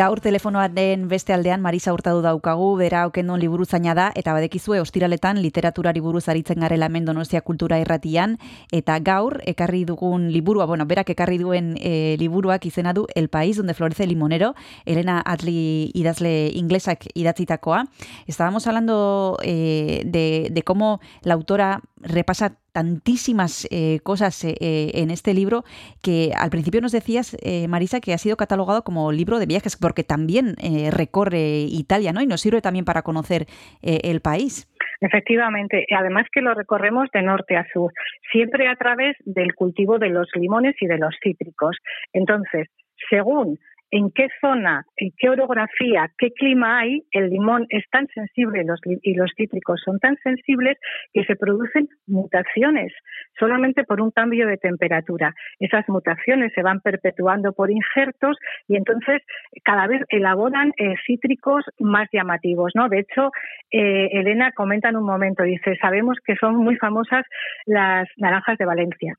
Gaur 0.00 0.22
telefonoaren 0.24 1.02
beste 1.10 1.34
aldean 1.34 1.60
Marisa 1.60 1.92
Hurtado 1.92 2.22
daukagu, 2.24 2.70
bera 2.78 3.02
okendon 3.04 3.36
liburu 3.42 3.66
zaina 3.68 3.92
da, 3.92 4.06
eta 4.16 4.32
badekizue 4.32 4.78
ostiraletan 4.80 5.42
literaturari 5.44 6.00
buruz 6.00 6.22
aritzen 6.32 6.64
garela 6.64 6.86
hemen 6.88 7.04
Donostia 7.04 7.42
Kultura 7.44 7.76
Irratian, 7.82 8.38
eta 8.72 8.96
gaur 9.04 9.42
ekarri 9.44 9.82
dugun 9.84 10.30
liburua, 10.32 10.64
bueno, 10.64 10.86
berak 10.88 11.12
ekarri 11.12 11.36
duen 11.42 11.74
e, 11.76 12.16
liburuak 12.16 12.64
izena 12.64 12.94
du 12.96 13.04
El 13.14 13.28
País 13.28 13.58
donde 13.58 13.74
florece 13.74 14.06
limonero, 14.06 14.54
Elena 14.86 15.20
Atli 15.20 15.90
idazle 15.92 16.48
inglesak 16.54 17.04
idatzitakoa. 17.12 17.84
Estábamos 18.26 18.66
hablando 18.66 19.36
eh, 19.42 20.00
de, 20.06 20.48
de 20.50 20.62
cómo 20.62 21.00
la 21.24 21.34
autora 21.34 21.82
repasa 22.00 22.56
tantísimas 22.72 23.66
eh, 23.70 24.00
cosas 24.02 24.44
eh, 24.44 24.54
eh, 24.60 24.90
en 24.94 25.10
este 25.10 25.34
libro 25.34 25.64
que 26.02 26.32
al 26.36 26.50
principio 26.50 26.80
nos 26.80 26.92
decías, 26.92 27.36
eh, 27.42 27.68
Marisa, 27.68 28.00
que 28.00 28.12
ha 28.12 28.18
sido 28.18 28.36
catalogado 28.36 28.82
como 28.82 29.12
libro 29.12 29.38
de 29.38 29.46
viajes, 29.46 29.76
porque 29.76 30.04
también 30.04 30.54
recorre 30.90 31.66
Italia, 31.68 32.12
¿no? 32.12 32.20
Y 32.20 32.26
nos 32.26 32.40
sirve 32.40 32.60
también 32.60 32.84
para 32.84 33.02
conocer 33.02 33.46
el 33.82 34.20
país. 34.20 34.68
Efectivamente, 35.00 35.86
además 35.96 36.26
que 36.32 36.42
lo 36.42 36.54
recorremos 36.54 37.08
de 37.12 37.22
norte 37.22 37.56
a 37.56 37.66
sur, 37.72 37.92
siempre 38.30 38.68
a 38.68 38.76
través 38.76 39.16
del 39.24 39.54
cultivo 39.54 39.98
de 39.98 40.10
los 40.10 40.28
limones 40.34 40.74
y 40.80 40.86
de 40.86 40.98
los 40.98 41.14
cítricos. 41.22 41.76
Entonces, 42.12 42.68
según 43.08 43.58
en 43.90 44.10
qué 44.12 44.28
zona, 44.40 44.84
en 44.96 45.10
qué 45.18 45.28
orografía, 45.28 46.10
qué 46.18 46.30
clima 46.32 46.80
hay, 46.80 47.02
el 47.12 47.30
limón 47.30 47.66
es 47.70 47.84
tan 47.90 48.06
sensible 48.08 48.64
y 49.02 49.14
los 49.14 49.30
cítricos 49.36 49.80
son 49.84 49.98
tan 49.98 50.16
sensibles 50.22 50.78
que 51.12 51.24
se 51.24 51.36
producen 51.36 51.88
mutaciones 52.06 52.92
solamente 53.38 53.84
por 53.84 54.00
un 54.00 54.10
cambio 54.10 54.46
de 54.46 54.56
temperatura. 54.56 55.34
Esas 55.58 55.88
mutaciones 55.88 56.52
se 56.54 56.62
van 56.62 56.80
perpetuando 56.80 57.52
por 57.52 57.70
injertos 57.70 58.36
y 58.68 58.76
entonces 58.76 59.22
cada 59.64 59.86
vez 59.86 60.02
elaboran 60.08 60.72
eh, 60.76 60.94
cítricos 61.06 61.64
más 61.78 62.08
llamativos. 62.12 62.72
¿no? 62.74 62.88
De 62.88 63.00
hecho, 63.00 63.30
eh, 63.70 64.08
Elena 64.12 64.52
comenta 64.52 64.88
en 64.88 64.96
un 64.96 65.04
momento, 65.04 65.42
dice, 65.42 65.76
sabemos 65.80 66.18
que 66.24 66.36
son 66.36 66.56
muy 66.56 66.76
famosas 66.76 67.24
las 67.66 68.08
naranjas 68.16 68.58
de 68.58 68.66
Valencia, 68.66 69.14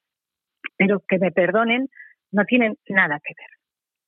pero 0.78 1.02
que 1.08 1.20
me 1.20 1.32
perdonen, 1.32 1.88
no 2.32 2.46
tienen 2.46 2.76
nada 2.88 3.20
que 3.24 3.34
ver 3.38 3.61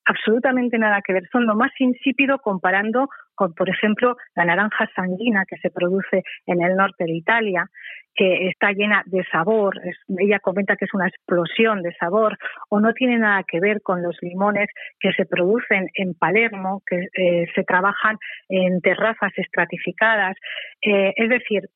absolutamente 0.06 0.78
nada 0.78 1.02
que 1.02 1.14
ver. 1.14 1.28
Son 1.32 1.46
lo 1.46 1.56
más 1.56 1.72
insípido 1.80 2.40
comparando 2.40 3.10
con, 3.36 3.54
por 3.54 3.70
ejemplo, 3.70 4.18
la 4.36 4.46
naranja 4.46 4.90
sanguina 4.96 5.46
que 5.48 5.58
se 5.58 5.70
produce 5.70 6.24
en 6.46 6.62
el 6.62 6.76
norte 6.76 7.06
de 7.06 7.14
Italia, 7.14 7.70
que 8.16 8.48
está 8.48 8.72
llena 8.72 9.04
de 9.06 9.24
sabor. 9.32 9.80
Ella 10.20 10.40
comenta 10.40 10.76
que 10.76 10.86
es 10.86 10.94
una 10.94 11.08
explosión 11.08 11.82
de 11.82 11.94
sabor, 11.96 12.38
o 12.70 12.80
no 12.80 12.94
tiene 12.94 13.18
nada 13.18 13.44
que 13.44 13.60
ver 13.60 13.82
con 13.82 14.04
los 14.04 14.18
limones 14.22 14.70
que 15.00 15.12
se 15.14 15.26
producen 15.26 15.88
en 15.96 16.14
Palermo, 16.14 16.84
que 16.86 17.08
eh, 17.16 17.48
se 17.56 17.64
trabajan 17.64 18.18
en 18.50 18.82
terrazas 18.82 19.32
estratificadas. 19.36 20.38
Eh, 20.82 21.14
es 21.16 21.30
decir, 21.30 21.70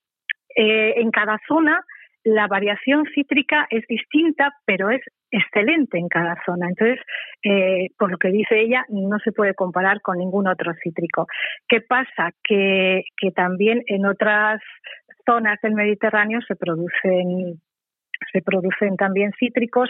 eh, 0.55 0.93
en 0.97 1.11
cada 1.11 1.39
zona 1.47 1.79
la 2.27 2.47
variación 2.47 3.05
cítrica 3.15 3.67
es 3.69 3.85
distinta, 3.87 4.53
pero 4.65 4.89
es 4.89 5.01
excelente 5.31 5.97
en 5.97 6.09
cada 6.09 6.35
zona. 6.45 6.67
Entonces, 6.67 6.99
eh, 7.43 7.87
por 7.97 8.11
lo 8.11 8.17
que 8.17 8.29
dice 8.29 8.59
ella, 8.59 8.85
no 8.89 9.17
se 9.19 9.31
puede 9.31 9.53
comparar 9.53 10.01
con 10.01 10.17
ningún 10.17 10.47
otro 10.47 10.73
cítrico. 10.83 11.27
¿Qué 11.67 11.81
pasa? 11.81 12.31
Que, 12.43 13.03
que 13.15 13.31
también 13.31 13.83
en 13.87 14.05
otras 14.05 14.61
zonas 15.25 15.57
del 15.61 15.73
Mediterráneo 15.73 16.41
se 16.47 16.55
producen 16.55 17.61
se 18.33 18.41
producen 18.41 18.95
también 18.95 19.31
cítricos 19.37 19.89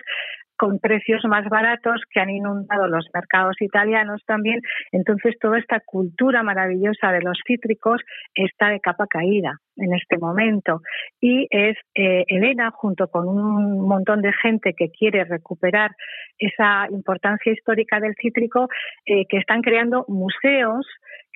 con 0.57 0.79
precios 0.79 1.23
más 1.25 1.47
baratos 1.47 2.01
que 2.11 2.19
han 2.19 2.29
inundado 2.29 2.87
los 2.87 3.07
mercados 3.13 3.55
italianos 3.61 4.21
también. 4.25 4.59
Entonces, 4.91 5.35
toda 5.39 5.57
esta 5.57 5.79
cultura 5.79 6.43
maravillosa 6.43 7.13
de 7.13 7.21
los 7.21 7.39
cítricos 7.47 8.01
está 8.35 8.69
de 8.69 8.81
capa 8.81 9.07
caída 9.07 9.61
en 9.77 9.93
este 9.93 10.17
momento. 10.17 10.81
Y 11.21 11.47
es 11.49 11.77
eh, 11.95 12.25
Elena, 12.27 12.71
junto 12.71 13.07
con 13.07 13.27
un 13.27 13.87
montón 13.87 14.21
de 14.21 14.33
gente 14.33 14.73
que 14.73 14.89
quiere 14.89 15.23
recuperar 15.23 15.91
esa 16.37 16.87
importancia 16.91 17.51
histórica 17.51 17.99
del 17.99 18.15
cítrico, 18.15 18.67
eh, 19.05 19.25
que 19.27 19.37
están 19.37 19.61
creando 19.61 20.05
museos 20.07 20.85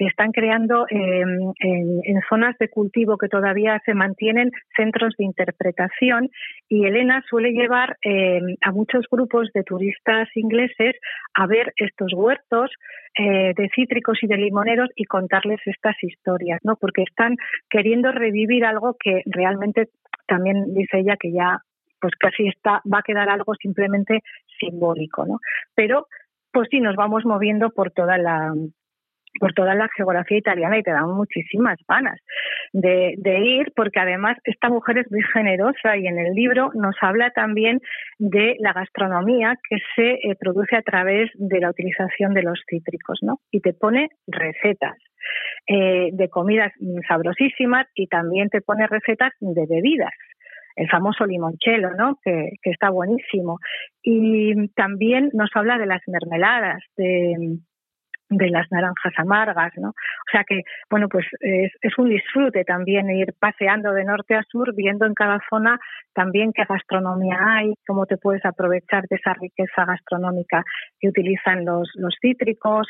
que 0.02 0.08
están 0.08 0.32
creando 0.32 0.88
eh, 0.90 1.24
en, 1.60 2.22
zonas 2.28 2.58
de 2.58 2.70
cultivo 2.70 3.18
que 3.20 3.28
todavía 3.28 3.80
se 3.86 3.94
mantienen 3.94 4.52
centros 4.76 5.14
de 5.16 5.26
interpretación 5.26 6.30
y 6.68 6.86
Elena 6.86 7.24
suele 7.30 7.52
llevar 7.52 7.98
eh, 8.04 8.40
a 8.62 8.72
muchos 8.72 9.06
grupos 9.12 9.50
de 9.54 9.64
turistas 9.64 10.28
ingleses 10.36 10.96
a 11.36 11.46
ver 11.46 11.74
estos 11.76 12.14
huertos 12.14 12.72
eh, 13.20 13.54
de 13.56 13.70
cítricos 13.76 14.18
y 14.22 14.28
de 14.28 14.38
limoneros 14.38 14.90
y 14.96 15.04
contarles 15.04 15.60
estas 15.66 16.02
historias, 16.02 16.60
¿no? 16.64 16.78
Porque 16.78 17.04
están 17.04 17.36
queriendo 17.70 18.12
revivir 18.32 18.66
algo 18.66 18.96
que 19.00 19.22
realmente 19.26 19.90
también 20.28 20.74
dice 20.74 21.00
ella 21.00 21.18
que 21.20 21.32
ya 21.32 21.60
pues 22.00 22.14
casi 22.20 22.48
está 22.48 22.82
va 22.92 23.00
a 23.00 23.04
quedar 23.04 23.30
algo 23.30 23.54
simplemente 23.56 24.22
simbólico, 24.60 25.26
¿no? 25.26 25.40
Pero 25.76 26.08
pues 26.52 26.68
sí 26.72 26.80
nos 26.80 26.96
vamos 26.96 27.26
moviendo 27.26 27.70
por 27.70 27.92
toda 27.92 28.18
la 28.18 28.54
por 29.40 29.54
toda 29.54 29.76
la 29.76 29.88
geografía 29.96 30.38
italiana 30.38 30.78
y 30.78 30.84
te 30.84 30.92
dan 30.92 31.10
muchísimas 31.10 31.78
ganas 31.88 32.20
de, 32.74 33.16
ir, 33.40 33.72
porque 33.76 34.00
además 34.00 34.38
esta 34.44 34.70
mujer 34.70 35.00
es 35.00 35.12
muy 35.12 35.24
generosa 35.34 35.98
y 35.98 36.08
en 36.08 36.18
el 36.20 36.34
libro 36.34 36.72
nos 36.74 36.96
habla 37.02 37.32
también 37.32 37.80
de 38.20 38.56
la 38.60 38.74
gastronomía 38.74 39.58
que 39.70 39.78
se 39.96 40.12
eh, 40.12 40.36
produce 40.40 40.76
a 40.76 40.82
través 40.82 41.30
de 41.36 41.60
la 41.60 41.70
utilización 41.70 42.34
de 42.34 42.44
los 42.44 42.62
cítricos, 42.70 43.20
¿no? 43.22 43.40
Y 43.52 43.62
te 43.62 43.74
pone 43.74 44.10
recetas 44.28 44.98
eh, 45.68 46.10
de 46.12 46.30
comidas 46.30 46.72
sabrosísimas 47.08 47.88
y 47.96 48.08
también 48.08 48.50
te 48.50 48.62
pone 48.62 48.88
recetas 48.88 49.32
de 49.40 49.66
bebidas 49.68 50.14
el 50.78 50.90
famoso 50.90 51.26
limoncello, 51.26 51.92
¿no? 51.98 52.18
Que, 52.24 52.52
que, 52.62 52.70
está 52.70 52.90
buenísimo. 52.90 53.60
Y 54.02 54.70
también 54.70 55.30
nos 55.34 55.50
habla 55.54 55.78
de 55.78 55.86
las 55.86 56.02
mermeladas, 56.08 56.82
de, 56.96 57.60
de 58.32 58.50
las 58.50 58.66
naranjas 58.72 59.14
amargas, 59.18 59.74
¿no? 59.76 59.90
O 59.90 60.30
sea 60.32 60.44
que, 60.46 60.62
bueno, 60.90 61.08
pues 61.10 61.26
es, 61.42 61.98
un 61.98 62.10
disfrute 62.10 62.64
también 62.64 63.10
ir 63.10 63.34
paseando 63.40 63.92
de 63.92 64.06
norte 64.06 64.36
a 64.36 64.44
sur, 64.44 64.74
viendo 64.74 65.06
en 65.06 65.14
cada 65.14 65.40
zona 65.50 65.78
también 66.14 66.52
qué 66.54 66.64
gastronomía 66.68 67.38
hay, 67.40 67.74
cómo 67.86 68.06
te 68.06 68.18
puedes 68.18 68.44
aprovechar 68.46 69.04
de 69.10 69.18
esa 69.18 69.34
riqueza 69.34 69.86
gastronómica 69.86 70.64
que 71.00 71.10
utilizan 71.10 71.66
los, 71.66 71.92
los 71.96 72.16
cítricos. 72.22 72.88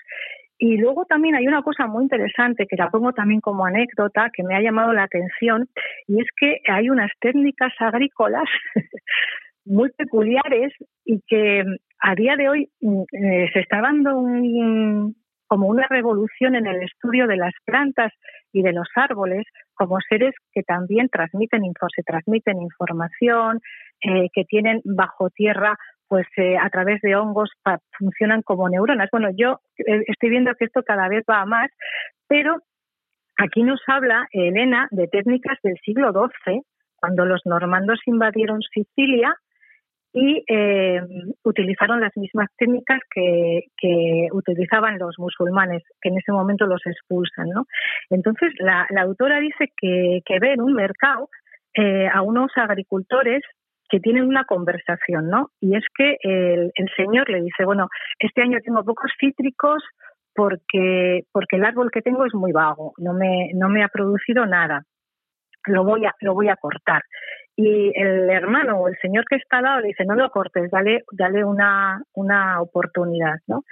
Y 0.59 0.77
luego 0.77 1.05
también 1.05 1.35
hay 1.35 1.47
una 1.47 1.63
cosa 1.63 1.87
muy 1.87 2.03
interesante 2.03 2.67
que 2.67 2.75
la 2.75 2.91
pongo 2.91 3.13
también 3.13 3.41
como 3.41 3.65
anécdota 3.65 4.29
que 4.31 4.43
me 4.43 4.55
ha 4.55 4.61
llamado 4.61 4.93
la 4.93 5.03
atención 5.03 5.67
y 6.07 6.21
es 6.21 6.27
que 6.39 6.59
hay 6.71 6.91
unas 6.91 7.09
técnicas 7.19 7.73
agrícolas 7.79 8.47
muy 9.65 9.89
peculiares 9.89 10.71
y 11.03 11.21
que 11.27 11.63
a 12.01 12.15
día 12.15 12.35
de 12.35 12.49
hoy 12.49 12.69
eh, 12.81 13.49
se 13.53 13.59
está 13.59 13.81
dando 13.81 14.17
un, 14.17 15.15
como 15.51 15.67
una 15.67 15.85
revolución 15.89 16.55
en 16.55 16.65
el 16.65 16.81
estudio 16.81 17.27
de 17.27 17.35
las 17.35 17.51
plantas 17.65 18.13
y 18.53 18.61
de 18.61 18.71
los 18.71 18.87
árboles 18.95 19.43
como 19.73 19.97
seres 20.07 20.33
que 20.53 20.63
también 20.63 21.09
transmiten 21.09 21.61
se 21.93 22.03
transmiten 22.03 22.61
información, 22.61 23.59
eh, 24.01 24.29
que 24.33 24.45
tienen 24.45 24.79
bajo 24.85 25.29
tierra 25.29 25.75
pues 26.07 26.25
eh, 26.37 26.55
a 26.57 26.69
través 26.69 27.01
de 27.01 27.17
hongos 27.17 27.49
funcionan 27.99 28.43
como 28.43 28.69
neuronas. 28.69 29.09
Bueno, 29.11 29.27
yo 29.35 29.59
eh, 29.79 30.03
estoy 30.07 30.29
viendo 30.29 30.55
que 30.55 30.63
esto 30.63 30.83
cada 30.83 31.09
vez 31.09 31.25
va 31.29 31.45
más, 31.45 31.69
pero 32.29 32.55
aquí 33.37 33.63
nos 33.63 33.81
habla 33.87 34.27
Elena 34.31 34.87
de 34.91 35.09
técnicas 35.09 35.57
del 35.63 35.75
siglo 35.83 36.13
XII, 36.13 36.61
cuando 36.95 37.25
los 37.25 37.41
normandos 37.43 37.99
invadieron 38.05 38.61
Sicilia 38.73 39.35
y 40.13 40.43
eh, 40.47 41.01
utilizaron 41.43 42.01
las 42.01 42.15
mismas 42.17 42.49
técnicas 42.57 42.99
que, 43.13 43.65
que, 43.77 44.27
utilizaban 44.33 44.97
los 44.97 45.17
musulmanes, 45.17 45.83
que 46.01 46.09
en 46.09 46.17
ese 46.17 46.31
momento 46.31 46.65
los 46.65 46.81
expulsan. 46.85 47.47
¿no? 47.49 47.65
Entonces, 48.09 48.51
la, 48.59 48.85
la 48.89 49.03
autora 49.03 49.39
dice 49.39 49.71
que, 49.77 50.19
que, 50.25 50.39
ve 50.39 50.53
en 50.53 50.61
un 50.61 50.73
mercado 50.73 51.29
eh, 51.73 52.07
a 52.11 52.21
unos 52.21 52.51
agricultores 52.55 53.41
que 53.89 53.99
tienen 53.99 54.23
una 54.23 54.45
conversación, 54.45 55.29
¿no? 55.29 55.49
Y 55.59 55.75
es 55.75 55.83
que 55.97 56.15
el, 56.23 56.71
el, 56.75 56.89
señor 56.95 57.29
le 57.29 57.41
dice, 57.41 57.65
bueno, 57.65 57.87
este 58.19 58.41
año 58.41 58.59
tengo 58.63 58.85
pocos 58.85 59.11
cítricos 59.19 59.83
porque, 60.33 61.23
porque 61.33 61.57
el 61.57 61.65
árbol 61.65 61.91
que 61.91 62.01
tengo 62.01 62.25
es 62.25 62.33
muy 62.33 62.53
vago, 62.53 62.93
no 62.97 63.13
me, 63.13 63.51
no 63.53 63.67
me 63.67 63.83
ha 63.83 63.89
producido 63.89 64.45
nada 64.45 64.85
lo 65.65 65.83
voy 65.83 66.05
a 66.05 66.15
lo 66.21 66.33
voy 66.33 66.49
a 66.49 66.55
cortar 66.55 67.03
y 67.55 67.91
el 67.95 68.29
hermano 68.29 68.79
o 68.79 68.87
el 68.87 68.97
señor 69.01 69.25
que 69.29 69.35
está 69.35 69.57
al 69.57 69.63
lado 69.63 69.81
le 69.81 69.89
dice, 69.89 70.05
no 70.05 70.15
lo 70.15 70.29
cortes, 70.29 70.71
dale, 70.71 71.03
dale 71.11 71.43
una, 71.43 72.01
una 72.13 72.61
oportunidad, 72.61 73.39
¿no? 73.47 73.63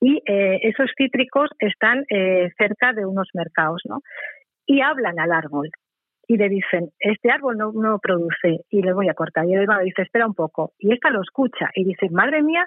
Y 0.00 0.22
eh, 0.26 0.60
esos 0.62 0.90
cítricos 0.96 1.50
están 1.58 2.04
eh, 2.10 2.50
cerca 2.56 2.92
de 2.92 3.04
unos 3.04 3.28
mercados, 3.34 3.82
¿no? 3.84 4.00
Y 4.66 4.80
hablan 4.80 5.20
al 5.20 5.32
árbol 5.32 5.70
y 6.26 6.36
le 6.38 6.48
dicen, 6.48 6.90
este 6.98 7.30
árbol 7.30 7.56
no, 7.56 7.72
no 7.72 7.98
produce 8.00 8.64
y 8.70 8.82
le 8.82 8.92
voy 8.92 9.08
a 9.08 9.14
cortar. 9.14 9.46
Y 9.46 9.54
el 9.54 9.62
hermano 9.62 9.82
dice, 9.82 10.02
espera 10.02 10.26
un 10.26 10.34
poco. 10.34 10.72
Y 10.78 10.92
esta 10.92 11.10
lo 11.10 11.22
escucha 11.22 11.70
y 11.74 11.84
dice, 11.84 12.08
madre 12.10 12.42
mía, 12.42 12.66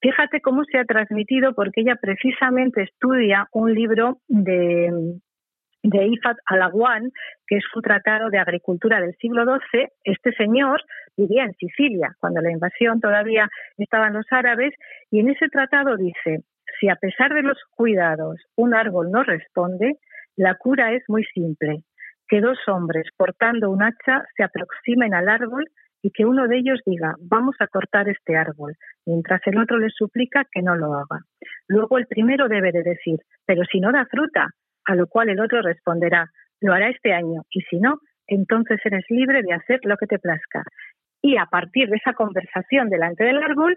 fíjate 0.00 0.40
cómo 0.40 0.64
se 0.64 0.78
ha 0.78 0.84
transmitido 0.84 1.52
porque 1.54 1.82
ella 1.82 1.96
precisamente 2.00 2.84
estudia 2.84 3.48
un 3.52 3.74
libro 3.74 4.18
de, 4.28 4.90
de 5.82 6.06
Ifat 6.06 6.36
Alaguán, 6.46 7.10
que 7.46 7.56
es 7.56 7.64
un 7.74 7.82
tratado 7.82 8.30
de 8.30 8.38
agricultura 8.38 9.00
del 9.00 9.14
siglo 9.16 9.44
XII. 9.44 9.88
Este 10.04 10.32
señor 10.32 10.82
vivía 11.16 11.44
en 11.44 11.54
Sicilia, 11.54 12.14
cuando 12.20 12.40
la 12.40 12.50
invasión 12.50 13.00
todavía 13.00 13.48
estaban 13.78 14.12
los 14.12 14.26
árabes, 14.30 14.74
y 15.10 15.20
en 15.20 15.30
ese 15.30 15.48
tratado 15.48 15.96
dice, 15.96 16.44
si 16.78 16.88
a 16.88 16.96
pesar 16.96 17.34
de 17.34 17.42
los 17.42 17.58
cuidados 17.70 18.36
un 18.56 18.74
árbol 18.74 19.10
no 19.10 19.22
responde, 19.22 19.94
la 20.36 20.54
cura 20.54 20.92
es 20.92 21.02
muy 21.08 21.24
simple, 21.24 21.82
que 22.28 22.40
dos 22.40 22.58
hombres 22.68 23.06
portando 23.16 23.70
un 23.70 23.82
hacha 23.82 24.24
se 24.36 24.42
aproximen 24.42 25.14
al 25.14 25.28
árbol 25.28 25.64
y 26.02 26.10
que 26.12 26.24
uno 26.24 26.48
de 26.48 26.58
ellos 26.58 26.80
diga, 26.86 27.14
vamos 27.20 27.56
a 27.60 27.66
cortar 27.66 28.08
este 28.08 28.36
árbol, 28.36 28.74
mientras 29.04 29.40
el 29.46 29.58
otro 29.58 29.78
le 29.78 29.90
suplica 29.90 30.46
que 30.50 30.62
no 30.62 30.76
lo 30.76 30.94
haga. 30.94 31.20
Luego 31.68 31.98
el 31.98 32.06
primero 32.06 32.48
debe 32.48 32.72
de 32.72 32.82
decir, 32.82 33.18
pero 33.44 33.64
si 33.70 33.80
no 33.80 33.92
da 33.92 34.06
fruta, 34.06 34.48
a 34.84 34.94
lo 34.94 35.06
cual 35.06 35.28
el 35.30 35.40
otro 35.40 35.62
responderá, 35.62 36.30
lo 36.60 36.72
hará 36.72 36.88
este 36.88 37.12
año, 37.12 37.42
y 37.50 37.60
si 37.62 37.78
no, 37.78 37.98
entonces 38.26 38.78
eres 38.84 39.04
libre 39.08 39.42
de 39.42 39.54
hacer 39.54 39.80
lo 39.82 39.96
que 39.96 40.06
te 40.06 40.18
plazca. 40.18 40.62
Y 41.22 41.36
a 41.36 41.46
partir 41.46 41.88
de 41.88 41.96
esa 41.96 42.14
conversación 42.14 42.88
delante 42.88 43.24
del 43.24 43.42
árbol, 43.42 43.76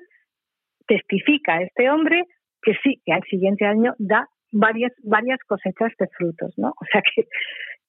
testifica 0.87 1.61
este 1.61 1.89
hombre 1.89 2.25
que 2.61 2.75
sí, 2.83 3.01
que 3.05 3.13
al 3.13 3.23
siguiente 3.23 3.65
año 3.65 3.93
da 3.97 4.27
varias, 4.51 4.91
varias 5.03 5.39
cosechas 5.47 5.91
de 5.99 6.07
frutos, 6.17 6.53
¿no? 6.57 6.69
O 6.69 6.85
sea 6.91 7.01
que, 7.01 7.27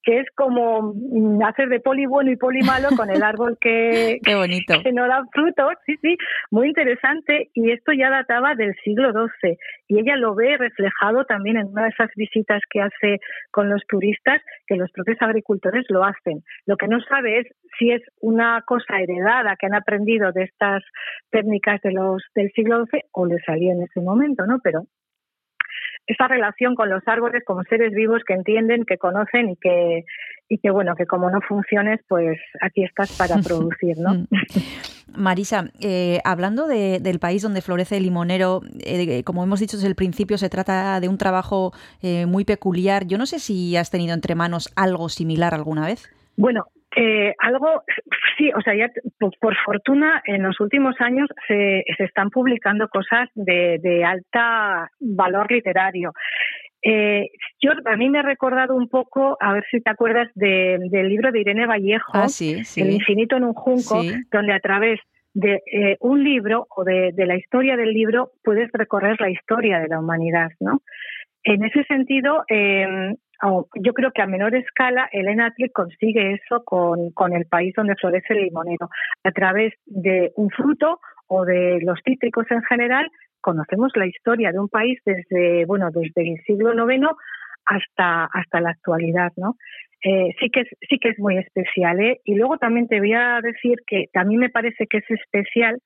que 0.05 0.21
es 0.21 0.27
como 0.35 0.95
mm, 0.95 1.43
hacer 1.43 1.69
de 1.69 1.81
poli 1.81 2.07
bueno 2.07 2.31
y 2.31 2.37
poli 2.37 2.63
malo 2.63 2.89
con 2.97 3.11
el 3.11 3.23
árbol 3.23 3.57
que, 3.61 4.21
Qué 4.25 4.35
bonito. 4.35 4.75
que 4.83 4.93
no 4.93 5.09
da 5.09 5.25
frutos, 5.33 5.73
sí, 5.87 5.97
sí, 6.03 6.17
muy 6.51 6.69
interesante. 6.69 7.51
Y 7.55 7.71
esto 7.71 7.93
ya 7.93 8.11
databa 8.11 8.55
del 8.55 8.75
siglo 8.85 9.13
XII. 9.13 9.57
Y 9.89 10.01
ella 10.01 10.17
lo 10.17 10.35
ve 10.35 10.57
reflejado 10.59 11.25
también 11.25 11.57
en 11.57 11.67
una 11.69 11.85
de 11.85 11.89
esas 11.89 12.11
visitas 12.17 12.61
que 12.71 12.81
hace 12.81 13.19
con 13.51 13.69
los 13.71 13.83
turistas, 13.89 14.41
que 14.67 14.77
los 14.77 14.91
propios 14.93 15.19
agricultores 15.21 15.85
lo 15.89 16.05
hacen. 16.05 16.43
Lo 16.67 16.77
que 16.77 16.89
no 16.89 17.01
sabe 17.01 17.41
es 17.41 17.47
si 17.79 17.91
es 17.91 18.03
una 18.21 18.63
cosa 18.67 19.01
heredada 19.01 19.57
que 19.59 19.67
han 19.67 19.75
aprendido 19.75 20.33
de 20.33 20.45
estas 20.45 20.83
técnicas 21.31 21.81
de 21.83 21.93
los 21.93 22.23
del 22.35 22.51
siglo 22.53 22.85
XII 22.87 23.01
o 23.13 23.27
les 23.27 23.43
salía 23.45 23.73
en 23.73 23.83
ese 23.83 24.01
momento, 24.01 24.47
¿no? 24.47 24.59
Pero 24.63 24.85
esa 26.07 26.29
relación 26.29 26.75
con 26.75 26.91
los 26.91 27.03
árboles 27.07 27.43
como 27.47 27.63
seres 27.65 27.93
vivos 27.93 28.23
que 28.27 28.35
entienden, 28.35 28.85
que 28.85 28.99
conocen 28.99 29.51
y 29.51 29.57
que, 29.57 30.05
y 30.49 30.59
que 30.59 30.71
bueno, 30.71 30.95
que 30.97 31.07
como 31.07 31.31
no 31.31 31.41
funciones, 31.41 32.01
pues 32.09 32.39
aquí 32.61 32.85
estás 32.85 33.17
para 33.17 33.37
producir, 33.43 33.97
¿no? 33.99 34.27
Marisa, 35.17 35.67
eh, 35.81 36.21
hablando 36.25 36.67
de- 36.67 36.99
del 37.01 37.19
país 37.21 37.43
donde 37.43 37.63
florece 37.63 37.97
el 37.97 38.03
limonero, 38.03 38.63
eh, 38.85 39.23
como 39.25 39.45
hemos 39.45 39.61
dicho 39.61 39.77
desde 39.77 39.89
el 39.89 39.95
principio, 39.95 40.39
se 40.39 40.49
trata 40.51 40.99
de 41.01 41.09
un 41.09 41.19
trabajo 41.19 41.73
eh, 42.03 42.27
muy 42.27 42.45
peculiar. 42.45 43.07
Yo 43.07 43.17
no 43.19 43.27
sé 43.27 43.39
si 43.39 43.77
has 43.77 43.91
tenido 43.91 44.13
entre 44.15 44.35
manos 44.35 44.73
algo 44.77 45.09
similar 45.09 45.55
alguna 45.55 45.87
vez. 45.87 46.11
Bueno, 46.37 46.65
eh, 46.97 47.35
algo, 47.39 47.83
sí, 48.37 48.51
o 48.55 48.61
sea, 48.61 48.75
ya 48.75 48.91
por, 49.19 49.33
por 49.41 49.57
fortuna 49.65 50.23
en 50.27 50.43
los 50.43 50.61
últimos 50.61 50.95
años 51.01 51.29
se, 51.49 51.85
se 51.97 52.05
están 52.05 52.31
publicando 52.31 52.89
cosas 52.89 53.29
de, 53.35 53.79
de 53.83 54.05
alta 54.05 54.91
valor 55.01 55.51
literario. 55.51 56.13
Eh, 56.83 57.31
yo 57.63 57.73
a 57.87 57.97
mí 57.97 58.11
me 58.11 58.19
ha 58.19 58.23
recordado 58.23 58.75
un 58.77 58.89
poco, 58.89 59.37
a 59.41 59.55
ver 59.55 59.65
si 59.71 59.81
te 59.81 59.91
acuerdas 59.91 60.29
de- 60.35 60.79
del 60.91 61.09
libro 61.09 61.33
de 61.33 61.41
Irene 61.41 61.67
Vallejo, 61.67 62.13
Ah, 62.15 62.29
sí, 62.29 62.63
sí. 62.65 62.83
El 62.83 62.91
infinito 62.93 63.37
en 63.37 63.45
un 63.45 63.55
junco, 63.55 64.03
Sí. 64.03 64.13
donde 64.31 64.53
a 64.53 64.61
través 64.61 65.01
de 65.33 65.63
eh, 65.73 65.97
un 66.01 66.23
libro 66.23 66.67
o 66.77 66.85
de, 66.85 67.11
de 67.13 67.27
la 67.27 67.37
historia 67.37 67.77
del 67.77 67.93
libro 67.93 68.33
puedes 68.45 68.71
recorrer 68.73 69.19
la 69.21 69.31
historia 69.31 69.81
de 69.81 69.89
la 69.89 69.99
humanidad, 69.99 70.51
¿no? 70.61 70.83
En 71.43 71.65
ese 71.65 71.85
sentido, 71.85 72.45
eh, 72.49 73.15
yo 73.75 73.93
creo 73.93 74.11
que 74.13 74.23
a 74.23 74.27
menor 74.27 74.55
escala 74.55 75.09
Elena 75.13 75.47
Atli 75.47 75.71
consigue 75.71 76.35
eso 76.35 76.63
con, 76.65 77.11
con 77.11 77.33
el 77.35 77.47
país 77.47 77.75
donde 77.77 77.97
florece 77.97 78.35
el 78.35 78.43
limonero. 78.45 78.89
A 79.23 79.33
través 79.33 79.75
de 79.87 80.33
un 80.37 80.51
fruto 80.51 81.01
o 81.27 81.45
de 81.45 81.81
los 81.83 81.99
cítricos 82.05 82.47
en 82.51 82.63
general, 82.63 83.11
conocemos 83.41 83.93
la 83.95 84.07
historia 84.07 84.53
de 84.53 84.59
un 84.59 84.69
país 84.69 84.99
desde, 85.05 85.67
bueno, 85.67 85.91
desde 85.91 86.23
el 86.23 86.43
siglo 86.47 86.73
IX 86.73 87.09
hasta, 87.67 88.25
hasta 88.25 88.61
la 88.61 88.71
actualidad, 88.71 89.33
¿no? 89.37 89.57
Eh, 90.03 90.35
sí 90.39 90.51
que 90.51 90.61
es, 90.61 90.69
sí 90.89 90.99
que 90.99 91.11
es 91.11 91.19
muy 91.19 91.39
especial, 91.39 91.99
¿eh? 92.01 92.21
Y 92.25 92.35
luego 92.35 92.59
también 92.59 92.89
te 92.89 92.99
voy 92.99 93.15
a 93.15 93.41
decir 93.43 93.79
que 93.87 94.07
mí 94.25 94.37
me 94.37 94.51
parece 94.51 94.87
que 94.87 94.99
es 94.99 95.11
especial 95.11 95.79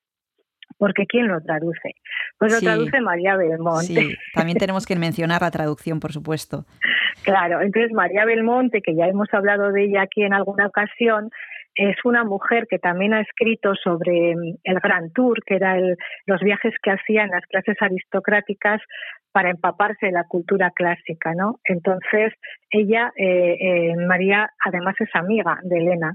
porque 0.79 1.05
¿quién 1.05 1.27
lo 1.27 1.39
traduce? 1.41 1.93
Pues 2.39 2.51
lo 2.53 2.57
Sí. 2.59 2.65
traduce 2.65 2.99
María 3.01 3.35
Belmonte. 3.35 3.83
Sí, 3.85 4.15
también 4.33 4.57
tenemos 4.57 4.87
que 4.87 4.95
mencionar 4.95 5.41
la 5.43 5.51
traducción, 5.51 5.99
por 5.99 6.11
supuesto. 6.11 6.65
Claro, 7.23 7.59
entonces 7.61 7.91
María 7.91 8.23
Belmonte, 8.23 8.81
que 8.81 8.95
ya 8.95 9.05
hemos 9.05 9.27
hablado 9.33 9.71
de 9.73 9.83
ella 9.83 10.03
aquí 10.03 10.23
en 10.23 10.33
alguna 10.33 10.67
ocasión, 10.67 11.29
es 11.75 11.97
una 12.05 12.23
mujer 12.23 12.65
que 12.69 12.79
también 12.79 13.13
ha 13.13 13.19
escrito 13.21 13.75
sobre 13.75 14.35
mm, 14.37 14.55
el 14.63 14.79
Gran 14.79 15.11
Tour, 15.11 15.43
que 15.45 15.55
era 15.55 15.75
el- 15.77 15.97
los 16.27 16.39
viajes 16.41 16.73
que 16.81 16.91
hacían 16.91 17.29
las 17.29 17.45
clases 17.47 17.75
aristocráticas 17.81 18.81
para 19.33 19.49
empaparse 19.49 20.05
de 20.07 20.11
la 20.13 20.23
cultura 20.23 20.71
clásica, 20.73 21.33
¿no? 21.35 21.59
Entonces 21.65 22.33
ella, 22.71 23.11
eh, 23.17 23.57
eh, 23.59 23.95
María, 24.07 24.49
además 24.65 24.95
es 24.99 25.09
amiga 25.13 25.59
de 25.63 25.77
Elena 25.77 26.13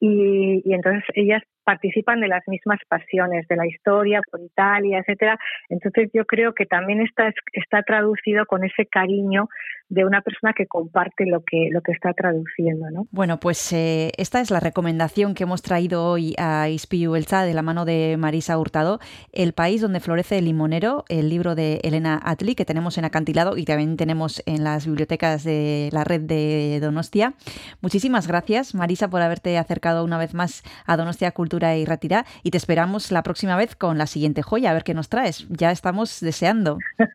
y, 0.00 0.62
y 0.64 0.72
entonces 0.74 1.02
ellas 1.14 1.42
participan 1.68 2.22
de 2.22 2.28
las 2.28 2.42
mismas 2.48 2.80
pasiones 2.88 3.46
de 3.46 3.56
la 3.56 3.66
historia 3.66 4.22
por 4.30 4.40
Italia, 4.40 5.00
etcétera. 5.00 5.38
Entonces 5.68 6.08
yo 6.14 6.24
creo 6.24 6.54
que 6.54 6.64
también 6.64 7.02
está 7.02 7.30
está 7.52 7.82
traducido 7.82 8.46
con 8.46 8.64
ese 8.64 8.86
cariño 8.86 9.50
de 9.90 10.06
una 10.06 10.22
persona 10.22 10.54
que 10.54 10.66
comparte 10.66 11.26
lo 11.26 11.42
que 11.44 11.68
lo 11.70 11.82
que 11.82 11.92
está 11.92 12.14
traduciendo, 12.14 12.90
¿no? 12.90 13.06
Bueno, 13.10 13.38
pues 13.38 13.70
eh, 13.74 14.12
esta 14.16 14.40
es 14.40 14.50
la 14.50 14.60
recomendación 14.60 15.34
que 15.34 15.42
hemos 15.42 15.60
traído 15.60 16.06
hoy 16.06 16.34
a 16.38 16.70
Ispiu 16.70 17.14
Elsa 17.16 17.44
de 17.44 17.52
la 17.52 17.60
mano 17.60 17.84
de 17.84 18.16
Marisa 18.18 18.58
Hurtado, 18.58 18.98
El 19.32 19.52
país 19.52 19.82
donde 19.82 20.00
florece 20.00 20.38
el 20.38 20.46
limonero, 20.46 21.04
el 21.10 21.28
libro 21.28 21.54
de 21.54 21.80
Elena 21.84 22.18
Atli 22.24 22.54
que 22.54 22.64
tenemos 22.64 22.96
en 22.96 23.04
Acantilado 23.04 23.58
y 23.58 23.66
también 23.66 23.98
tenemos 23.98 24.42
en 24.46 24.64
las 24.64 24.86
bibliotecas 24.86 25.44
de 25.44 25.90
la 25.92 26.04
red 26.04 26.22
de 26.22 26.78
Donostia. 26.80 27.34
Muchísimas 27.82 28.26
gracias, 28.26 28.74
Marisa, 28.74 29.08
por 29.10 29.20
haberte 29.20 29.58
acercado 29.58 30.02
una 30.02 30.16
vez 30.16 30.32
más 30.32 30.62
a 30.86 30.96
Donostia 30.96 31.32
Cultura 31.32 31.57
y 31.76 31.84
Ratira 31.84 32.24
y 32.42 32.50
te 32.50 32.58
esperamos 32.58 33.10
la 33.12 33.22
próxima 33.22 33.56
vez 33.56 33.76
con 33.76 33.98
la 33.98 34.06
siguiente 34.06 34.42
joya, 34.42 34.70
a 34.70 34.74
ver 34.74 34.84
qué 34.84 34.94
nos 34.94 35.08
traes. 35.08 35.46
Ya 35.48 35.70
estamos 35.70 36.20
deseando. 36.20 36.78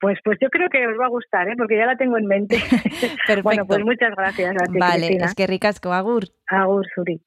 Pues 0.00 0.18
pues 0.22 0.36
yo 0.38 0.50
creo 0.50 0.68
que 0.68 0.86
os 0.86 1.00
va 1.00 1.06
a 1.06 1.08
gustar, 1.08 1.48
¿eh? 1.48 1.54
porque 1.56 1.78
ya 1.78 1.86
la 1.86 1.96
tengo 1.96 2.18
en 2.18 2.26
mente. 2.26 2.58
Bueno, 3.42 3.64
pues 3.64 3.82
muchas 3.82 4.14
gracias 4.14 4.54
a 4.60 4.64
ti, 4.70 4.78
Vale, 4.78 5.06
Cristina. 5.06 5.26
es 5.26 5.34
que 5.34 5.46
ricasco, 5.46 5.92
Agur. 5.94 6.24
Agur, 6.48 6.84
Suri. 6.94 7.22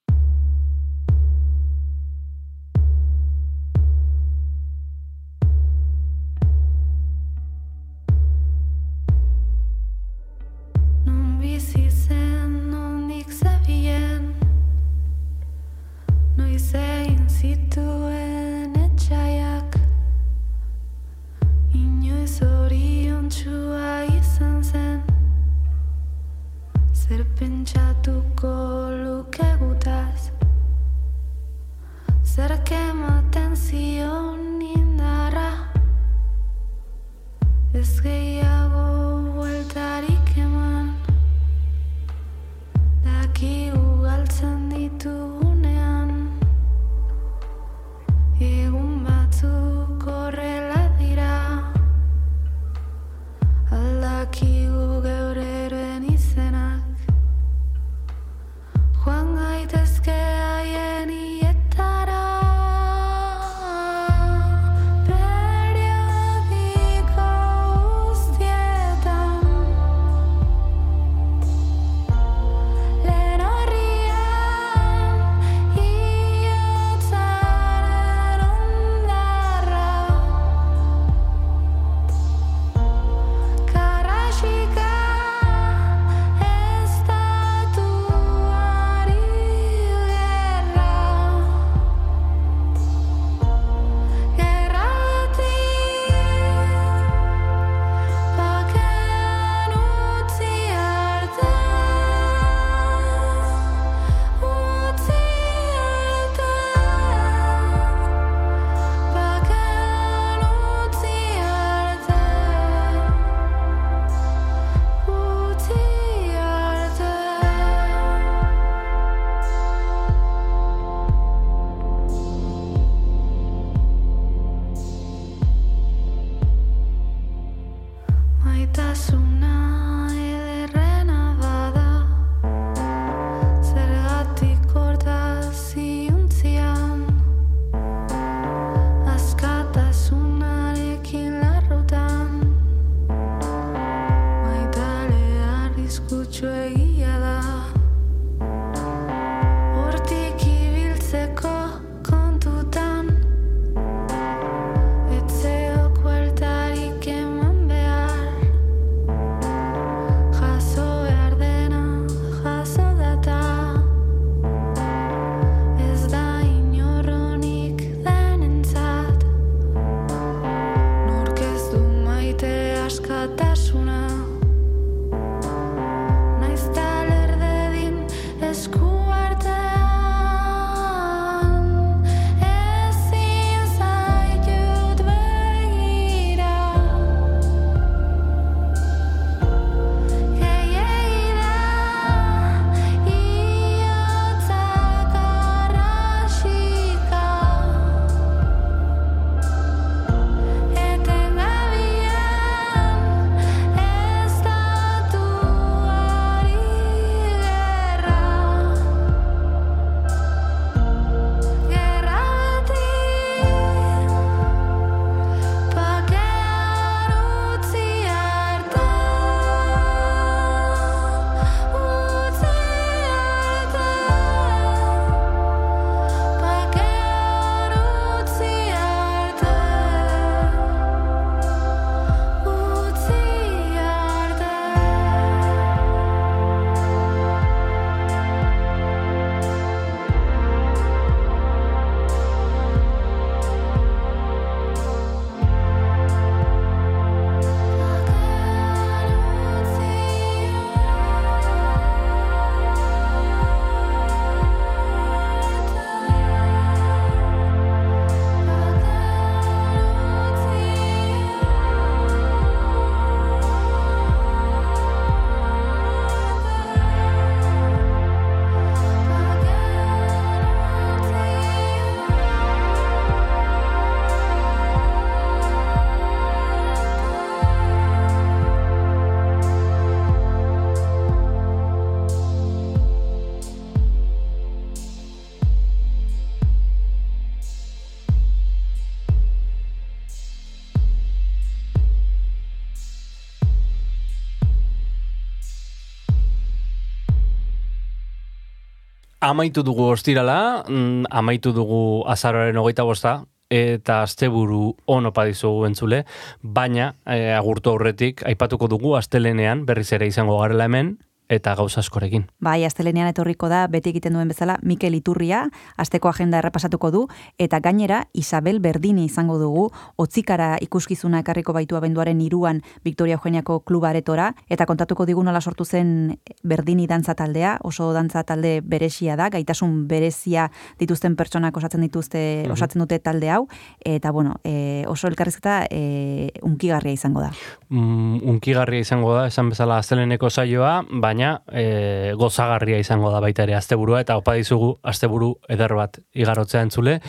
Amaitu 299.27 299.59
dugu 299.59 299.89
ostirala, 299.91 300.63
mm, 300.69 301.09
amaitu 301.11 301.51
dugu 301.51 302.05
azararen 302.07 302.55
hogeita 302.61 302.85
bosta, 302.87 303.25
eta 303.51 304.01
asteburu 304.05 304.75
on 304.87 305.09
opa 305.09 305.25
dizugu 305.27 305.65
entzule, 305.67 306.03
baina 306.41 306.93
e, 307.03 307.33
agurtu 307.35 307.73
aurretik 307.73 308.23
aipatuko 308.27 308.69
dugu 308.71 308.95
astelenean 308.95 309.65
berriz 309.67 309.89
ere 309.97 310.07
izango 310.07 310.37
garela 310.39 310.69
hemen, 310.69 310.95
eta 311.29 311.55
gauza 311.55 311.81
askorekin. 311.81 312.25
Bai, 312.39 312.63
astelenean 312.65 313.07
etorriko 313.09 313.49
da 313.51 313.65
beti 313.67 313.89
egiten 313.89 314.13
duen 314.13 314.27
bezala 314.31 314.57
Mikel 314.63 314.93
Iturria, 314.95 315.49
asteko 315.77 316.07
agenda 316.09 316.37
errepasatuko 316.39 316.91
du 316.91 317.07
eta 317.37 317.59
gainera 317.59 318.05
Isabel 318.13 318.59
Berdini 318.63 319.05
izango 319.05 319.37
dugu, 319.41 319.67
otzikara 319.97 320.57
ikuskizuna 320.61 321.19
ekarriko 321.19 321.53
baitu 321.53 321.75
abenduaren 321.75 322.21
iruan 322.21 322.61
Victoria 322.85 323.17
Eugeniako 323.17 323.59
klubaretora 323.67 324.29
eta 324.49 324.65
kontatuko 324.65 325.05
digu 325.05 325.23
nola 325.23 325.41
sortu 325.41 325.65
zen 325.65 326.19
Berdini 326.43 326.87
dantza 326.87 327.15
taldea, 327.15 327.57
oso 327.63 327.91
dantza 327.93 328.23
talde 328.23 328.61
beresia 328.63 329.15
da, 329.17 329.29
gaitasun 329.29 329.87
berezia 329.87 330.49
dituzten 330.79 331.15
pertsonak 331.15 331.57
osatzen 331.57 331.81
dituzte, 331.81 332.43
Mhm. 332.45 332.51
osatzen 332.53 332.79
dute 332.79 332.99
talde 332.99 333.29
hau 333.29 333.47
eta 333.83 334.11
bueno, 334.11 334.35
e, 334.43 334.85
oso 334.87 335.07
elkarrizketa 335.07 335.65
e, 335.69 336.31
unkigarria 336.41 336.93
izango 336.93 337.21
da. 337.21 337.31
Mm, 337.69 338.21
unkigarria 338.23 338.79
izango 338.79 339.13
da, 339.13 339.27
esan 339.27 339.49
bezala 339.49 339.77
asteleneko 339.79 340.29
saioa, 340.29 340.85
baina 340.89 341.16
e, 341.19 342.13
gozagarria 342.17 342.79
izango 342.79 343.11
da 343.11 343.21
baita 343.23 343.43
ere 343.43 343.55
asteburua, 343.57 344.01
eta 344.01 344.17
opa 344.17 344.35
dizugu 344.37 344.75
asteburu 344.83 345.35
eder 345.49 345.73
bat 345.77 345.99
igarotzea 346.13 346.61
entzule, 346.65 346.99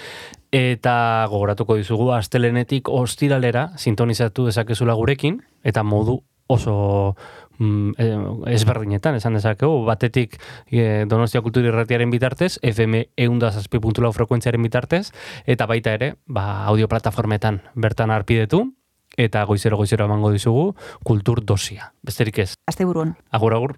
eta 0.52 1.26
gogoratuko 1.30 1.76
dizugu 1.76 2.12
astelenetik 2.16 2.88
ostiralera 2.88 3.70
sintonizatu 3.76 4.48
dezakezula 4.48 4.96
gurekin, 4.98 5.42
eta 5.64 5.84
modu 5.84 6.20
oso 6.48 7.14
mm, 7.58 7.90
eh, 7.98 8.54
ezberdinetan, 8.54 9.18
esan 9.20 9.36
dezakegu, 9.36 9.84
batetik 9.84 10.38
eh, 10.72 11.04
Donostia 11.08 11.42
Kultura 11.44 11.68
Irratiaren 11.68 12.10
bitartez, 12.10 12.56
FM 12.62 13.04
eundazazpi.lau 13.16 14.12
frekuentziaren 14.16 14.64
bitartez, 14.64 15.10
eta 15.46 15.68
baita 15.68 15.94
ere, 15.98 16.14
ba, 16.26 16.64
audio 16.66 16.88
plataformetan 16.88 17.60
bertan 17.76 18.10
arpidetu, 18.14 18.64
eta 19.18 19.42
goizero 19.44 19.76
goizero 19.76 20.06
emango 20.06 20.30
dizugu 20.32 20.74
kultur 21.04 21.42
dosia. 21.44 21.92
Besterik 22.02 22.38
ez. 22.38 22.52
Asteburuan. 22.70 23.16
Agur 23.30 23.54
agur. 23.54 23.74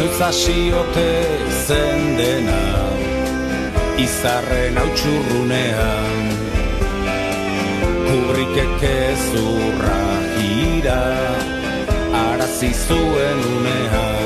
Noiz 0.00 0.20
hasiote 0.24 1.08
zen 1.66 2.16
dena 2.16 2.60
Izarren 4.00 4.78
hautsurrunean 4.80 6.30
Kubrikek 8.06 8.86
ezurra 8.92 10.00
ira 10.46 11.02
Arazi 12.22 12.72
zuen 12.86 13.44
unean 13.58 14.19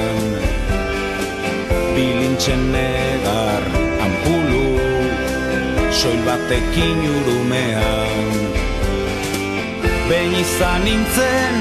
Bilintxen 1.94 2.74
negar 2.74 3.62
ampulu 4.02 4.74
Soil 5.94 6.18
batekin 6.26 6.98
urumean. 7.16 8.34
Behin 10.08 10.34
izan 10.42 10.80
nintzen 10.84 11.54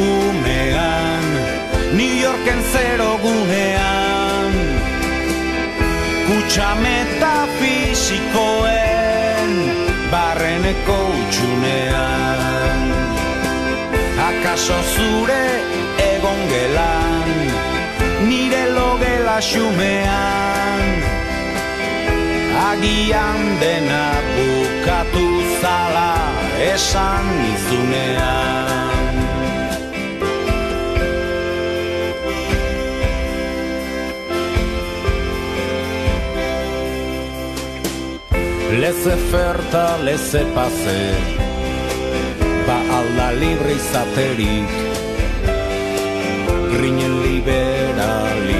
umean 0.00 1.26
New 1.92 2.14
Yorken 2.24 2.60
zero 2.72 3.10
gunean. 3.24 4.52
Kutsa 6.26 6.70
metafisikoen 6.80 9.50
Barreneko 10.10 10.98
utxunean. 11.20 12.80
Akaso 14.30 14.78
zure 14.96 15.44
egon 16.10 16.40
gelan 16.48 17.15
Nire 19.26 19.34
logela 19.34 19.40
xumean 19.40 20.82
Agian 22.70 23.40
dena 23.60 24.06
bukatu 24.36 25.26
zala 25.60 26.14
esan 26.72 27.24
nizunean 27.42 29.14
Leze 38.80 39.16
ferta, 39.30 39.86
leze 40.04 40.44
pase 40.54 41.02
Ba 42.66 42.78
alda 42.98 43.30
libre 43.40 43.72
izaterik. 43.74 44.70
Grinen 46.72 47.14
liberalismoaz 47.22 48.46
Zer 48.46 48.55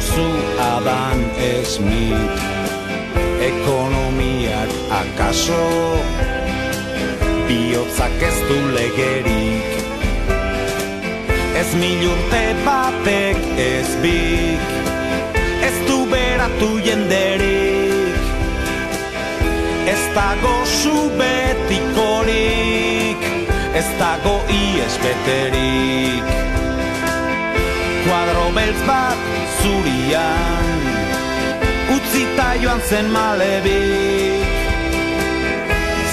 diozu 0.00 0.32
adan 0.56 1.20
esmit 1.36 2.32
Ekonomiak 3.40 4.68
akaso 4.88 5.68
Biotzak 7.48 8.22
ez 8.22 8.38
du 8.48 8.58
legerik 8.76 9.68
Ez 11.60 11.74
mil 11.74 12.08
urte 12.08 12.54
batek 12.64 13.36
ez 13.58 13.90
bik 14.02 14.60
Ez 15.68 15.76
du 15.88 15.98
beratu 16.08 16.70
jenderik 16.84 18.16
Ez 19.86 20.02
dago 20.14 20.64
zu 20.64 21.10
betikorik 21.20 23.20
Ez 23.74 23.88
dago 23.98 24.40
ies 24.48 24.98
beterik 25.04 26.49
Kuadro 28.10 28.48
beltz 28.50 28.80
bat 28.90 29.18
zurian. 29.62 30.80
Utzita 31.94 32.46
joan 32.62 32.80
zen 32.88 33.06
malebik 33.14 34.56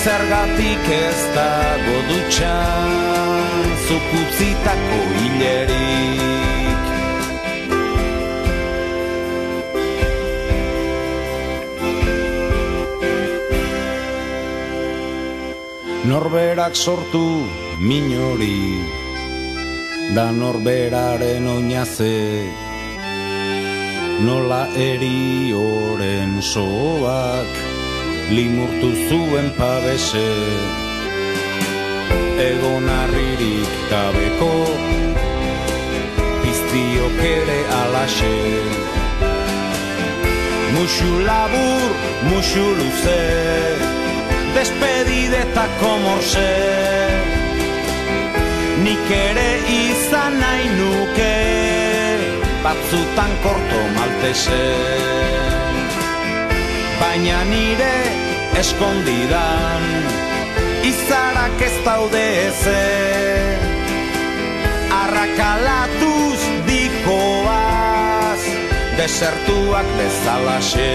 Zergatik 0.03 0.89
ez 0.93 1.21
dago 1.37 1.95
dutxan 2.09 3.73
Zuk 3.87 4.13
utzitako 4.19 4.99
hilerik. 5.15 6.85
Norberak 16.13 16.77
sortu 16.77 17.25
minori 17.81 19.06
Da 20.15 20.31
norberaren 20.31 21.47
oinaze 21.47 22.47
Nola 24.23 24.67
eri 24.75 25.53
oren 25.53 26.41
soak 26.41 27.51
Limurtu 28.31 28.91
zuen 29.07 29.49
pabese. 29.57 30.29
Egon 32.43 32.87
arririk 32.87 33.73
gabeko 33.91 34.51
Piztiok 36.43 37.19
ere 37.31 37.59
alaxe. 37.81 38.35
Muxu 40.75 41.11
labur, 41.27 41.91
muxu 42.29 42.67
luze 42.79 43.19
Despedidetako 44.55 45.91
morse 46.05 47.46
Nik 48.87 49.09
ere 49.11 49.49
izan 49.67 50.37
nahi 50.39 50.67
nuke 50.77 51.31
Batzutan 52.63 53.31
korto 53.43 53.79
maltese 53.97 54.59
Baina 57.01 57.41
nire 57.49 57.95
eskondidan 58.61 59.83
Izarak 60.87 61.63
ez 61.67 61.73
daude 61.83 62.21
eze. 62.45 62.85
Arrakalatuz 65.01 66.39
dikoaz 66.69 68.45
Desertuak 69.01 69.91
bezalaxe 69.99 70.93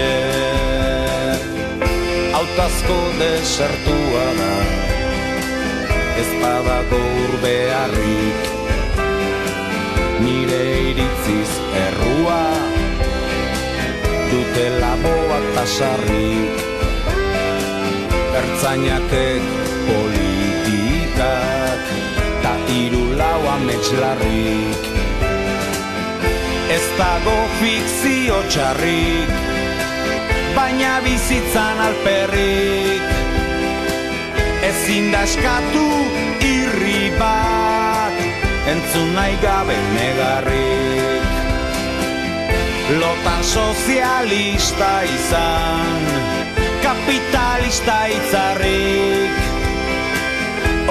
Autazko 2.41 2.99
desertua 3.21 4.25
da 4.41 4.92
Badago 6.43 6.99
urbearrik 7.23 8.41
Nire 10.23 10.63
iritziz 10.89 11.51
errua. 11.83 12.43
Dute 14.31 14.65
laboak 14.81 15.45
tasarrik 15.55 16.53
Ertzainakek 18.41 19.47
politikak 19.87 21.81
Ta 22.43 22.53
iru 22.81 23.05
lau 23.21 23.41
ametxlarrik 23.55 24.91
Ez 26.75 26.85
dago 26.99 27.39
fikzio 27.61 28.43
txarrik 28.51 29.51
baina 30.53 30.99
bizitzan 31.01 31.79
alperrik 31.81 33.22
Ezin 34.83 35.13
da 35.13 35.21
eskatu 35.23 35.83
irri 36.43 37.07
bat. 37.15 38.17
Entzun 38.67 39.13
nahi 39.15 39.37
gabe 39.39 39.77
negarrik. 39.93 41.29
Lotan 42.99 43.43
sozialista 43.47 44.91
izan 45.07 46.03
Kapitalista 46.83 47.95
itzarrik. 48.17 49.39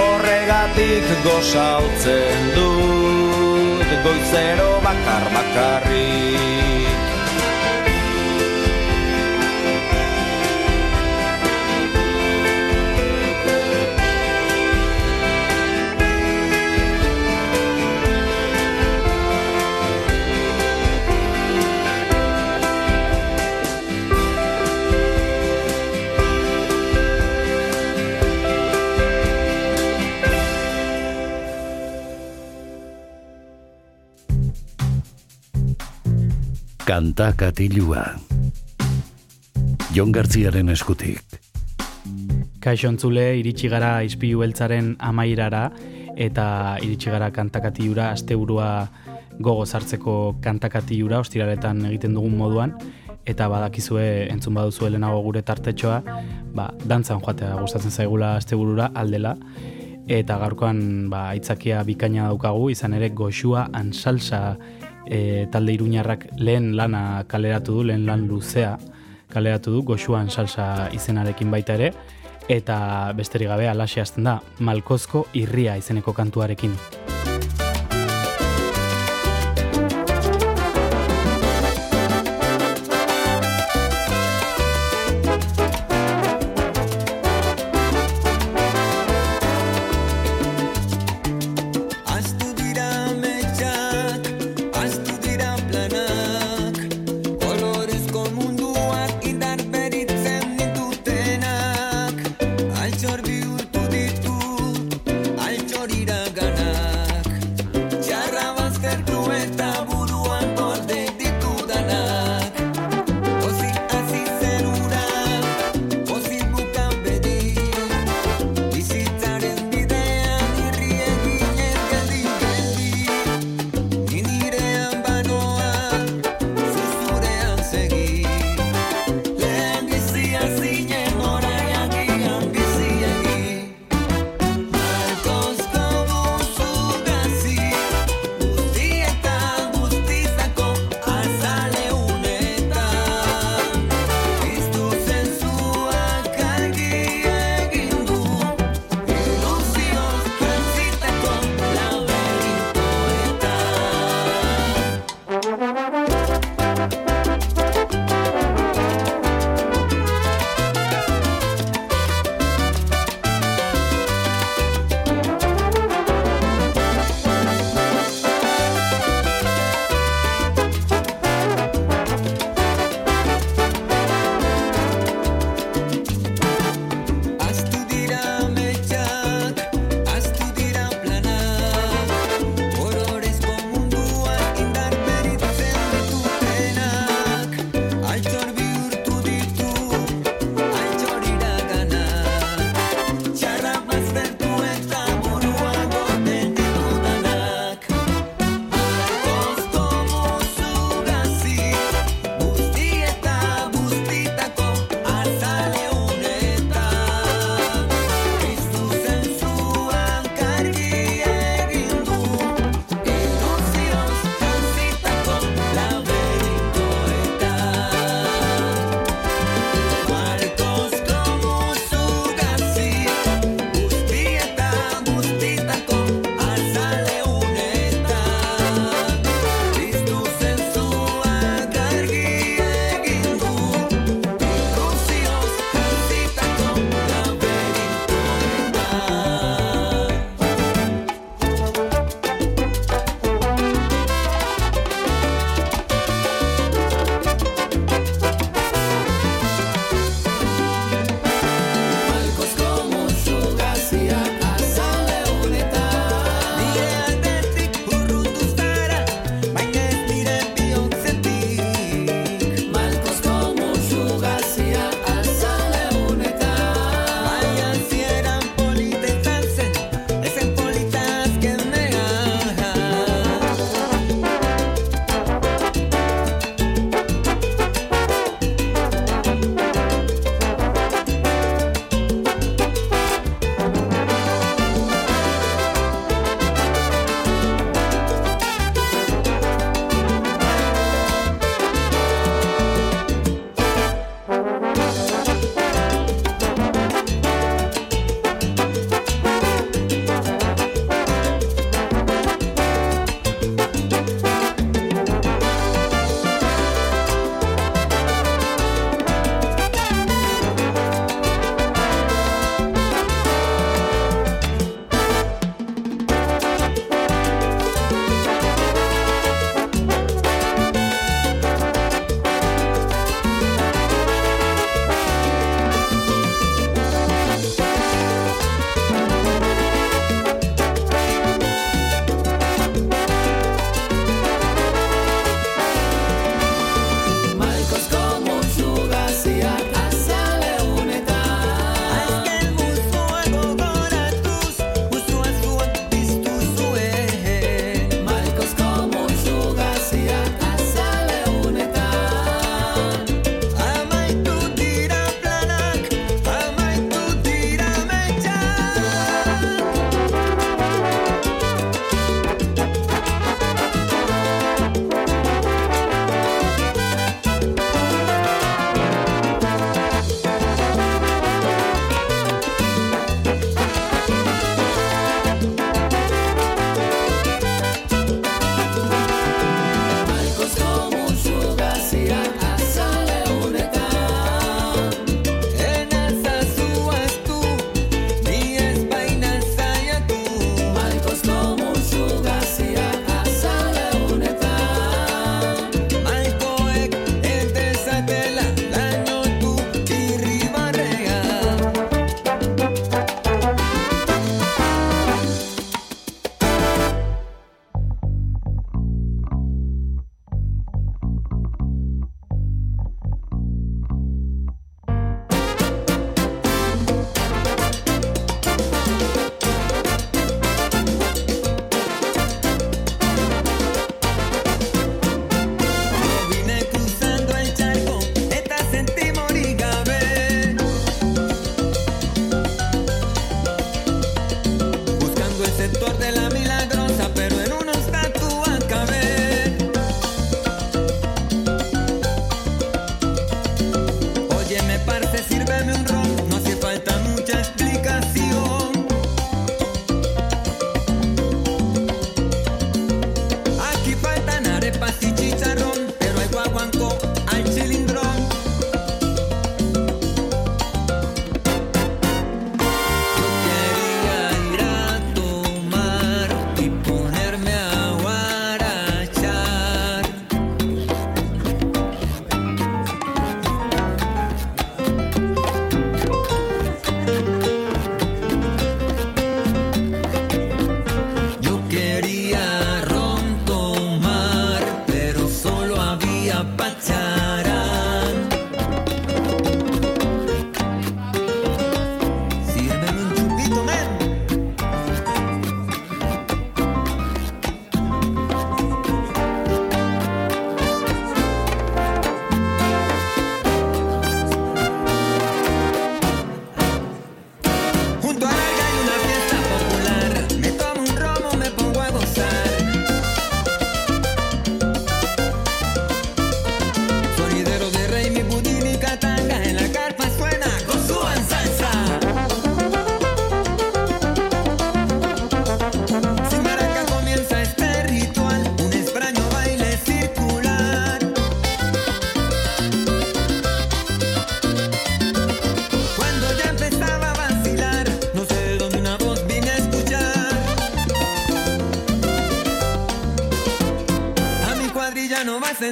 Horregatik 0.01 1.13
gozaltzen 1.27 2.49
dut 2.57 3.93
Goizero 4.07 4.71
bakar 4.87 5.29
bakarrik 5.37 6.82
Kanta 36.93 37.31
katilua. 37.33 38.03
Jon 39.95 40.11
Gartziaren 40.13 40.67
eskutik. 40.69 41.39
Kaixo 42.61 42.91
entzule, 42.91 43.23
iritsi 43.39 43.65
gara 43.71 44.03
izpilu 44.05 44.43
beltzaren 44.43 44.91
amairara 45.01 45.63
eta 46.21 46.45
iritsi 46.85 47.09
gara 47.09 47.31
kantakatiura 47.33 48.11
asteburua 48.13 48.67
gogo 49.39 49.65
sartzeko 49.65 50.35
kantakatiura 50.45 51.23
ostiraletan 51.25 51.81
egiten 51.89 52.13
dugun 52.13 52.37
moduan 52.37 52.77
eta 53.25 53.49
badakizue 53.49 54.05
entzun 54.27 54.61
baduzu 54.61 54.85
lehenago 54.85 55.25
gure 55.25 55.41
tartetxoa 55.41 55.97
ba, 56.53 56.69
dantzan 56.85 57.25
joatea 57.25 57.55
gustatzen 57.57 57.97
zaigula 58.03 58.35
asteburura 58.35 58.91
aldela 58.93 59.33
eta 60.05 60.37
gaurkoan 60.45 61.09
ba, 61.09 61.31
aitzakia 61.33 61.81
bikaina 61.89 62.29
daukagu 62.29 62.69
izan 62.69 62.93
ere 63.01 63.09
goxua 63.09 63.71
ansalsa 63.73 64.43
e, 65.05 65.47
talde 65.51 65.73
iruñarrak 65.73 66.27
lehen 66.37 66.75
lana 66.75 67.23
kaleratu 67.27 67.79
du, 67.79 67.83
lehen 67.83 68.05
lan 68.05 68.27
luzea 68.27 68.77
kaleratu 69.33 69.71
du, 69.71 69.81
goxuan 69.83 70.29
salsa 70.29 70.89
izenarekin 70.93 71.51
baita 71.51 71.79
ere, 71.79 71.93
eta 72.49 73.11
besterik 73.17 73.49
gabe 73.53 73.69
alaxe 73.69 74.01
hasten 74.03 74.29
da, 74.29 74.39
malkozko 74.59 75.27
irria 75.33 75.77
izeneko 75.79 76.13
kantuarekin. 76.13 76.77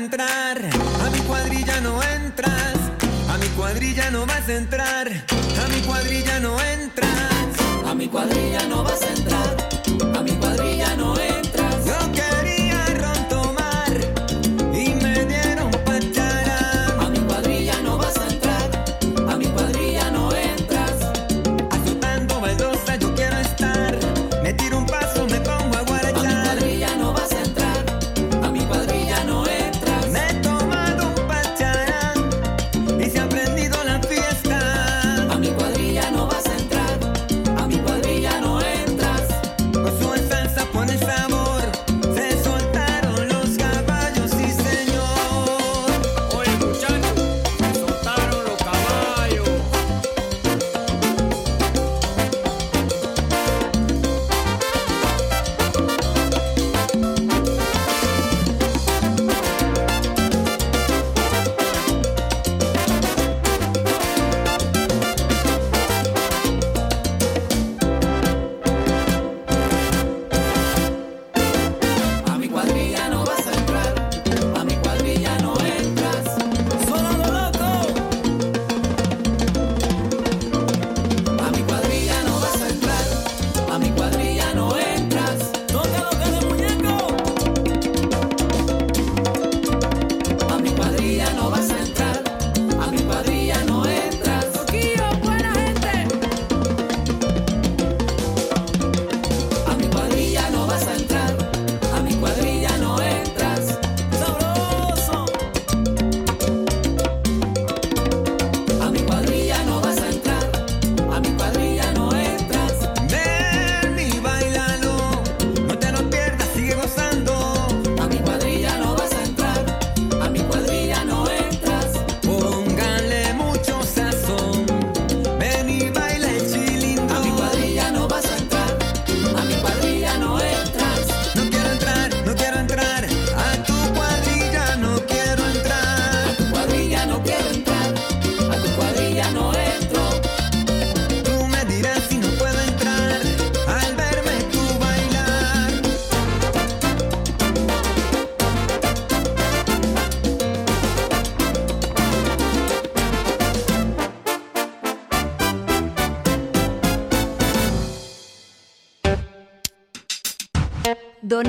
a 0.09 1.09
mi 1.11 1.19
cuadrilla 1.27 1.79
no 1.81 2.01
entras, 2.01 2.75
a 3.29 3.37
mi 3.37 3.47
cuadrilla 3.49 4.09
no 4.09 4.25
vas 4.25 4.49
a 4.49 4.53
entrar. 4.53 5.00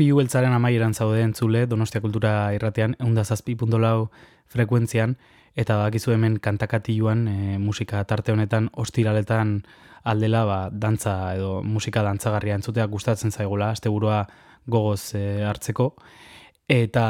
Ispilu 0.00 0.16
beltzaren 0.16 0.54
amaieran 0.56 0.94
zaude 0.96 1.20
entzule 1.20 1.66
Donostia 1.68 2.00
Kultura 2.00 2.30
irratean, 2.56 2.94
eunda 3.04 3.20
zazpi 3.20 3.52
puntolau 3.52 4.06
frekuentzian, 4.48 5.10
eta 5.60 5.76
bakizu 5.76 6.14
hemen 6.14 6.38
kantakatiluan 6.40 7.26
e, 7.28 7.58
musika 7.60 8.00
tarte 8.08 8.32
honetan 8.32 8.70
ostiraletan 8.80 9.58
aldela 10.08 10.46
ba, 10.48 10.56
dantza 10.72 11.34
edo 11.34 11.60
musika 11.60 12.00
dantzagarria 12.00 12.56
entzutea 12.56 12.88
gustatzen 12.88 13.28
zaigula, 13.28 13.68
asteburua 13.76 14.22
gogoz 14.64 15.12
e, 15.20 15.44
hartzeko. 15.44 15.90
Eta 16.64 17.04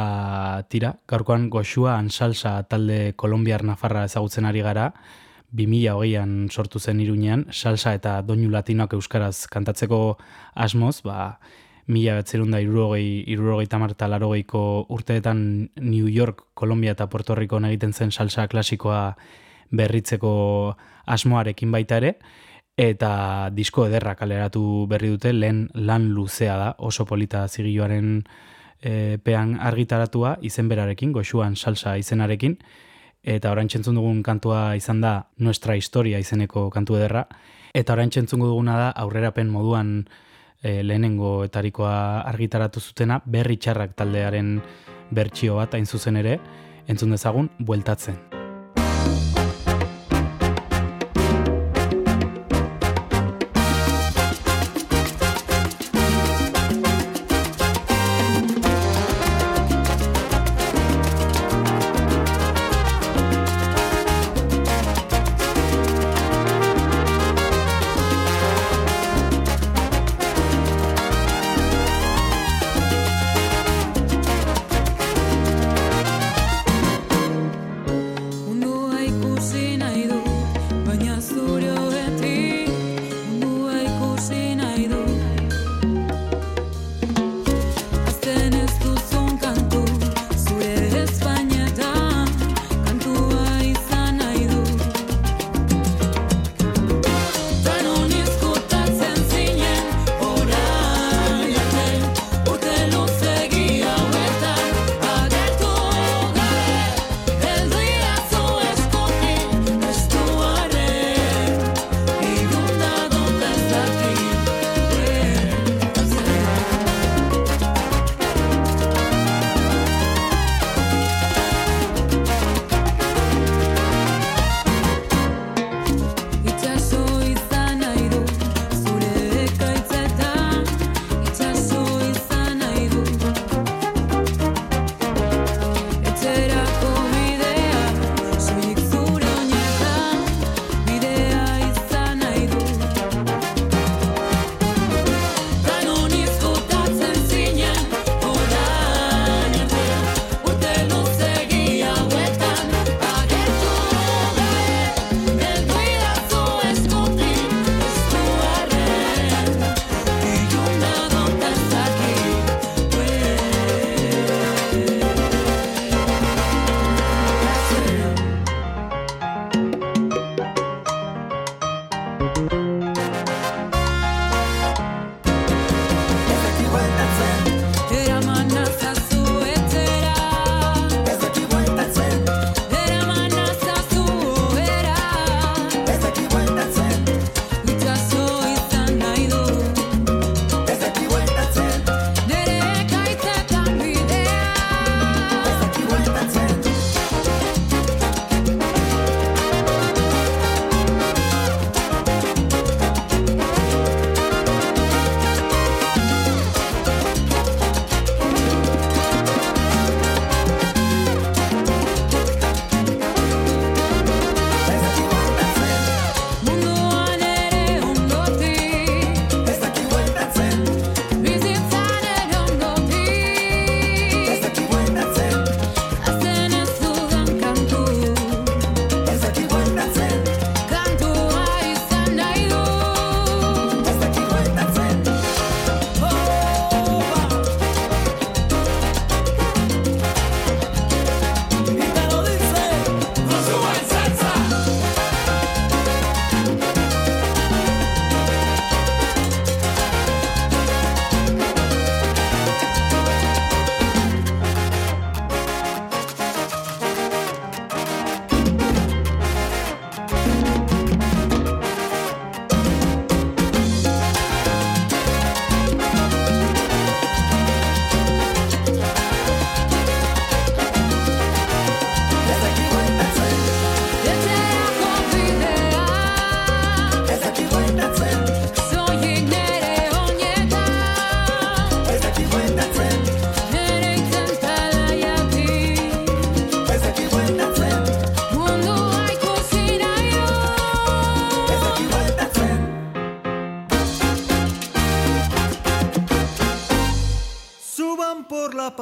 tira, 0.66 0.96
gaurkoan 1.06 1.46
goxua 1.46 1.94
ansalsa 1.94 2.56
talde 2.66 3.14
kolombiar 3.14 3.62
nafarra 3.62 4.08
ezagutzen 4.10 4.50
ari 4.50 4.66
gara, 4.66 4.90
2008an 5.54 6.36
sortu 6.50 6.82
zen 6.82 7.06
irunean, 7.06 7.46
salsa 7.54 7.94
eta 7.94 8.18
doinu 8.26 8.50
latinoak 8.50 8.98
euskaraz 8.98 9.46
kantatzeko 9.46 10.04
asmoz, 10.66 11.04
ba, 11.06 11.36
mila 11.90 12.14
betzerunda 12.20 12.60
irurogei, 12.62 13.24
irurogei 13.32 13.66
tamarta 13.70 14.08
larogeiko 14.08 14.86
urteetan 14.94 15.70
New 15.80 16.08
York, 16.08 16.46
Kolombia 16.54 16.94
eta 16.94 17.08
Puerto 17.10 17.34
Rico 17.34 17.58
egiten 17.58 17.92
zen 17.92 18.12
salsa 18.12 18.46
klasikoa 18.48 19.16
berritzeko 19.70 20.76
asmoarekin 21.06 21.72
baita 21.72 21.98
ere, 21.98 22.14
eta 22.80 23.50
disko 23.52 23.86
ederra 23.86 24.14
kaleratu 24.16 24.86
berri 24.88 25.10
dute 25.12 25.32
lehen 25.32 25.68
lan 25.74 26.10
luzea 26.14 26.56
da, 26.56 26.70
oso 26.78 27.04
polita 27.04 27.46
zigilloaren 27.48 28.22
e, 28.80 28.90
eh, 28.90 29.18
pean 29.22 29.58
argitaratua 29.60 30.38
izenberarekin, 30.40 31.12
goxuan 31.12 31.56
salsa 31.56 31.96
izenarekin, 31.98 32.56
eta 33.22 33.50
orain 33.52 33.68
txentzun 33.68 33.98
dugun 33.98 34.22
kantua 34.22 34.76
izan 34.76 35.00
da 35.00 35.28
Nuestra 35.38 35.76
Historia 35.76 36.18
izeneko 36.18 36.70
kantu 36.70 36.96
ederra, 36.96 37.26
eta 37.74 37.92
orain 37.92 38.10
txentzun 38.10 38.40
duguna 38.40 38.78
da 38.78 38.90
aurrerapen 39.04 39.50
moduan 39.52 40.08
e, 40.62 40.82
lehenengo 40.82 41.44
etarikoa 41.44 42.22
argitaratu 42.32 42.80
zutena, 42.80 43.20
berri 43.24 43.56
txarrak 43.56 43.96
taldearen 43.96 44.58
bertsio 45.10 45.56
bat 45.60 45.74
hain 45.74 45.86
zuzen 45.86 46.20
ere, 46.20 46.38
entzun 46.88 47.16
dezagun, 47.16 47.50
bueltatzen. 47.58 48.39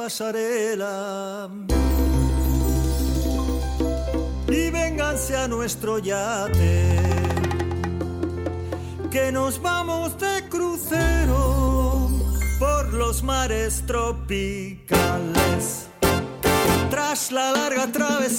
Pasarela 0.09 1.47
y 4.47 4.71
vénganse 4.71 5.37
a 5.37 5.47
nuestro 5.47 5.99
yate, 5.99 6.97
que 9.11 9.31
nos 9.31 9.61
vamos 9.61 10.17
de 10.17 10.49
crucero 10.49 12.09
por 12.57 12.91
los 12.91 13.21
mares 13.21 13.83
tropicales. 13.85 14.79
Tras 16.89 17.31
la 17.31 17.51
larga 17.51 17.85
travesía, 17.91 18.38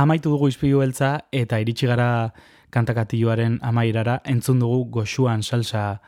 Amaitu 0.00 0.30
dugu 0.32 0.48
izpilu 0.48 0.78
beltza 0.80 1.26
eta 1.28 1.58
iritsi 1.60 1.84
gara 1.84 2.32
kantakatiloaren 2.72 3.58
amairara 3.68 4.14
entzun 4.24 4.62
dugu 4.62 4.86
goxuan 4.94 5.42
salsa 5.42 6.00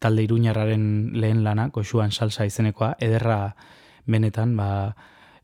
talde 0.00 0.24
iruñarraren 0.24 1.12
lehen 1.12 1.42
lana, 1.44 1.68
goxuan 1.74 2.10
salsa 2.10 2.46
izenekoa, 2.48 2.94
ederra 3.04 3.54
benetan, 4.06 4.56
ba, 4.56 4.94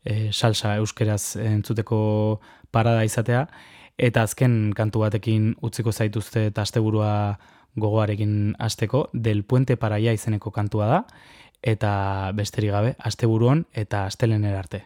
e, 0.01 0.31
salsa 0.31 0.77
euskeraz 0.79 1.35
entzuteko 1.37 1.99
parada 2.71 3.05
izatea, 3.05 3.45
eta 3.97 4.25
azken 4.25 4.73
kantu 4.73 5.05
batekin 5.05 5.53
utziko 5.61 5.93
zaituzte 5.93 6.47
eta 6.49 6.65
asteburua 6.65 7.37
gogoarekin 7.75 8.55
hasteko 8.57 9.09
del 9.13 9.43
puente 9.43 9.77
paraia 9.77 10.15
izeneko 10.15 10.49
kantua 10.55 10.89
da, 10.89 11.01
eta 11.61 12.31
besterik 12.33 12.73
gabe, 12.73 12.95
asteburuan 12.97 13.67
eta 13.75 14.07
astelener 14.09 14.57
arte. 14.57 14.85